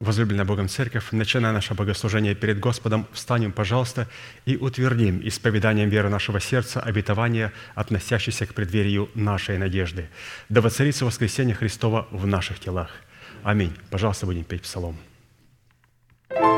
Возлюбленная 0.00 0.44
Богом 0.44 0.68
Церковь, 0.68 1.10
начиная 1.10 1.52
наше 1.52 1.74
богослужение 1.74 2.36
перед 2.36 2.60
Господом, 2.60 3.08
встанем, 3.12 3.50
пожалуйста, 3.50 4.08
и 4.46 4.56
утвердим 4.56 5.20
исповеданием 5.26 5.88
веры 5.88 6.08
нашего 6.08 6.38
сердца 6.38 6.80
обетование, 6.80 7.52
относящееся 7.74 8.46
к 8.46 8.54
преддверию 8.54 9.10
нашей 9.14 9.58
надежды. 9.58 10.08
Да 10.48 10.60
воцарится 10.60 11.04
воскресение 11.04 11.56
Христова 11.56 12.06
в 12.12 12.28
наших 12.28 12.60
телах. 12.60 12.90
Аминь. 13.42 13.76
Пожалуйста, 13.90 14.26
будем 14.26 14.44
петь 14.44 14.62
псалом. 14.62 14.96
thank 16.30 16.42
you 16.42 16.57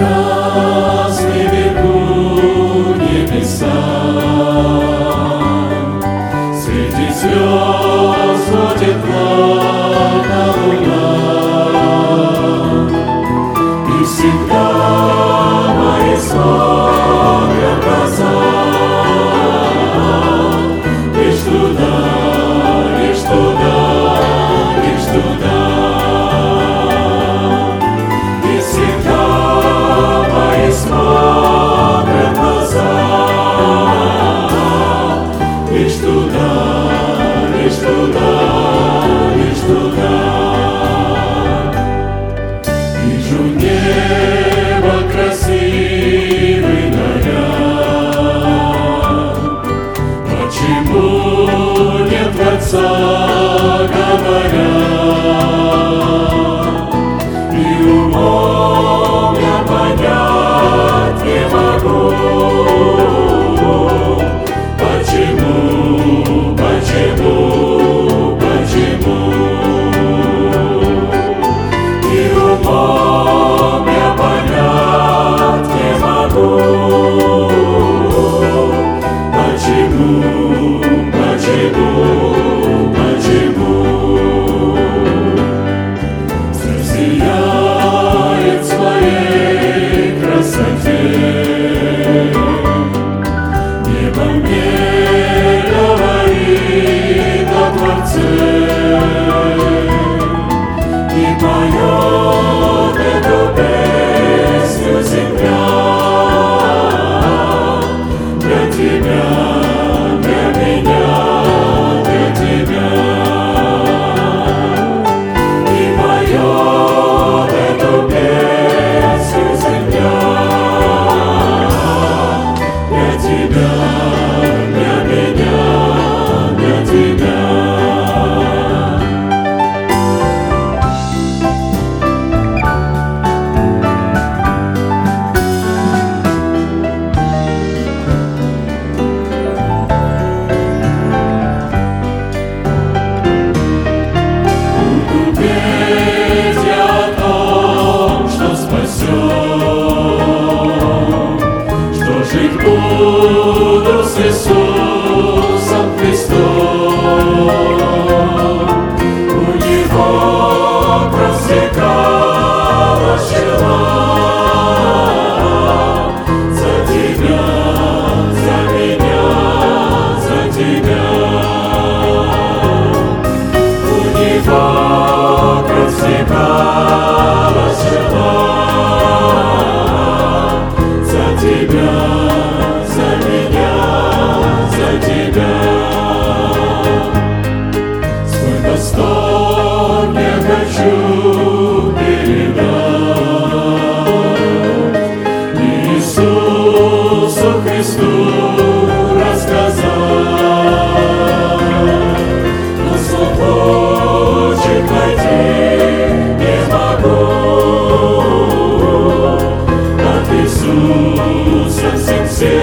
прекрасны 0.00 1.42
веку 1.52 2.94
небеса. 2.96 3.76
Среди 6.62 7.12
звезд 7.12 8.48
водит 8.50 8.98
плата 9.04 10.42
луна, 10.56 11.04
И 13.88 14.04
всегда 14.04 14.66
мои 15.74 16.16
славы 16.16 17.58
образа. 17.76 18.59
Lord. 62.80 63.09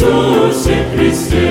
Спасение 0.00 0.82
в 0.88 1.02
Иисусе 1.02 1.49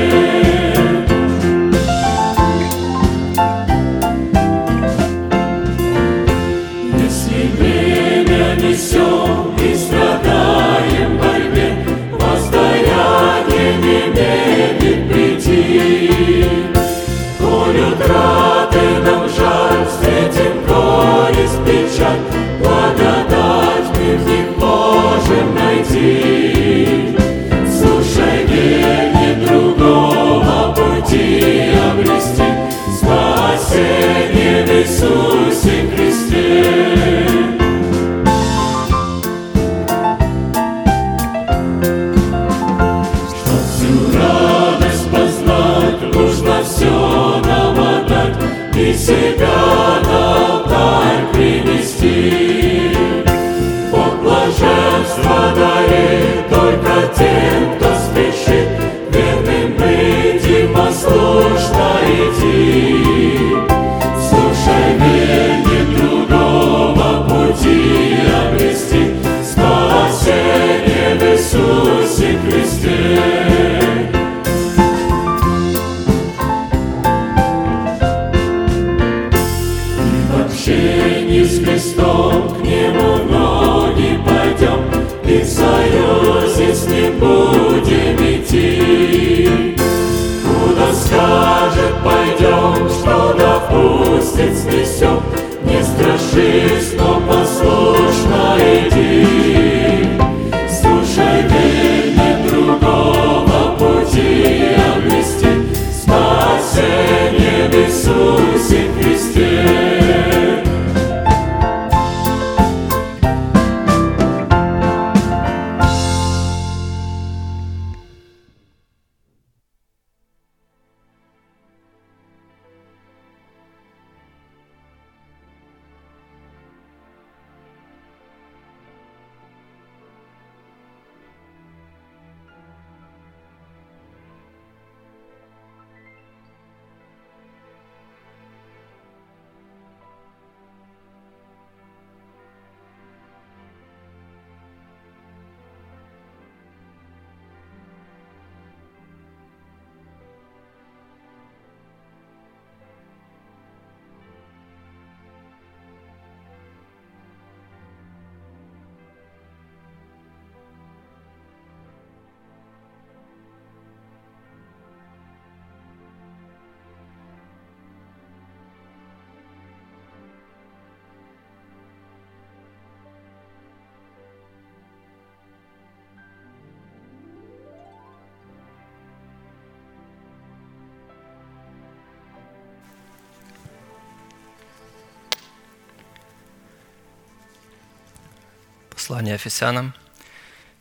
Ефесянам, 189.39 189.93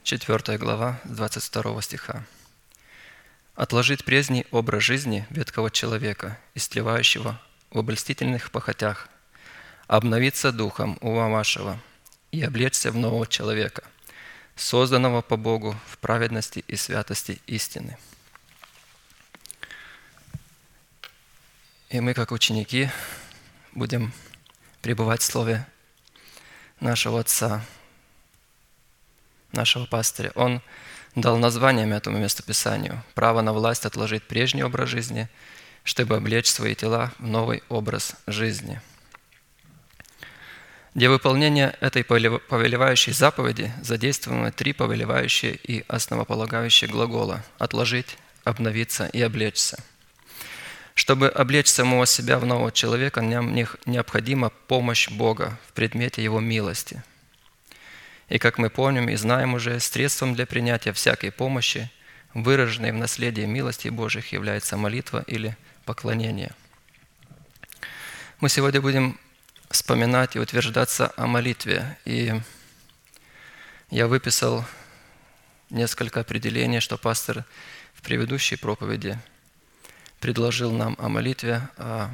4 0.02 0.58
глава, 0.58 1.00
с 1.04 1.10
22 1.10 1.80
стиха. 1.80 2.24
«Отложить 3.54 4.04
прежний 4.04 4.46
образ 4.50 4.82
жизни 4.82 5.24
веткого 5.30 5.70
человека, 5.70 6.36
истлевающего 6.56 7.40
в 7.70 7.78
обольстительных 7.78 8.50
похотях, 8.50 9.08
обновиться 9.86 10.50
духом 10.50 10.98
ума 11.02 11.28
вашего 11.28 11.80
и 12.32 12.42
облечься 12.42 12.90
в 12.90 12.96
нового 12.96 13.28
человека, 13.28 13.84
созданного 14.56 15.22
по 15.22 15.36
Богу 15.36 15.76
в 15.86 15.98
праведности 15.98 16.64
и 16.66 16.74
святости 16.74 17.40
истины». 17.46 17.96
И 21.90 22.00
мы, 22.00 22.12
как 22.12 22.32
ученики, 22.32 22.90
будем 23.70 24.12
пребывать 24.82 25.20
в 25.22 25.26
Слове 25.26 25.64
нашего 26.80 27.20
Отца, 27.20 27.64
нашего 29.52 29.86
пастыря. 29.86 30.32
Он 30.34 30.60
дал 31.14 31.38
названием 31.38 31.92
этому 31.92 32.18
местописанию 32.18 33.02
«Право 33.14 33.40
на 33.40 33.52
власть 33.52 33.86
отложить 33.86 34.24
прежний 34.24 34.62
образ 34.62 34.88
жизни, 34.88 35.28
чтобы 35.84 36.16
облечь 36.16 36.48
свои 36.48 36.74
тела 36.74 37.12
в 37.18 37.26
новый 37.26 37.62
образ 37.68 38.14
жизни». 38.26 38.80
Для 40.94 41.10
выполнения 41.10 41.76
этой 41.80 42.02
повелевающей 42.02 43.12
заповеди 43.12 43.72
задействованы 43.82 44.50
три 44.50 44.72
повелевающие 44.72 45.54
и 45.54 45.84
основополагающие 45.86 46.90
глагола 46.90 47.44
«отложить», 47.58 48.18
«обновиться» 48.44 49.06
и 49.06 49.20
«облечься». 49.22 49.78
Чтобы 50.94 51.28
облечь 51.28 51.68
самого 51.68 52.06
себя 52.06 52.40
в 52.40 52.46
нового 52.46 52.72
человека, 52.72 53.22
нам 53.22 53.54
необходима 53.86 54.50
помощь 54.66 55.08
Бога 55.08 55.56
в 55.68 55.72
предмете 55.72 56.24
Его 56.24 56.40
милости. 56.40 57.04
И 58.28 58.38
как 58.38 58.58
мы 58.58 58.68
помним 58.68 59.08
и 59.08 59.16
знаем 59.16 59.54
уже, 59.54 59.80
средством 59.80 60.34
для 60.34 60.46
принятия 60.46 60.92
всякой 60.92 61.32
помощи, 61.32 61.90
выраженной 62.34 62.92
в 62.92 62.96
наследии 62.96 63.42
милости 63.46 63.88
Божьих, 63.88 64.32
является 64.32 64.76
молитва 64.76 65.24
или 65.26 65.56
поклонение. 65.86 66.52
Мы 68.40 68.50
сегодня 68.50 68.82
будем 68.82 69.18
вспоминать 69.70 70.36
и 70.36 70.38
утверждаться 70.38 71.12
о 71.16 71.26
молитве. 71.26 71.98
И 72.04 72.38
я 73.90 74.06
выписал 74.06 74.64
несколько 75.70 76.20
определений, 76.20 76.80
что 76.80 76.98
пастор 76.98 77.44
в 77.94 78.02
предыдущей 78.02 78.56
проповеди 78.56 79.18
предложил 80.20 80.70
нам 80.70 80.96
о 80.98 81.08
молитве, 81.08 81.68
о 81.78 82.10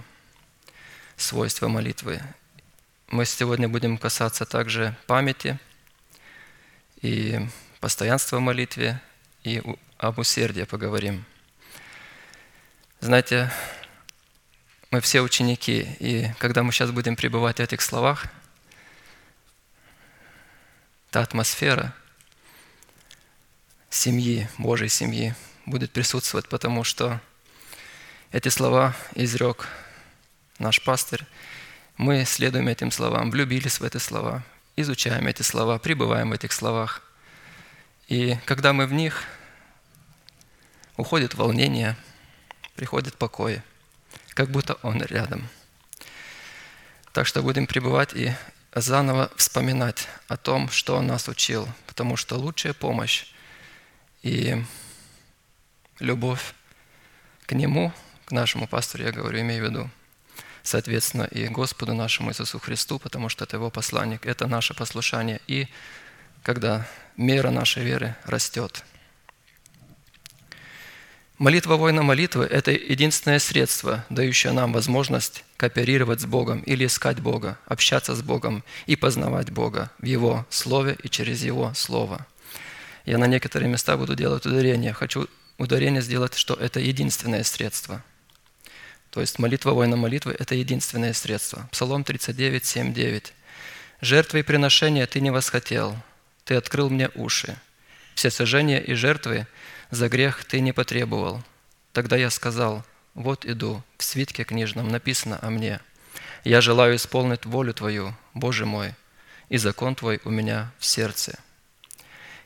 свойствах 1.17 1.73
молитвы. 1.73 2.23
Мы 3.09 3.25
сегодня 3.25 3.69
будем 3.69 3.99
касаться 3.99 4.45
также 4.45 4.97
памяти 5.07 5.59
и 7.05 7.39
постоянства 7.81 8.39
в 8.39 8.41
молитве, 8.41 8.99
и 9.43 9.63
об 9.99 10.19
усердии 10.19 10.63
поговорим. 10.63 11.27
Знаете, 13.01 13.53
мы 14.91 15.03
все 15.03 15.21
ученики, 15.21 15.87
и 16.01 16.31
когда 16.39 16.63
мы 16.63 16.73
сейчас 16.73 16.93
будем 16.93 17.15
пребывать 17.15 17.59
в 17.59 17.61
этих 17.61 17.83
словах, 17.83 18.25
та 21.11 21.21
атмосфера 21.21 21.95
семьи, 23.91 24.49
Божьей 24.57 24.89
семьи 24.89 25.35
будет 25.67 25.93
присутствовать, 25.93 26.49
потому 26.49 26.85
что 26.85 27.21
эти 28.33 28.49
слова 28.49 28.97
изрек 29.15 29.69
наш 30.59 30.83
пастырь. 30.83 31.27
Мы 31.99 32.25
следуем 32.25 32.67
этим 32.67 32.91
словам, 32.91 33.31
влюбились 33.31 33.79
в 33.79 33.85
эти 33.85 33.99
слова, 33.99 34.43
изучаем 34.77 35.27
эти 35.27 35.43
слова, 35.43 35.79
пребываем 35.79 36.31
в 36.31 36.33
этих 36.33 36.53
словах. 36.53 37.03
И 38.09 38.37
когда 38.45 38.73
мы 38.73 38.87
в 38.87 38.93
них, 38.93 39.25
уходит 40.97 41.35
волнение, 41.35 41.97
приходит 42.75 43.17
покой, 43.17 43.63
как 44.31 44.51
будто 44.51 44.75
Он 44.83 45.03
рядом. 45.03 45.49
Так 47.13 47.27
что 47.27 47.43
будем 47.43 47.67
пребывать 47.67 48.15
и 48.15 48.35
заново 48.75 49.31
вспоминать 49.37 50.09
о 50.29 50.37
том, 50.37 50.69
что 50.69 50.97
Он 50.97 51.07
нас 51.07 51.29
учил, 51.29 51.69
потому 51.87 52.17
что 52.17 52.37
лучшая 52.37 52.75
помощь 52.75 53.27
и 54.23 54.63
любовь 56.01 56.55
к 57.47 57.53
Нему– 57.53 57.93
к 58.25 58.33
нашему 58.33 58.67
пастору, 58.67 59.05
я 59.05 59.13
говорю, 59.13 59.41
имею 59.41 59.65
в 59.65 59.69
виду, 59.69 59.91
соответственно, 60.65 61.25
и 61.25 61.47
Господу 61.47 61.95
нашему 61.95 62.31
Иисусу 62.31 62.59
Христу, 62.59 62.99
потому 62.99 63.29
что 63.29 63.45
это 63.45 63.57
Его 63.57 63.71
посланник, 63.71 64.27
это 64.27 64.49
наше 64.49 64.75
послушание. 64.75 65.41
И 65.47 65.69
когда 66.43 66.87
мера 67.17 67.51
нашей 67.51 67.85
веры 67.85 68.17
растет. 68.25 68.85
Молитва 71.39 71.77
воина 71.77 72.03
молитвы– 72.03 72.45
это 72.51 72.71
единственное 72.71 73.41
средство, 73.41 74.05
дающее 74.09 74.53
нам 74.53 74.73
возможность 74.73 75.45
кооперировать 75.57 76.21
с 76.21 76.27
Богом 76.27 76.61
или 76.61 76.87
искать 76.87 77.21
Бога, 77.21 77.59
общаться 77.67 78.15
с 78.15 78.23
Богом 78.23 78.65
и 78.87 78.97
познавать 78.97 79.51
Бога 79.51 79.91
в 79.99 80.07
Его 80.07 80.47
Слове 80.49 80.97
и 81.03 81.11
через 81.11 81.43
Его 81.43 81.75
Слово. 81.75 82.27
Я 83.05 83.19
на 83.19 83.27
некоторые 83.27 83.69
места 83.69 83.97
буду 83.97 84.15
делать 84.15 84.47
ударение. 84.47 84.93
Хочу 84.93 85.29
ударение 85.59 86.03
сделать, 86.03 86.35
что 86.35 86.55
это 86.55 86.81
единственное 86.81 87.43
средство– 87.43 88.03
то 89.15 89.21
есть 89.21 89.39
молитва 89.39 89.71
воина 89.71 89.95
молитвы– 89.95 90.35
это 90.41 90.57
единственное 90.57 91.13
средство. 91.13 91.69
Псалом 91.71 92.03
39, 92.03 92.65
7, 92.65 92.93
9. 92.93 93.33
«Жертвы 94.01 94.41
и 94.41 94.43
приношения 94.43 95.07
ты 95.07 95.21
не 95.21 95.31
восхотел, 95.31 95.97
ты 96.45 96.57
открыл 96.57 96.91
мне 96.91 97.09
уши. 97.15 97.57
Все 98.17 98.29
сожжения 98.29 98.81
и 98.81 98.95
жертвы 98.95 99.47
за 99.93 100.09
грех 100.09 100.45
ты 100.45 100.59
не 100.59 100.73
потребовал. 100.73 101.45
Тогда 101.93 102.17
я 102.17 102.29
сказал, 102.29 102.85
вот 103.15 103.47
иду, 103.47 103.85
в 103.99 104.03
свитке 104.03 104.43
книжном 104.43 104.89
написано 104.89 105.39
о 105.41 105.51
мне. 105.51 105.79
Я 106.43 106.61
желаю 106.61 106.97
исполнить 106.97 107.47
волю 107.47 107.73
Твою, 107.73 108.17
Боже 108.35 108.67
мой, 108.67 108.95
и 109.49 109.59
закон 109.59 109.95
Твой 109.95 110.21
у 110.25 110.31
меня 110.31 110.73
в 110.81 110.87
сердце. 110.87 111.39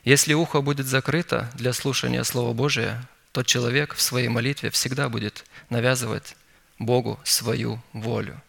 Если 0.03 0.35
ухо 0.35 0.61
будет 0.61 0.85
закрыто 0.85 1.49
для 1.55 1.73
слушания 1.73 2.21
Слова 2.21 2.53
Божия, 2.53 3.09
то 3.31 3.41
человек 3.41 3.95
в 3.95 4.01
своей 4.01 4.27
молитве 4.27 4.69
всегда 4.69 5.09
будет 5.09 5.45
навязывать 5.71 6.35
Богу 6.79 7.19
свою 7.23 7.81
волю. 7.93 8.41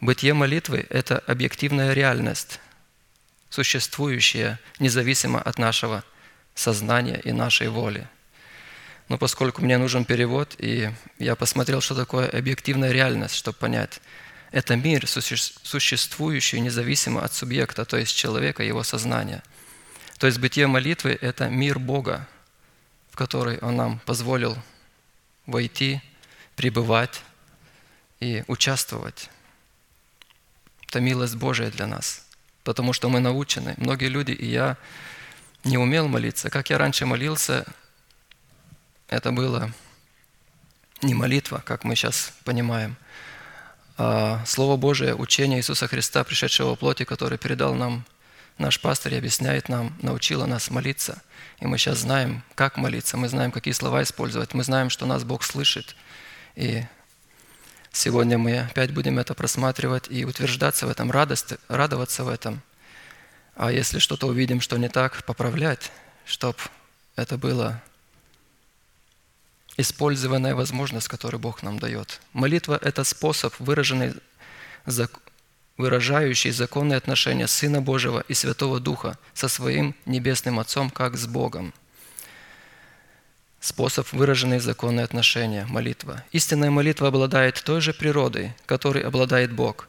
Бытие 0.00 0.34
молитвы– 0.34 0.86
это 0.90 1.18
объективная 1.20 1.92
реальность, 1.92 2.60
существующая 3.48 4.58
независимо 4.78 5.40
от 5.40 5.58
нашего 5.58 6.04
сознания 6.54 7.20
и 7.22 7.32
нашей 7.32 7.68
воли. 7.68 8.08
Но 9.08 9.18
поскольку 9.18 9.62
мне 9.62 9.76
нужен 9.78 10.04
перевод, 10.04 10.54
и 10.58 10.90
я 11.18 11.36
посмотрел, 11.36 11.80
что 11.80 11.94
такое 11.94 12.28
объективная 12.28 12.92
реальность, 12.92 13.34
чтобы 13.34 13.58
понять, 13.58 14.00
это 14.52 14.74
мир, 14.74 15.06
существующий 15.06 16.60
независимо 16.60 17.22
от 17.24 17.32
субъекта, 17.32 17.84
то 17.84 17.96
есть 17.96 18.16
человека, 18.16 18.62
его 18.62 18.82
сознания. 18.82 19.42
То 20.18 20.26
есть 20.26 20.38
бытие 20.38 20.66
молитвы– 20.66 21.16
это 21.20 21.48
мир 21.48 21.78
Бога, 21.78 22.26
в 23.10 23.16
который 23.16 23.58
Он 23.58 23.76
нам 23.76 23.98
позволил 24.00 24.56
войти, 25.46 26.02
пребывать 26.60 27.22
и 28.20 28.44
участвовать. 28.46 29.30
Это 30.86 31.00
милость 31.00 31.36
Божия 31.36 31.70
для 31.70 31.86
нас, 31.86 32.26
потому 32.64 32.92
что 32.92 33.08
мы 33.08 33.18
научены. 33.18 33.72
Многие 33.78 34.08
люди, 34.08 34.32
и 34.32 34.44
я 34.44 34.76
не 35.64 35.78
умел 35.78 36.06
молиться. 36.06 36.50
Как 36.50 36.68
я 36.68 36.76
раньше 36.76 37.06
молился, 37.06 37.64
это 39.08 39.32
было 39.32 39.72
не 41.00 41.14
молитва, 41.14 41.62
как 41.64 41.84
мы 41.84 41.96
сейчас 41.96 42.34
понимаем, 42.44 42.94
а 43.96 44.44
Слово 44.44 44.76
Божие, 44.76 45.14
учение 45.14 45.60
Иисуса 45.60 45.88
Христа, 45.88 46.24
пришедшего 46.24 46.76
в 46.76 46.78
плоти, 46.78 47.04
который 47.04 47.38
передал 47.38 47.74
нам 47.74 48.04
наш 48.58 48.78
пастор 48.78 49.14
и 49.14 49.16
объясняет 49.16 49.70
нам, 49.70 49.96
научила 50.02 50.44
нас 50.44 50.68
молиться. 50.68 51.22
И 51.60 51.66
мы 51.66 51.78
сейчас 51.78 52.00
знаем, 52.00 52.42
как 52.54 52.76
молиться, 52.76 53.16
мы 53.16 53.30
знаем, 53.30 53.50
какие 53.50 53.72
слова 53.72 54.02
использовать, 54.02 54.52
мы 54.52 54.62
знаем, 54.62 54.90
что 54.90 55.06
нас 55.06 55.24
Бог 55.24 55.42
слышит. 55.42 55.96
И 56.56 56.84
сегодня 57.92 58.38
мы 58.38 58.60
опять 58.60 58.92
будем 58.92 59.18
это 59.18 59.34
просматривать 59.34 60.06
и 60.10 60.24
утверждаться 60.24 60.86
в 60.86 60.90
этом, 60.90 61.10
радость, 61.10 61.54
радоваться 61.68 62.24
в 62.24 62.28
этом. 62.28 62.62
А 63.54 63.70
если 63.70 63.98
что-то 63.98 64.26
увидим, 64.26 64.60
что 64.60 64.76
не 64.76 64.88
так, 64.88 65.24
поправлять, 65.24 65.90
чтобы 66.24 66.58
это 67.16 67.36
было 67.36 67.82
использованная 69.76 70.54
возможность, 70.54 71.08
которую 71.08 71.40
Бог 71.40 71.62
нам 71.62 71.78
дает. 71.78 72.20
Молитва– 72.32 72.78
это 72.82 73.04
способ, 73.04 73.54
выраженный, 73.58 74.14
выражающий 75.76 76.50
законные 76.50 76.96
отношения 76.96 77.46
Сына 77.46 77.80
Божьего 77.80 78.24
и 78.28 78.34
Святого 78.34 78.80
Духа 78.80 79.18
со 79.34 79.48
своим 79.48 79.94
Небесным 80.06 80.58
Отцом, 80.58 80.90
как 80.90 81.16
с 81.16 81.26
Богом. 81.26 81.72
Способ, 83.60 84.10
выраженный 84.12 84.58
законные 84.58 85.04
отношения, 85.04 85.66
молитва. 85.68 86.24
Истинная 86.32 86.70
молитва 86.70 87.08
обладает 87.08 87.62
той 87.62 87.82
же 87.82 87.92
природой, 87.92 88.54
которой 88.64 89.02
обладает 89.02 89.52
Бог. 89.52 89.86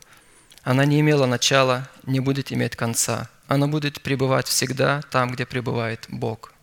Она 0.63 0.83
не 0.83 0.99
имела 0.99 1.25
начала, 1.25 1.89
не 2.03 2.19
будет 2.19 2.51
иметь 2.51 2.75
конца. 2.75 3.29
Она 3.47 3.67
будет 3.67 4.01
пребывать 4.01 4.47
всегда 4.47 5.01
там, 5.09 5.31
где 5.31 5.45
пребывает 5.45 6.05
Бог. 6.09 6.53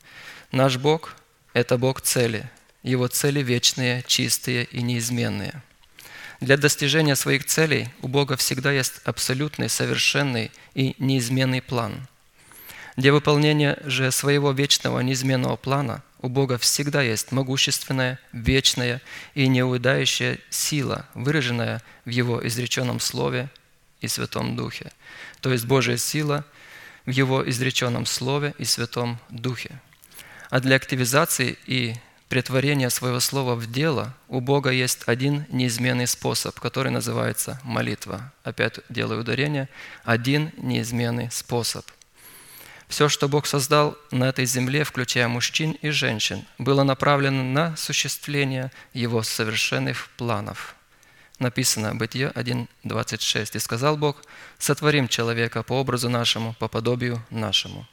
Наш 0.53 0.77
Бог– 0.77 1.15
это 1.55 1.79
Бог 1.79 2.03
цели, 2.03 2.51
его 2.83 3.09
цели 3.09 3.43
вечные, 3.43 4.05
чистые 4.07 4.65
и 4.65 4.83
неизменные. 4.83 5.63
Для 6.41 6.59
достижения 6.59 7.17
своих 7.17 7.47
целей 7.47 7.89
у 8.03 8.09
Бога 8.09 8.37
всегда 8.37 8.71
есть 8.71 9.01
абсолютный, 9.05 9.71
совершенный 9.71 10.53
и 10.75 10.95
неизменный 10.99 11.63
план. 11.63 12.07
Для 12.97 13.13
выполнения 13.13 13.79
же 13.85 14.11
своего 14.13 14.53
вечного 14.53 15.01
неизменного 15.01 15.57
плана 15.57 16.03
у 16.21 16.29
Бога 16.29 16.59
всегда 16.59 17.03
есть 17.03 17.33
могущественная, 17.33 18.19
вечная 18.33 19.01
и 19.35 19.47
неудающая 19.49 20.39
сила, 20.51 21.07
выраженная 21.15 21.83
в 22.05 22.11
Его 22.11 22.47
изреченном 22.47 23.01
Слове 23.01 23.51
и 24.01 24.09
Святом 24.09 24.57
Духе. 24.57 24.93
То 25.41 25.53
есть 25.53 25.67
Божья 25.67 25.97
сила 25.97 26.45
в 27.07 27.11
Его 27.11 27.49
изреченном 27.49 28.07
Слове 28.07 28.55
и 28.59 28.65
Святом 28.65 29.19
Духе. 29.31 29.81
А 30.51 30.61
для 30.61 30.77
активизации 30.77 31.57
и 31.67 31.95
претворения 32.29 32.89
своего 32.91 33.21
слова 33.21 33.55
в 33.55 33.71
дело 33.71 34.15
у 34.29 34.41
Бога 34.41 34.71
есть 34.71 35.03
один 35.07 35.47
неизменный 35.51 36.07
способ, 36.07 36.59
который 36.59 36.91
называется 36.91 37.61
молитва. 37.65 38.33
Опять 38.45 38.81
делаю 38.89 39.21
ударение. 39.21 39.69
Один 40.05 40.51
неизменный 40.57 41.31
способ. 41.31 41.87
Все, 42.89 43.11
что 43.11 43.29
Бог 43.29 43.47
создал 43.47 43.99
на 44.11 44.25
этой 44.31 44.47
земле, 44.47 44.83
включая 44.83 45.29
мужчин 45.29 45.73
и 45.83 45.91
женщин, 45.91 46.47
было 46.57 46.83
направлено 46.85 47.45
на 47.45 47.75
осуществление 47.75 48.73
Его 48.95 49.23
совершенных 49.23 50.09
планов. 50.17 50.75
Написано 51.39 51.95
Бытие 51.95 52.33
1.26. 52.35 53.57
«И 53.57 53.59
сказал 53.59 53.97
Бог, 53.97 54.25
сотворим 54.59 55.07
человека 55.07 55.63
по 55.63 55.75
образу 55.75 56.09
нашему, 56.09 56.55
по 56.59 56.67
подобию 56.67 57.23
нашему». 57.31 57.87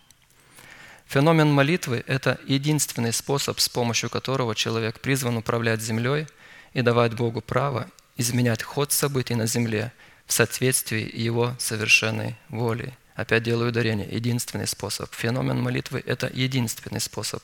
Феномен 1.08 1.52
молитвы– 1.52 2.04
это 2.08 2.40
единственный 2.48 3.14
способ, 3.14 3.60
с 3.60 3.70
помощью 3.70 4.10
которого 4.10 4.56
человек 4.56 5.00
призван 5.02 5.38
управлять 5.38 5.82
землей 5.82 6.28
и 6.74 6.82
давать 6.82 7.14
Богу 7.14 7.42
право 7.42 7.88
изменять 8.18 8.64
ход 8.64 8.92
событий 8.92 9.36
на 9.36 9.46
земле 9.46 9.92
в 10.26 10.34
соответствии 10.34 11.12
Его 11.14 11.54
совершенной 11.60 12.38
волей. 12.50 12.94
Опять 13.16 13.44
делаю 13.44 13.70
ударение. 13.70 14.08
Единственный 14.10 14.68
способ. 14.68 15.14
Феномен 15.14 15.62
молитвы– 15.62 16.04
это 16.06 16.30
единственный 16.34 17.00
способ. 17.00 17.44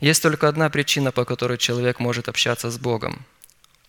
Есть 0.00 0.22
только 0.22 0.48
одна 0.48 0.70
причина, 0.70 1.12
по 1.12 1.24
которой 1.24 1.58
человек 1.58 2.00
может 2.00 2.28
общаться 2.28 2.70
с 2.70 2.78
Богом. 2.78 3.24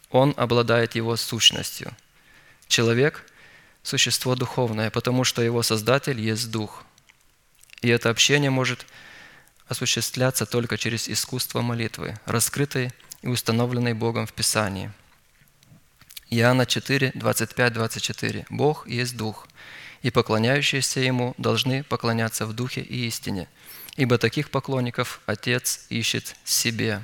Он 0.10 0.34
обладает 0.38 0.96
Его 0.96 1.16
сущностью. 1.16 1.96
Человек– 2.68 3.26
существо 3.84 4.36
духовное, 4.36 4.92
потому 4.92 5.24
что 5.24 5.42
его 5.42 5.64
Создатель 5.64 6.20
есть 6.20 6.52
Дух– 6.52 6.84
и 7.82 7.90
это 7.90 8.10
общение 8.10 8.52
может 8.52 8.86
осуществляться 9.68 10.46
только 10.46 10.78
через 10.78 11.10
искусство 11.10 11.62
молитвы, 11.62 12.20
раскрытой 12.26 12.92
и 13.22 13.28
установленной 13.28 13.94
Богом 13.94 14.28
в 14.28 14.34
Писании. 14.34 14.92
Иоанна 16.30 16.66
4, 16.66 17.12
25, 17.16 17.74
24. 17.74 18.46
«Бог 18.50 18.88
есть 18.88 19.18
Дух, 19.18 19.48
и 20.02 20.12
поклоняющиеся 20.12 21.00
Ему 21.00 21.34
должны 21.38 21.84
поклоняться 21.84 22.46
в 22.46 22.54
Духе 22.54 22.82
и 22.82 23.08
истине, 23.08 23.48
ибо 23.96 24.18
таких 24.18 24.50
поклонников 24.50 25.22
Отец 25.26 25.86
ищет 25.90 26.36
себе». 26.44 27.04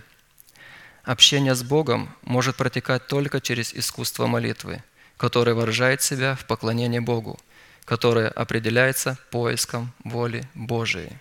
Общение 1.04 1.56
с 1.56 1.64
Богом 1.64 2.14
может 2.24 2.58
протекать 2.58 3.08
только 3.08 3.40
через 3.40 3.74
искусство 3.74 4.28
молитвы, 4.28 4.84
которое 5.16 5.54
выражает 5.54 6.02
себя 6.02 6.36
в 6.36 6.46
поклонении 6.46 7.00
Богу– 7.00 7.40
которое 7.88 8.28
определяется 8.28 9.18
поиском 9.32 9.94
воли 10.04 10.44
Божией. 10.54 11.14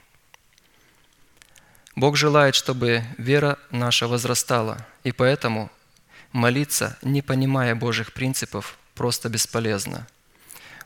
Бог 1.95 2.17
желает, 2.17 2.57
чтобы 2.57 3.05
вера 3.19 3.57
наша 3.71 4.09
возрастала, 4.09 4.85
и 5.05 5.13
поэтому 5.13 5.71
молиться, 6.33 6.99
не 7.03 7.23
понимая 7.23 7.77
Божьих 7.77 8.13
принципов, 8.13 8.79
просто 8.97 9.29
бесполезно. 9.29 10.09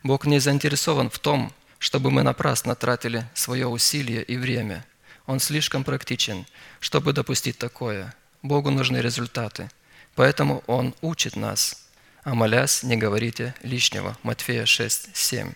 Бог 0.03 0.25
не 0.27 0.39
заинтересован 0.39 1.11
в 1.11 1.19
том, 1.19 1.53
чтобы 1.79 2.11
мы 2.11 2.23
напрасно 2.23 2.75
тратили 2.75 3.27
свое 3.35 3.67
усилие 3.67 4.23
и 4.23 4.37
время. 4.37 4.85
Он 5.27 5.41
слишком 5.41 5.85
практичен, 5.85 6.47
чтобы 6.81 7.13
допустить 7.13 7.59
такое. 7.59 8.15
Богу 8.43 8.71
нужны 8.71 8.99
результаты. 8.99 9.71
Поэтому 10.15 10.63
Он 10.67 10.95
учит 11.03 11.37
нас, 11.37 11.87
а 12.25 12.35
молясь, 12.35 12.83
не 12.83 12.97
говорите 12.97 13.55
лишнего. 13.63 14.17
Матфея 14.23 14.67
6, 14.67 15.17
7. 15.17 15.53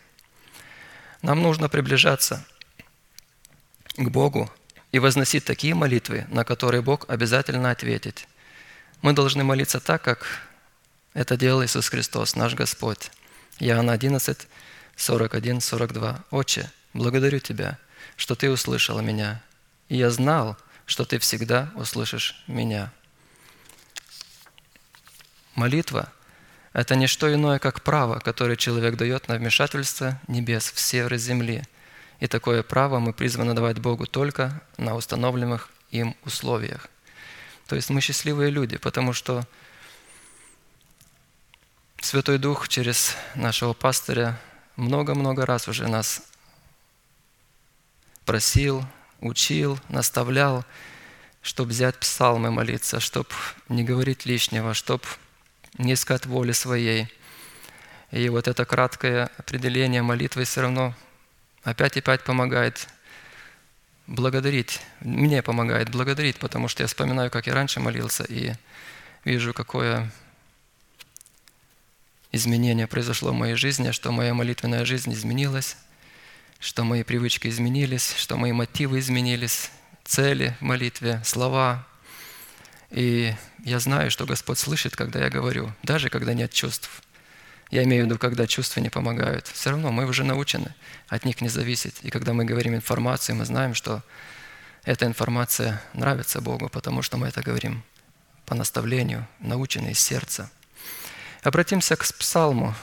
Нам 1.23 1.43
нужно 1.43 1.69
приближаться 1.69 2.45
к 3.97 4.09
Богу 4.11 4.51
и 4.93 4.99
возносить 4.99 5.45
такие 5.45 5.75
молитвы, 5.75 6.27
на 6.29 6.45
которые 6.45 6.83
Бог 6.83 7.07
обязательно 7.09 7.71
ответит. 7.71 8.29
Мы 9.03 9.13
должны 9.13 9.43
молиться 9.43 9.81
так, 9.81 10.03
как 10.03 10.27
это 11.15 11.37
делал 11.37 11.65
Иисус 11.65 11.89
Христос, 11.89 12.37
наш 12.37 12.55
Господь. 12.55 13.11
Иоанна 13.61 13.93
11, 13.93 14.49
41, 14.97 15.61
42. 15.61 16.25
«Отче, 16.31 16.71
благодарю 16.93 17.39
Тебя, 17.39 17.79
что 18.17 18.35
Ты 18.35 18.51
услышал 18.51 19.01
меня, 19.01 19.43
и 19.89 19.97
я 19.97 20.11
знал, 20.11 20.57
что 20.87 21.05
Ты 21.05 21.19
всегда 21.19 21.71
услышишь 21.77 22.43
меня». 22.47 22.93
Молитва– 25.55 26.13
это 26.73 26.97
не 26.97 27.07
что 27.07 27.33
иное, 27.33 27.61
как 27.61 27.83
право, 27.83 28.19
которое 28.19 28.57
человек 28.57 28.97
дает 28.97 29.29
на 29.29 29.37
вмешательство 29.37 30.21
небес 30.27 30.73
в 30.73 30.81
северы 30.81 31.17
земли. 31.19 31.63
И 32.19 32.27
такое 32.27 32.65
право 32.65 32.99
мы 32.99 33.13
призваны 33.13 33.55
давать 33.55 33.79
Богу 33.79 34.07
только 34.07 34.61
на 34.77 34.97
установленных 34.97 35.71
им 35.93 36.17
условиях. 36.25 36.89
То 37.69 37.77
есть 37.77 37.91
мы 37.91 38.01
счастливые 38.01 38.51
люди, 38.51 38.77
потому 38.77 39.13
что 39.13 39.47
Святой 42.05 42.37
Дух 42.37 42.69
через 42.69 43.17
нашего 43.35 43.73
пастыря 43.73 44.39
много-много 44.77 45.47
раз 45.47 45.69
уже 45.69 45.89
нас 45.89 46.21
просил, 48.27 48.85
учил, 49.21 49.81
наставлял, 49.89 50.67
чтобы 51.41 51.71
взять 51.71 51.97
псалмы 51.99 52.51
молиться, 52.51 53.01
чтобы 53.01 53.31
не 53.71 53.85
говорить 53.85 54.27
лишнего, 54.27 54.75
чтобы 54.75 55.05
не 55.79 55.95
искать 55.95 56.27
воли 56.27 56.53
своей. 56.53 57.09
И 58.11 58.29
вот 58.29 58.49
это 58.49 58.67
краткое 58.67 59.31
определение 59.39 60.03
молитвы 60.03 60.45
все 60.45 60.61
равно 60.61 60.95
опять 61.63 61.97
и 61.97 62.01
опять 62.01 62.23
помогает 62.23 62.87
благодарить. 64.07 64.79
Мне 65.01 65.43
помогает 65.43 65.89
благодарить, 65.89 66.37
потому 66.37 66.69
что 66.69 66.83
я 66.83 66.87
вспоминаю, 66.87 67.31
как 67.31 67.47
я 67.47 67.55
раньше 67.55 67.81
молился, 67.81 68.25
и 68.25 68.53
вижу, 69.25 69.55
какое 69.55 70.13
изменение 72.35 72.87
произошло 72.87 73.31
в 73.31 73.35
моей 73.35 73.55
жизни, 73.55 73.91
что 73.91 74.13
моя 74.13 74.35
молитвенная 74.35 74.85
жизнь 74.85 75.13
изменилась, 75.13 75.77
что 76.59 76.85
мои 76.85 77.03
привычки 77.03 77.49
изменились, 77.49 78.15
что 78.17 78.37
мои 78.37 78.53
мотивы 78.53 78.99
изменились, 78.99 79.71
цели 80.05 80.57
в 80.61 80.63
молитве, 80.63 81.21
слова. 81.25 81.87
И 82.91 83.35
я 83.65 83.79
знаю, 83.79 84.11
что 84.11 84.27
Господь 84.27 84.59
слышит, 84.59 84.97
когда 84.97 85.21
я 85.21 85.31
говорю, 85.31 85.73
даже 85.83 86.11
когда 86.11 86.35
нет 86.35 86.53
чувств. 86.53 87.03
Я 87.71 87.83
имею 87.85 88.05
в 88.05 88.07
виду, 88.07 88.19
когда 88.19 88.47
чувства 88.47 88.81
не 88.81 88.91
помогают. 88.91 89.49
Все 89.49 89.71
равно 89.71 89.91
мы 89.91 90.07
уже 90.07 90.23
научены, 90.23 90.75
от 91.09 91.25
них 91.25 91.41
не 91.41 91.49
зависит. 91.49 91.97
И 92.03 92.11
когда 92.11 92.33
мы 92.33 92.45
говорим 92.45 92.75
информацию, 92.75 93.37
мы 93.37 93.45
знаем, 93.45 93.75
что 93.75 94.03
эта 94.85 95.07
информация 95.07 95.83
нравится 95.93 96.41
Богу, 96.41 96.69
потому 96.69 97.03
что 97.03 97.17
мы 97.17 97.29
это 97.29 97.43
говорим 97.43 97.83
по 98.45 98.55
наставлению, 98.55 99.27
научены 99.41 99.93
из 99.93 99.99
сердца. 99.99 100.51
Обратимся 101.45 101.95
к 101.95 102.07
псалму, 102.15 102.75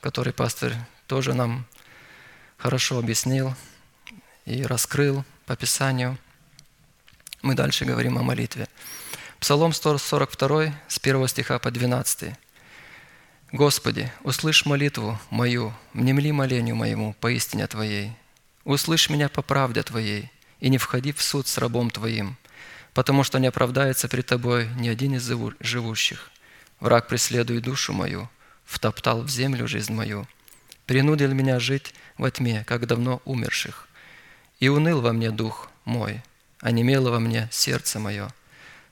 который 0.00 0.32
пастор 0.32 0.72
тоже 1.08 1.34
нам 1.34 1.66
хорошо 2.56 3.00
объяснил 3.00 3.56
и 4.46 4.62
раскрыл 4.62 5.24
по 5.46 5.56
Писанию. 5.56 6.16
Мы 7.42 7.56
дальше 7.56 7.84
говорим 7.84 8.16
о 8.16 8.22
молитве. 8.22 8.68
Псалом 9.40 9.72
142 9.72 10.72
с 10.86 11.00
1 11.02 11.26
стиха 11.26 11.58
по 11.58 11.72
12. 11.72 12.36
Господи, 13.50 14.12
услышь 14.22 14.64
молитву 14.64 15.18
мою, 15.30 15.74
внемли 15.92 16.30
молению 16.30 16.76
моему 16.76 17.16
по 17.20 17.32
истине 17.32 17.66
Твоей. 17.66 18.12
Услышь 18.62 19.10
меня 19.10 19.28
по 19.28 19.42
правде 19.42 19.82
Твоей, 19.82 20.30
и 20.60 20.68
не 20.68 20.78
входи 20.78 21.10
в 21.10 21.20
суд 21.20 21.48
с 21.48 21.58
рабом 21.58 21.90
Твоим, 21.90 22.36
потому 22.94 23.24
что 23.24 23.40
не 23.40 23.48
оправдается 23.48 24.06
пред 24.06 24.26
Тобой 24.26 24.68
ни 24.78 24.88
один 24.88 25.16
из 25.16 25.28
живущих. 25.58 26.30
Враг 26.80 27.08
преследует 27.08 27.64
душу 27.64 27.92
мою, 27.92 28.28
втоптал 28.64 29.22
в 29.22 29.28
землю 29.28 29.66
жизнь 29.66 29.92
мою, 29.92 30.26
принудил 30.86 31.32
меня 31.32 31.60
жить 31.60 31.94
во 32.18 32.30
тьме, 32.30 32.64
как 32.64 32.86
давно 32.86 33.22
умерших. 33.24 33.88
И 34.60 34.68
уныл 34.68 35.00
во 35.00 35.12
мне 35.12 35.30
дух 35.30 35.70
мой, 35.84 36.22
а 36.60 36.70
немело 36.70 37.10
во 37.10 37.20
мне 37.20 37.48
сердце 37.50 37.98
мое. 37.98 38.32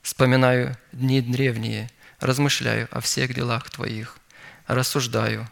Вспоминаю 0.02 0.76
дни 0.92 1.20
древние, 1.20 1.90
размышляю 2.20 2.88
о 2.90 3.00
всех 3.00 3.34
делах 3.34 3.70
Твоих 3.70 4.18
рассуждаю 4.66 5.48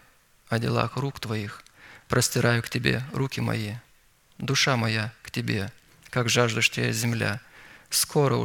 о 0.49 0.59
делах 0.59 0.97
рук 0.97 1.21
Твоих, 1.21 1.63
простираю 2.09 2.63
к 2.63 2.69
Тебе 2.69 3.03
руки 3.13 3.41
мои. 3.41 3.75
Душа 4.39 4.77
моя 4.77 5.13
к 5.23 5.31
Тебе, 5.31 5.71
как 6.11 6.29
Тебя 6.29 6.93
земля. 6.93 7.41
Скоро 7.89 8.37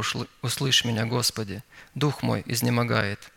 услышь 0.42 0.84
меня, 0.84 1.06
Господи, 1.06 1.62
дух 1.94 2.22
мой 2.22 2.42
изнемогает. 2.46 3.32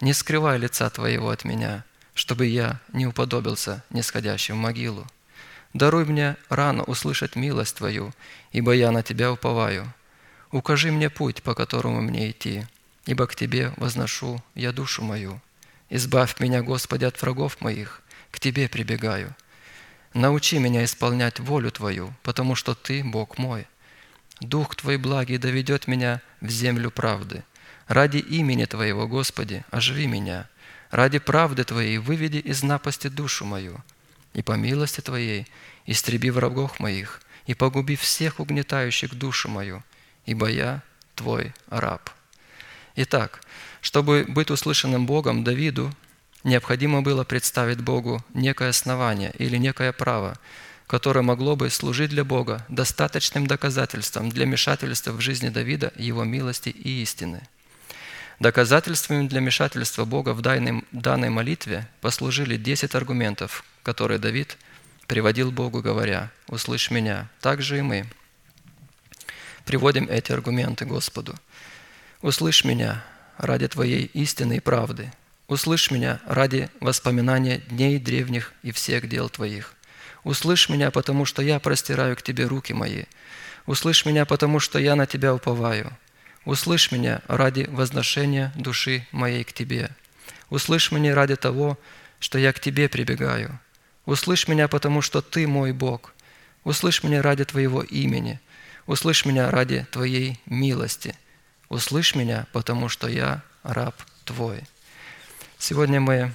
Не 0.00 0.12
скрывай 0.12 0.58
лица 0.58 0.88
Твоего 0.90 1.30
от 1.30 1.44
меня, 1.44 1.84
чтобы 2.14 2.46
я 2.46 2.80
не 2.92 3.06
уподобился 3.06 3.82
нисходящим 3.90 4.56
в 4.56 4.60
могилу. 4.60 5.06
Даруй 5.74 6.04
мне 6.04 6.36
рано 6.48 6.84
услышать 6.84 7.36
милость 7.36 7.76
Твою, 7.76 8.12
ибо 8.52 8.72
я 8.72 8.92
на 8.92 9.02
Тебя 9.02 9.32
уповаю. 9.32 9.92
Укажи 10.52 10.92
мне 10.92 11.10
путь, 11.10 11.42
по 11.42 11.54
которому 11.54 12.00
мне 12.00 12.30
идти, 12.30 12.66
ибо 13.06 13.26
к 13.26 13.34
Тебе 13.34 13.72
возношу 13.76 14.42
я 14.54 14.72
душу 14.72 15.02
мою. 15.02 15.40
Избавь 15.90 16.38
меня, 16.38 16.62
Господи, 16.62 17.04
от 17.04 17.20
врагов 17.20 17.60
моих, 17.60 18.02
к 18.30 18.38
Тебе 18.38 18.68
прибегаю. 18.68 19.34
Научи 20.14 20.58
меня 20.58 20.84
исполнять 20.84 21.40
волю 21.40 21.70
Твою, 21.70 22.14
потому 22.22 22.54
что 22.54 22.74
Ты 22.74 23.02
Бог 23.02 23.36
мой. 23.36 23.66
Дух 24.40 24.76
Твой 24.76 24.96
благий 24.96 25.38
доведет 25.38 25.88
меня 25.88 26.22
в 26.40 26.50
землю 26.50 26.90
правды. 26.90 27.42
Ради 27.88 28.18
имени 28.18 28.66
Твоего, 28.66 29.08
Господи, 29.08 29.64
оживи 29.70 30.06
меня. 30.06 30.46
Ради 30.90 31.18
правды 31.18 31.64
Твоей 31.64 31.96
выведи 31.96 32.36
из 32.36 32.62
напасти 32.62 33.08
душу 33.08 33.46
мою. 33.46 33.82
И 34.34 34.42
по 34.42 34.52
милости 34.52 35.00
Твоей 35.00 35.46
истреби 35.86 36.28
врагов 36.28 36.80
моих, 36.80 37.22
и 37.46 37.54
погуби 37.54 37.96
всех 37.96 38.40
угнетающих 38.40 39.14
душу 39.14 39.48
мою, 39.48 39.82
ибо 40.26 40.48
я 40.50 40.82
Твой 41.14 41.54
раб». 41.70 42.10
Итак, 42.94 43.40
чтобы 43.80 44.26
быть 44.28 44.50
услышанным 44.50 45.06
Богом, 45.06 45.42
Давиду 45.42 45.90
необходимо 46.44 47.00
было 47.00 47.24
представить 47.24 47.80
Богу 47.80 48.22
некое 48.34 48.68
основание 48.68 49.32
или 49.38 49.56
некое 49.56 49.92
право, 49.92 50.36
которое 50.86 51.22
могло 51.22 51.56
бы 51.56 51.70
служить 51.70 52.10
для 52.10 52.24
Бога 52.24 52.66
достаточным 52.68 53.46
доказательством 53.46 54.28
для 54.28 54.44
вмешательства 54.44 55.12
в 55.12 55.20
жизни 55.22 55.48
Давида, 55.48 55.92
его 55.96 56.24
милости 56.24 56.68
и 56.68 57.02
истины. 57.02 57.48
Доказательствами 58.40 59.26
для 59.26 59.40
вмешательства 59.40 60.04
Бога 60.04 60.32
в 60.32 60.42
данной, 60.42 60.84
данной 60.92 61.28
молитве 61.28 61.88
послужили 62.00 62.56
10 62.56 62.94
аргументов, 62.94 63.64
которые 63.82 64.18
Давид 64.18 64.56
приводил 65.08 65.50
Богу, 65.50 65.82
говоря, 65.82 66.30
«Услышь 66.46 66.92
меня». 66.92 67.28
Также 67.40 67.78
и 67.78 67.82
мы 67.82 68.06
приводим 69.64 70.08
эти 70.08 70.30
аргументы 70.30 70.84
Господу. 70.84 71.34
«Услышь 72.22 72.64
меня, 72.64 73.04
ради 73.38 73.66
Твоей 73.66 74.04
истины 74.04 74.58
и 74.58 74.60
правды. 74.60 75.12
Услышь 75.48 75.90
меня 75.90 76.20
ради 76.26 76.68
воспоминания 76.80 77.58
дней 77.58 77.98
древних 77.98 78.52
и 78.62 78.70
всех 78.70 79.08
дел 79.08 79.28
Твоих. 79.28 79.74
Услышь 80.22 80.68
меня, 80.68 80.90
потому 80.90 81.24
что 81.24 81.42
я 81.42 81.58
простираю 81.58 82.16
к 82.16 82.22
Тебе 82.22 82.46
руки 82.46 82.72
мои. 82.72 83.04
Услышь 83.66 84.04
меня, 84.04 84.26
потому 84.26 84.60
что 84.60 84.78
я 84.78 84.94
на 84.94 85.06
Тебя 85.06 85.34
уповаю. 85.34 85.96
Услышь 86.48 86.90
меня 86.90 87.20
ради 87.28 87.66
возношения 87.68 88.54
души 88.56 89.06
моей 89.12 89.44
к 89.44 89.52
Тебе. 89.52 89.90
Услышь 90.48 90.90
меня 90.90 91.14
ради 91.14 91.36
того, 91.36 91.78
что 92.20 92.38
я 92.38 92.54
к 92.54 92.58
Тебе 92.58 92.88
прибегаю. 92.88 93.60
Услышь 94.06 94.48
меня, 94.48 94.66
потому 94.66 95.02
что 95.02 95.20
Ты 95.20 95.46
мой 95.46 95.72
Бог. 95.72 96.14
Услышь 96.64 97.02
меня 97.02 97.20
ради 97.20 97.44
Твоего 97.44 97.82
имени. 97.82 98.40
Услышь 98.86 99.26
меня 99.26 99.50
ради 99.50 99.86
Твоей 99.90 100.40
милости– 100.46 101.14
услышь 101.68 102.14
меня, 102.14 102.46
потому 102.54 102.88
что 102.88 103.08
я 103.08 103.42
раб 103.62 103.94
Твой». 104.24 104.62
Сегодня 105.58 106.00
мы 106.00 106.32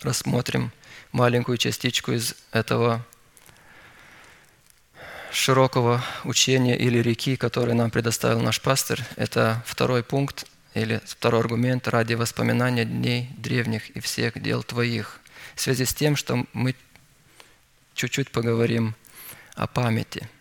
рассмотрим 0.00 0.72
маленькую 1.12 1.58
частичку 1.58 2.10
из 2.10 2.34
этого 2.50 3.06
широкого 5.34 6.02
учения 6.24 6.76
или 6.76 6.98
реки, 6.98 7.36
который 7.36 7.74
нам 7.74 7.90
предоставил 7.90 8.40
наш 8.40 8.60
пастор. 8.60 9.00
Это 9.16 9.62
второй 9.66 10.02
пункт 10.02 10.46
или 10.74 11.00
второй 11.06 11.40
аргумент 11.40 11.88
ради 11.88 12.14
воспоминания 12.14 12.84
дней 12.84 13.30
древних 13.36 13.90
и 13.90 14.00
всех 14.00 14.40
дел 14.40 14.62
Твоих. 14.62 15.20
В 15.54 15.60
связи 15.60 15.84
с 15.84 15.94
тем, 15.94 16.16
что 16.16 16.46
мы 16.52 16.74
чуть-чуть 17.94 18.30
поговорим 18.30 18.94
о 19.54 19.66
памяти– 19.66 20.28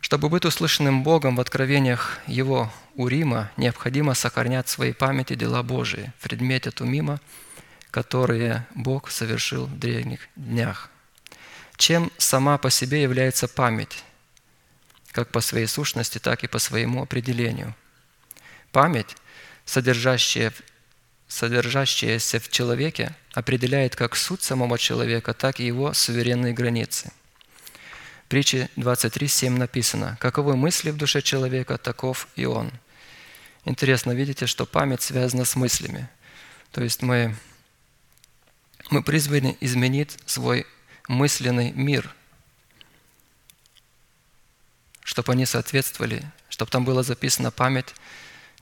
чтобы 0.00 0.28
быть 0.28 0.44
услышанным 0.44 1.02
Богом 1.02 1.36
в 1.36 1.40
откровениях 1.40 2.18
Его 2.26 2.72
Урима, 2.94 3.50
необходимо 3.56 4.14
сохранять 4.14 4.66
в 4.66 4.70
своей 4.70 4.92
памяти 4.92 5.34
дела 5.34 5.62
Божии 5.62 6.12
в 6.18 6.22
предмете 6.24 6.70
Тумима, 6.70 7.20
которые 7.90 8.66
Бог 8.74 9.10
совершил 9.10 9.66
в 9.66 9.78
древних 9.78 10.28
днях. 10.36 10.90
Чем 11.80 12.12
сама 12.18 12.58
по 12.58 12.68
себе 12.68 13.02
является 13.02 13.48
память, 13.48 14.04
как 15.12 15.32
по 15.32 15.40
своей 15.40 15.66
сущности, 15.66 16.18
так 16.18 16.44
и 16.44 16.46
по 16.46 16.58
своему 16.58 17.02
определению. 17.02 17.74
Память, 18.70 19.16
содержащая, 19.64 20.52
содержащаяся 21.26 22.38
в 22.38 22.50
человеке, 22.50 23.16
определяет 23.32 23.96
как 23.96 24.14
суть 24.14 24.42
самого 24.42 24.78
человека, 24.78 25.32
так 25.32 25.58
и 25.58 25.66
его 25.66 25.94
суверенные 25.94 26.52
границы– 26.52 27.10
притче 28.28 28.68
23.7 28.76 29.50
написано, 29.50 30.16
«Каковы 30.20 30.56
мысли 30.56 30.90
в 30.90 30.96
душе 30.98 31.20
человека, 31.20 31.78
таков 31.78 32.28
и 32.36 32.44
он». 32.44 32.70
Интересно, 33.64 34.12
видите, 34.12 34.46
что 34.46 34.66
память 34.66 35.02
связана 35.02 35.44
с 35.44 35.56
мыслями. 35.56 36.08
То 36.70 36.80
есть 36.80 37.02
мы, 37.02 37.34
мы 38.90 39.02
призваны 39.02 39.56
изменить 39.60 40.16
свой 40.26 40.64
мысленный 41.10 41.72
мир, 41.72 42.14
чтобы 45.02 45.32
они 45.32 45.44
соответствовали, 45.44 46.24
чтобы 46.48 46.70
там 46.70 46.84
было 46.84 47.02
записано 47.02 47.50
память 47.50 47.94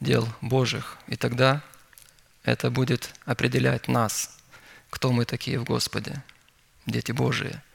дел 0.01 0.28
Божьих. 0.40 0.99
И 1.07 1.16
тогда 1.16 1.62
это 2.42 2.70
будет 2.70 3.14
определять 3.24 3.88
нас, 3.88 4.36
кто 4.90 5.12
мы 5.12 5.24
такие 5.24 5.59
в 5.59 5.64
Господе, 5.64 6.22
дети 6.86 7.12
Божии– 7.12 7.61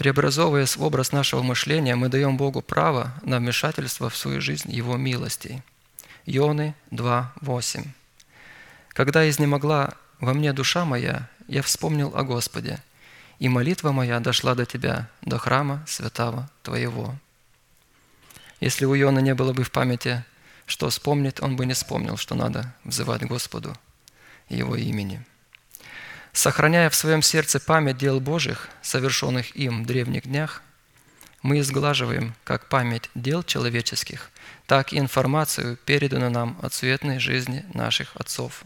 Преобразовываясь 0.00 0.78
в 0.78 0.82
образ 0.82 1.12
нашего 1.12 1.42
мышления, 1.42 1.94
мы 1.94 2.08
даем 2.08 2.38
Богу 2.38 2.62
право 2.62 3.12
на 3.20 3.36
вмешательство 3.36 4.08
в 4.08 4.16
свою 4.16 4.40
жизнь 4.40 4.72
Его 4.72 4.96
милостей. 4.96 5.62
Ионы 6.24 6.74
2.8. 6.90 7.86
«Когда 8.88 9.28
изнемогла 9.28 9.92
во 10.18 10.32
мне 10.32 10.54
душа 10.54 10.86
моя, 10.86 11.28
я 11.48 11.60
вспомнил 11.60 12.16
о 12.16 12.22
Господе, 12.22 12.82
и 13.40 13.48
молитва 13.48 13.90
моя 13.90 14.20
дошла 14.20 14.54
до 14.54 14.64
Тебя, 14.64 15.08
до 15.22 15.38
храма 15.38 15.84
святого 15.88 16.48
Твоего». 16.62 17.16
Если 18.60 18.84
у 18.84 18.94
Иона 18.94 19.20
не 19.20 19.34
было 19.34 19.52
бы 19.54 19.64
в 19.64 19.70
памяти, 19.70 20.22
что 20.66 20.88
вспомнить, 20.90 21.40
он 21.40 21.56
бы 21.56 21.66
не 21.66 21.72
вспомнил, 21.72 22.16
что 22.16 22.34
надо 22.34 22.74
взывать 22.84 23.22
Господу 23.24 23.74
Его 24.50 24.76
имени. 24.76 25.24
Сохраняя 26.32 26.90
в 26.90 26.94
своем 26.94 27.22
сердце 27.22 27.58
память 27.58 27.96
дел 27.96 28.20
Божьих, 28.20 28.68
совершенных 28.82 29.56
им 29.56 29.82
в 29.82 29.86
древних 29.86 30.24
днях, 30.24 30.62
мы 31.42 31.60
изглаживаем 31.60 32.34
как 32.44 32.68
память 32.68 33.10
дел 33.14 33.42
человеческих, 33.42 34.30
так 34.66 34.92
и 34.92 34.98
информацию, 34.98 35.78
переданную 35.86 36.30
нам 36.30 36.58
от 36.62 36.74
суетной 36.74 37.18
жизни 37.18 37.64
наших 37.72 38.14
отцов. 38.14 38.62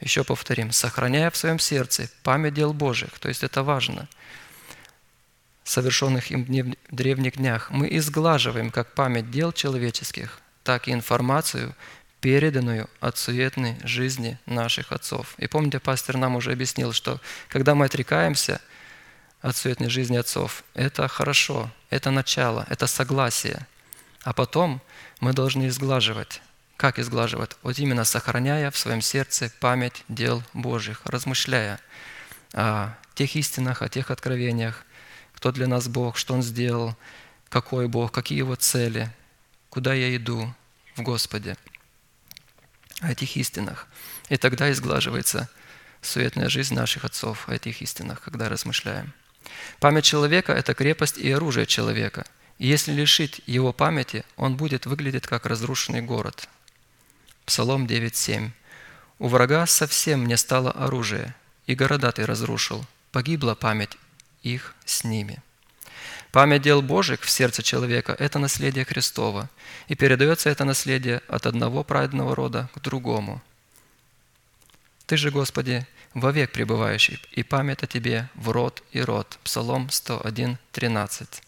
Еще 0.00 0.24
повторим, 0.24 0.72
сохраняя 0.72 1.30
в 1.30 1.36
своем 1.36 1.58
сердце 1.58 2.10
память 2.22 2.54
дел 2.54 2.72
Божьих, 2.72 3.18
то 3.18 3.28
есть 3.28 3.42
это 3.42 3.62
важно, 3.62 4.08
совершенных 5.64 6.30
им 6.30 6.44
в 6.44 6.94
древних 6.94 7.36
днях, 7.36 7.70
мы 7.70 7.88
изглаживаем 7.96 8.70
как 8.70 8.94
память 8.94 9.30
дел 9.30 9.52
человеческих, 9.52 10.40
так 10.62 10.86
и 10.86 10.92
информацию, 10.92 11.74
переданную 12.20 12.88
от 13.00 13.18
суетной 13.18 13.76
жизни 13.84 14.38
наших 14.46 14.92
отцов. 14.92 15.34
И 15.38 15.46
помните, 15.46 15.80
пастор 15.80 16.16
нам 16.16 16.36
уже 16.36 16.52
объяснил, 16.52 16.92
что 16.92 17.20
когда 17.48 17.74
мы 17.74 17.86
отрекаемся 17.86 18.60
от 19.40 19.56
суетной 19.56 19.90
жизни 19.90 20.16
отцов, 20.16 20.64
это 20.74 21.08
хорошо, 21.08 21.70
это 21.90 22.10
начало, 22.10 22.66
это 22.68 22.86
согласие. 22.86 23.66
А 24.22 24.32
потом 24.32 24.80
мы 25.20 25.32
должны 25.32 25.68
изглаживать. 25.68 26.42
Как 26.76 26.98
изглаживать? 26.98 27.56
Вот 27.62 27.78
именно 27.78 28.04
сохраняя 28.04 28.70
в 28.70 28.78
своем 28.78 29.00
сердце 29.00 29.50
память 29.60 30.04
дел 30.08 30.42
Божьих, 30.52 31.00
размышляя 31.04 31.80
о 32.52 32.94
тех 33.14 33.34
истинах, 33.36 33.82
о 33.82 33.88
тех 33.88 34.10
откровениях, 34.10 34.84
кто 35.34 35.52
для 35.52 35.66
нас 35.66 35.88
Бог, 35.88 36.16
что 36.16 36.34
Он 36.34 36.42
сделал, 36.42 36.96
какой 37.48 37.88
Бог, 37.88 38.12
какие 38.12 38.38
Его 38.38 38.56
цели, 38.56 39.10
куда 39.70 39.94
я 39.94 40.14
иду 40.14 40.52
в 40.96 41.02
Господе– 41.02 41.56
о 43.00 43.10
этих 43.10 43.36
истинах. 43.36 43.86
И 44.28 44.36
тогда 44.36 44.70
изглаживается 44.70 45.48
суетная 46.00 46.48
жизнь 46.48 46.74
наших 46.74 47.04
отцов 47.04 47.48
о 47.48 47.54
этих 47.54 47.82
истинах, 47.82 48.22
когда 48.22 48.48
размышляем. 48.48 49.12
Память 49.80 50.04
человека– 50.04 50.52
это 50.54 50.74
крепость 50.74 51.18
и 51.18 51.30
оружие 51.30 51.66
человека. 51.66 52.26
И 52.58 52.66
если 52.66 52.92
лишить 52.92 53.42
его 53.46 53.72
памяти, 53.72 54.24
он 54.36 54.56
будет 54.56 54.86
выглядеть 54.86 55.26
как 55.26 55.46
разрушенный 55.46 56.00
город. 56.00 56.48
Псалом 57.46 57.86
9.7. 57.86 58.50
«У 59.20 59.28
врага 59.28 59.66
совсем 59.66 60.26
не 60.26 60.36
стало 60.36 60.72
оружия, 60.72 61.34
и 61.66 61.74
города 61.74 62.10
ты 62.12 62.26
разрушил, 62.26 62.84
погибла 63.12 63.54
память 63.54 63.96
их 64.42 64.74
с 64.84 65.04
ними». 65.04 65.42
Память 66.32 66.62
дел 66.62 66.82
Божьих 66.82 67.22
в 67.22 67.30
сердце 67.30 67.62
человека– 67.62 68.14
это 68.18 68.38
наследие 68.38 68.84
Христова, 68.84 69.48
и 69.88 69.94
передается 69.94 70.50
это 70.50 70.64
наследие 70.64 71.22
от 71.28 71.46
одного 71.46 71.84
праведного 71.84 72.34
рода 72.34 72.68
к 72.74 72.80
другому. 72.80 73.40
Ты 75.06 75.16
же, 75.16 75.30
Господи, 75.30 75.86
вовек 76.14 76.50
пребывающий, 76.50 77.22
и 77.30 77.42
память 77.42 77.82
о 77.82 77.86
Тебе 77.86 78.28
в 78.34 78.50
род 78.50 78.82
и 78.90 79.00
род. 79.00 79.38
Псалом 79.44 79.88
101, 79.88 80.58
13. 80.72 81.42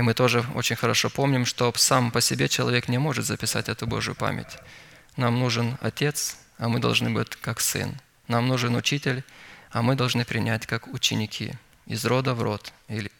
И 0.00 0.02
мы 0.02 0.14
тоже 0.14 0.46
очень 0.54 0.76
хорошо 0.76 1.10
помним, 1.10 1.44
что 1.44 1.70
сам 1.76 2.10
по 2.10 2.22
себе 2.22 2.48
человек 2.48 2.88
не 2.88 2.96
может 2.96 3.26
записать 3.26 3.68
эту 3.68 3.86
Божью 3.86 4.14
память. 4.14 4.56
Нам 5.18 5.38
нужен 5.38 5.76
отец, 5.82 6.38
а 6.56 6.70
мы 6.70 6.78
должны 6.78 7.10
быть 7.10 7.36
как 7.36 7.60
сын. 7.60 8.00
Нам 8.26 8.48
нужен 8.48 8.74
учитель, 8.76 9.24
а 9.70 9.82
мы 9.82 9.96
должны 9.96 10.24
принять 10.24 10.64
как 10.64 10.86
ученики 10.86 11.52
из 11.84 12.06
рода 12.06 12.32
в 12.32 12.40
род 12.40 12.72
или 12.88 13.12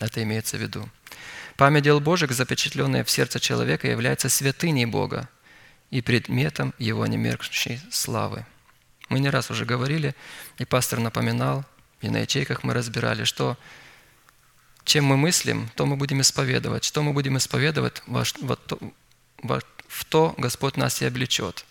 это 0.00 0.20
имеется 0.24 0.56
в 0.56 0.62
виду. 0.62 0.88
Память 1.56 1.84
дел 1.84 2.00
Божьих, 2.00 2.32
запечатленная 2.32 3.04
в 3.04 3.10
сердце 3.10 3.38
человека, 3.38 3.86
является 3.86 4.28
святыней 4.28 4.84
Бога 4.84 5.28
и 5.92 6.02
предметом 6.02 6.74
Его 6.78 7.06
немеркнущей 7.06 7.80
славы. 7.92 8.44
Мы 9.10 9.20
не 9.20 9.30
раз 9.30 9.52
уже 9.52 9.64
говорили, 9.64 10.16
и 10.58 10.64
пастор 10.64 10.98
напоминал, 10.98 11.64
и 12.00 12.08
на 12.08 12.16
ячейках 12.16 12.64
мы 12.64 12.74
разбирали, 12.74 13.22
что 13.22 13.56
чем 14.86 15.04
мы 15.04 15.18
мыслим, 15.18 15.68
то 15.74 15.84
мы 15.84 15.96
будем 15.96 16.22
исповедовать. 16.22 16.84
Что 16.84 17.02
мы 17.02 17.12
будем 17.12 17.36
исповедовать, 17.36 18.02
во, 18.06 18.24
во, 18.40 18.58
во, 19.42 19.60
в 19.86 20.04
то 20.06 20.34
Господь 20.38 20.78
нас 20.78 21.02
и 21.02 21.04
облечет. 21.04 21.66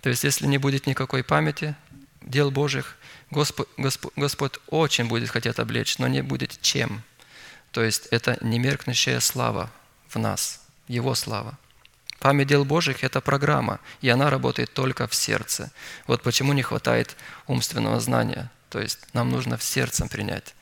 То 0.00 0.08
есть, 0.10 0.22
если 0.22 0.46
не 0.46 0.58
будет 0.58 0.86
никакой 0.86 1.24
памяти 1.24 1.74
дел 2.22 2.52
Божьих, 2.52 2.96
Господь, 3.32 3.66
Господь, 3.76 4.12
Господь 4.14 4.52
очень 4.68 5.06
будет 5.06 5.30
хотеть 5.30 5.58
облечь, 5.58 5.98
но 5.98 6.06
не 6.06 6.22
будет 6.22 6.60
чем– 6.62 7.02
то 7.72 7.82
есть 7.82 8.06
это 8.10 8.36
немеркнущая 8.40 9.20
слава 9.20 9.70
в 10.08 10.18
нас, 10.18 10.60
Его 10.88 11.14
слава. 11.14 11.58
Память 12.18 12.48
дел 12.48 12.64
Божьих– 12.64 12.98
это 13.04 13.20
программа, 13.20 13.80
и 14.02 14.08
она 14.08 14.28
работает 14.28 14.74
только 14.74 15.06
в 15.06 15.14
сердце. 15.14 15.70
Вот 16.06 16.22
почему 16.22 16.52
не 16.52 16.62
хватает 16.62 17.16
умственного 17.46 18.00
знания. 18.00 18.50
То 18.68 18.80
есть 18.80 18.98
нам 19.14 19.30
нужно 19.30 19.56
в 19.56 19.62
сердцем 19.62 20.08
принять, 20.08 20.54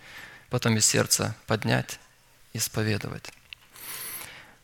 потом 0.51 0.77
из 0.77 0.87
сердца 0.87 1.35
поднять, 1.47 1.99
исповедовать. 2.53 3.33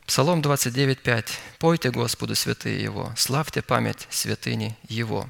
Псалом 0.05 0.41
29.5. 0.41 1.25
«Пойте 1.57 1.91
Господу 1.91 2.35
святые 2.35 2.81
Его, 2.81 3.13
славьте 3.17 3.61
память 3.61 4.07
святыни 4.09 4.77
Его». 4.87 5.29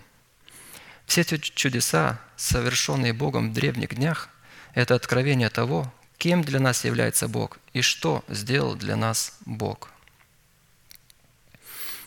Все 1.06 1.22
эти 1.22 1.38
чудеса, 1.38 2.20
совершенные 2.36 3.14
Богом 3.14 3.52
в 3.52 3.54
древних 3.54 3.96
днях, 3.96 4.30
это 4.74 4.96
откровение 4.96 5.50
того, 5.50 5.94
кем 6.18 6.44
для 6.44 6.60
нас 6.60 6.84
является 6.84 7.28
Бог 7.28 7.60
и 7.74 7.82
что 7.82 8.24
сделал 8.28 8.76
для 8.76 8.96
нас 8.96 9.38
Бог. 9.46 9.90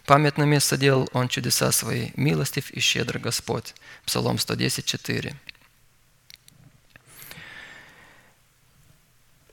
Памятное 0.04 0.46
место 0.46 0.76
делал 0.76 1.08
Он 1.12 1.28
чудеса 1.28 1.70
свои, 1.70 2.10
милостив 2.16 2.70
и 2.70 2.80
щедр 2.80 3.18
Господь. 3.18 3.74
Псалом 4.06 4.38
110, 4.38 4.84
4. 4.84 5.36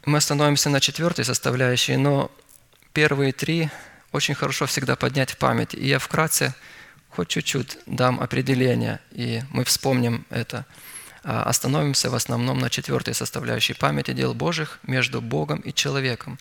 Мы 0.06 0.18
остановимся 0.18 0.70
на 0.70 0.80
четвертой 0.80 1.26
составляющей, 1.26 1.98
но 1.98 2.32
первые 2.94 3.34
три 3.34 3.70
очень 4.12 4.36
хорошо 4.36 4.66
всегда 4.66 4.96
поднять 4.96 5.32
в 5.32 5.38
память. 5.38 5.74
И 5.74 5.88
я 5.88 6.00
вкратце 6.00 6.54
хоть 7.10 7.28
чуть-чуть 7.28 7.78
дам 7.86 8.20
определение, 8.20 9.00
и 9.12 9.42
мы 9.52 9.64
вспомним 9.64 10.26
это– 10.30 10.66
а, 11.28 11.42
остановимся 11.42 12.12
в 12.12 12.16
основном 12.16 12.60
на 12.60 12.70
четвертой 12.70 13.16
составляющей 13.16 13.74
памяти 13.74 14.14
дел 14.14 14.36
Божьих 14.36 14.80
между 14.84 15.22
Богом 15.22 15.60
и 15.62 15.74
человеком. 15.74 16.38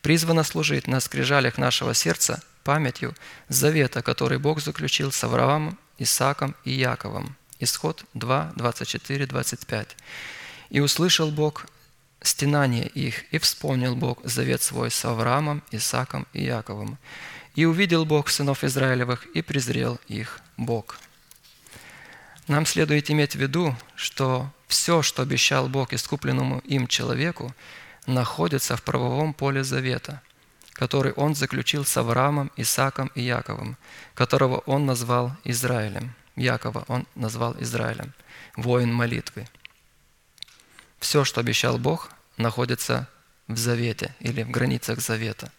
Призвано 0.00 0.44
служить 0.44 0.86
на 0.86 1.00
скрижалях 1.00 1.58
нашего 1.58 1.92
сердца 1.92 2.40
памятью 2.62 3.16
завета, 3.48 4.00
который 4.00 4.38
Бог 4.38 4.60
заключил 4.60 5.10
с 5.10 5.24
Авраамом, 5.24 5.76
Исааком 5.98 6.54
и 6.64 6.70
Яковом. 6.70 7.34
Исход 7.58 8.04
2, 8.14 8.52
24, 8.54 9.26
25. 9.26 9.96
«И 10.70 10.78
услышал 10.78 11.32
Бог 11.32 11.66
стенание 12.20 12.86
их, 12.86 13.24
и 13.32 13.38
вспомнил 13.38 13.96
Бог 13.96 14.20
завет 14.24 14.62
свой 14.62 14.90
с 14.90 15.04
Авраамом, 15.04 15.62
Исааком 15.70 16.26
и 16.32 16.44
Яковом. 16.44 16.98
И 17.54 17.64
увидел 17.64 18.04
Бог 18.04 18.28
сынов 18.28 18.64
Израилевых, 18.64 19.26
и 19.34 19.42
презрел 19.42 19.98
их 20.08 20.40
Бог». 20.56 20.98
Нам 22.48 22.64
следует 22.64 23.10
иметь 23.10 23.36
в 23.36 23.38
виду, 23.38 23.76
что 23.94 24.50
все, 24.68 25.02
что 25.02 25.22
обещал 25.22 25.68
Бог 25.68 25.92
искупленному 25.92 26.60
им 26.60 26.86
человеку, 26.86 27.54
находится 28.06 28.74
в 28.74 28.82
правовом 28.82 29.34
поле 29.34 29.62
завета, 29.62 30.22
который 30.72 31.12
Он 31.12 31.34
заключил 31.34 31.84
с 31.84 31.94
Авраамом, 31.98 32.50
Исааком 32.56 33.10
и 33.14 33.20
Яковом, 33.20 33.76
которого 34.14 34.58
Он 34.64 34.86
назвал 34.86 35.36
Израилем. 35.44 36.14
Якова 36.36 36.84
Он 36.88 37.06
назвал 37.14 37.54
Израилем, 37.60 38.14
воин 38.56 38.94
молитвы. 38.94 39.46
Все, 40.98 41.24
что 41.24 41.40
обещал 41.40 41.78
Бог, 41.78 42.10
находится 42.36 43.08
в 43.46 43.56
завете 43.56 44.14
или 44.20 44.42
в 44.42 44.50
границах 44.50 45.00
завета. 45.00 45.50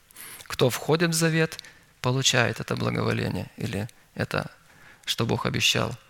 Кто 0.43 0.69
входит 0.69 1.11
в 1.11 1.13
завет, 1.13 1.57
получает 2.01 2.59
это 2.59 2.75
благоволение 2.75 3.49
или 3.57 3.87
это, 4.15 4.51
что 5.05 5.25
Бог 5.25 5.45
обещал– 5.45 5.97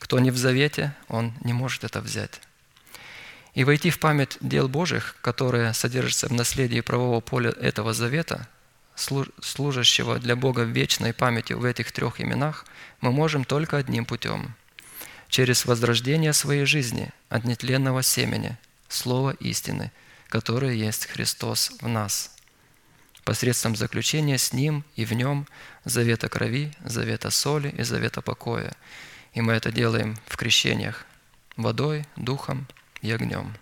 кто 0.00 0.18
не 0.18 0.30
в 0.30 0.36
завете, 0.36 0.94
он 1.08 1.34
не 1.44 1.52
может 1.52 1.84
это 1.84 2.00
взять. 2.00 2.40
И 3.54 3.64
войти 3.64 3.90
в 3.90 4.00
память 4.00 4.38
дел 4.40 4.68
Божьих, 4.68 5.14
которые 5.20 5.74
содержатся 5.74 6.28
в 6.28 6.32
наследии 6.32 6.80
правового 6.80 7.20
поля 7.20 7.50
этого 7.50 7.92
завета, 7.92 8.48
служащего 8.96 10.18
для 10.18 10.36
Бога 10.36 10.62
вечной 10.62 11.12
памяти 11.12 11.52
в 11.52 11.64
этих 11.64 11.92
трех 11.92 12.20
именах, 12.20 12.66
мы 13.00 13.12
можем 13.12 13.44
только 13.44 13.76
одним 13.76 14.04
путем– 14.04 14.54
через 15.28 15.64
возрождение 15.64 16.32
своей 16.32 16.64
жизни 16.64 17.10
от 17.28 17.44
нетленного 17.44 18.02
семени, 18.02 18.58
слова 18.90 19.30
истины, 19.40 19.92
которое 20.28 20.74
есть 20.74 21.06
Христос 21.06 21.72
в 21.80 21.88
нас, 21.88 22.34
посредством 23.24 23.76
заключения 23.76 24.36
с 24.36 24.52
Ним 24.52 24.84
и 24.96 25.04
в 25.04 25.12
Нем 25.12 25.46
завета 25.84 26.28
крови, 26.28 26.72
завета 26.84 27.30
соли 27.30 27.74
и 27.78 27.82
завета 27.82 28.20
покоя– 28.20 28.74
и 29.32 29.40
мы 29.40 29.52
это 29.52 29.70
делаем 29.70 30.16
в 30.26 30.36
крещениях, 30.36 31.06
водой, 31.56 32.04
духом 32.16 32.66
и 33.02 33.10
огнем. 33.10 33.54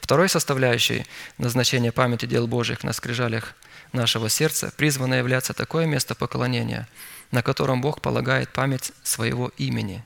Второй 0.00 0.28
составляющей 0.28 1.06
назначения 1.38 1.92
памяти 1.92 2.26
дел 2.26 2.46
Божьих 2.46 2.84
на 2.84 2.92
скрижалях 2.92 3.54
нашего 3.92 4.28
сердца 4.28 4.72
призвано 4.76 5.14
являться 5.14 5.54
такое 5.54 5.86
место 5.86 6.14
поклонения, 6.14 6.88
на 7.30 7.42
котором 7.42 7.80
Бог 7.80 8.00
полагает 8.00 8.52
память 8.52 8.92
своего 9.02 9.50
имени. 9.56 10.04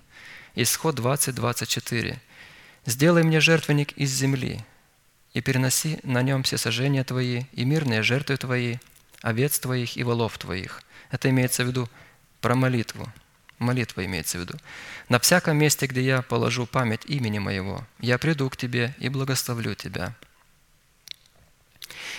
Исход 0.55 0.95
20, 0.95 1.35
24. 1.35 2.21
«Сделай 2.87 3.25
мне 3.25 3.41
жертвенник 3.41 3.93
из 3.93 4.11
земли, 4.13 4.65
и 5.35 5.41
переноси 5.41 5.99
на 6.03 6.23
нем 6.23 6.45
все 6.45 6.57
сожжения 6.57 7.05
твои 7.05 7.45
и 7.53 7.65
мирные 7.65 8.03
жертвы 8.03 8.37
твои, 8.37 8.77
овец 9.23 9.59
твоих 9.59 9.97
и 9.97 10.05
волов 10.05 10.39
твоих». 10.39 10.83
Это 11.11 11.29
имеется 11.29 11.65
в 11.65 11.67
виду 11.67 11.89
про 12.41 12.55
молитву. 12.55 13.13
Молитва 13.59 14.05
имеется 14.05 14.39
в 14.39 14.43
виду. 14.43 14.55
«На 15.09 15.19
всяком 15.19 15.57
месте, 15.57 15.87
где 15.87 16.03
я 16.03 16.23
положу 16.23 16.67
память 16.67 17.05
имени 17.07 17.39
моего, 17.39 17.87
я 17.99 18.19
приду 18.19 18.49
к 18.51 18.57
тебе 18.57 18.95
и 18.99 19.09
благословлю 19.09 19.75
тебя». 19.75 20.15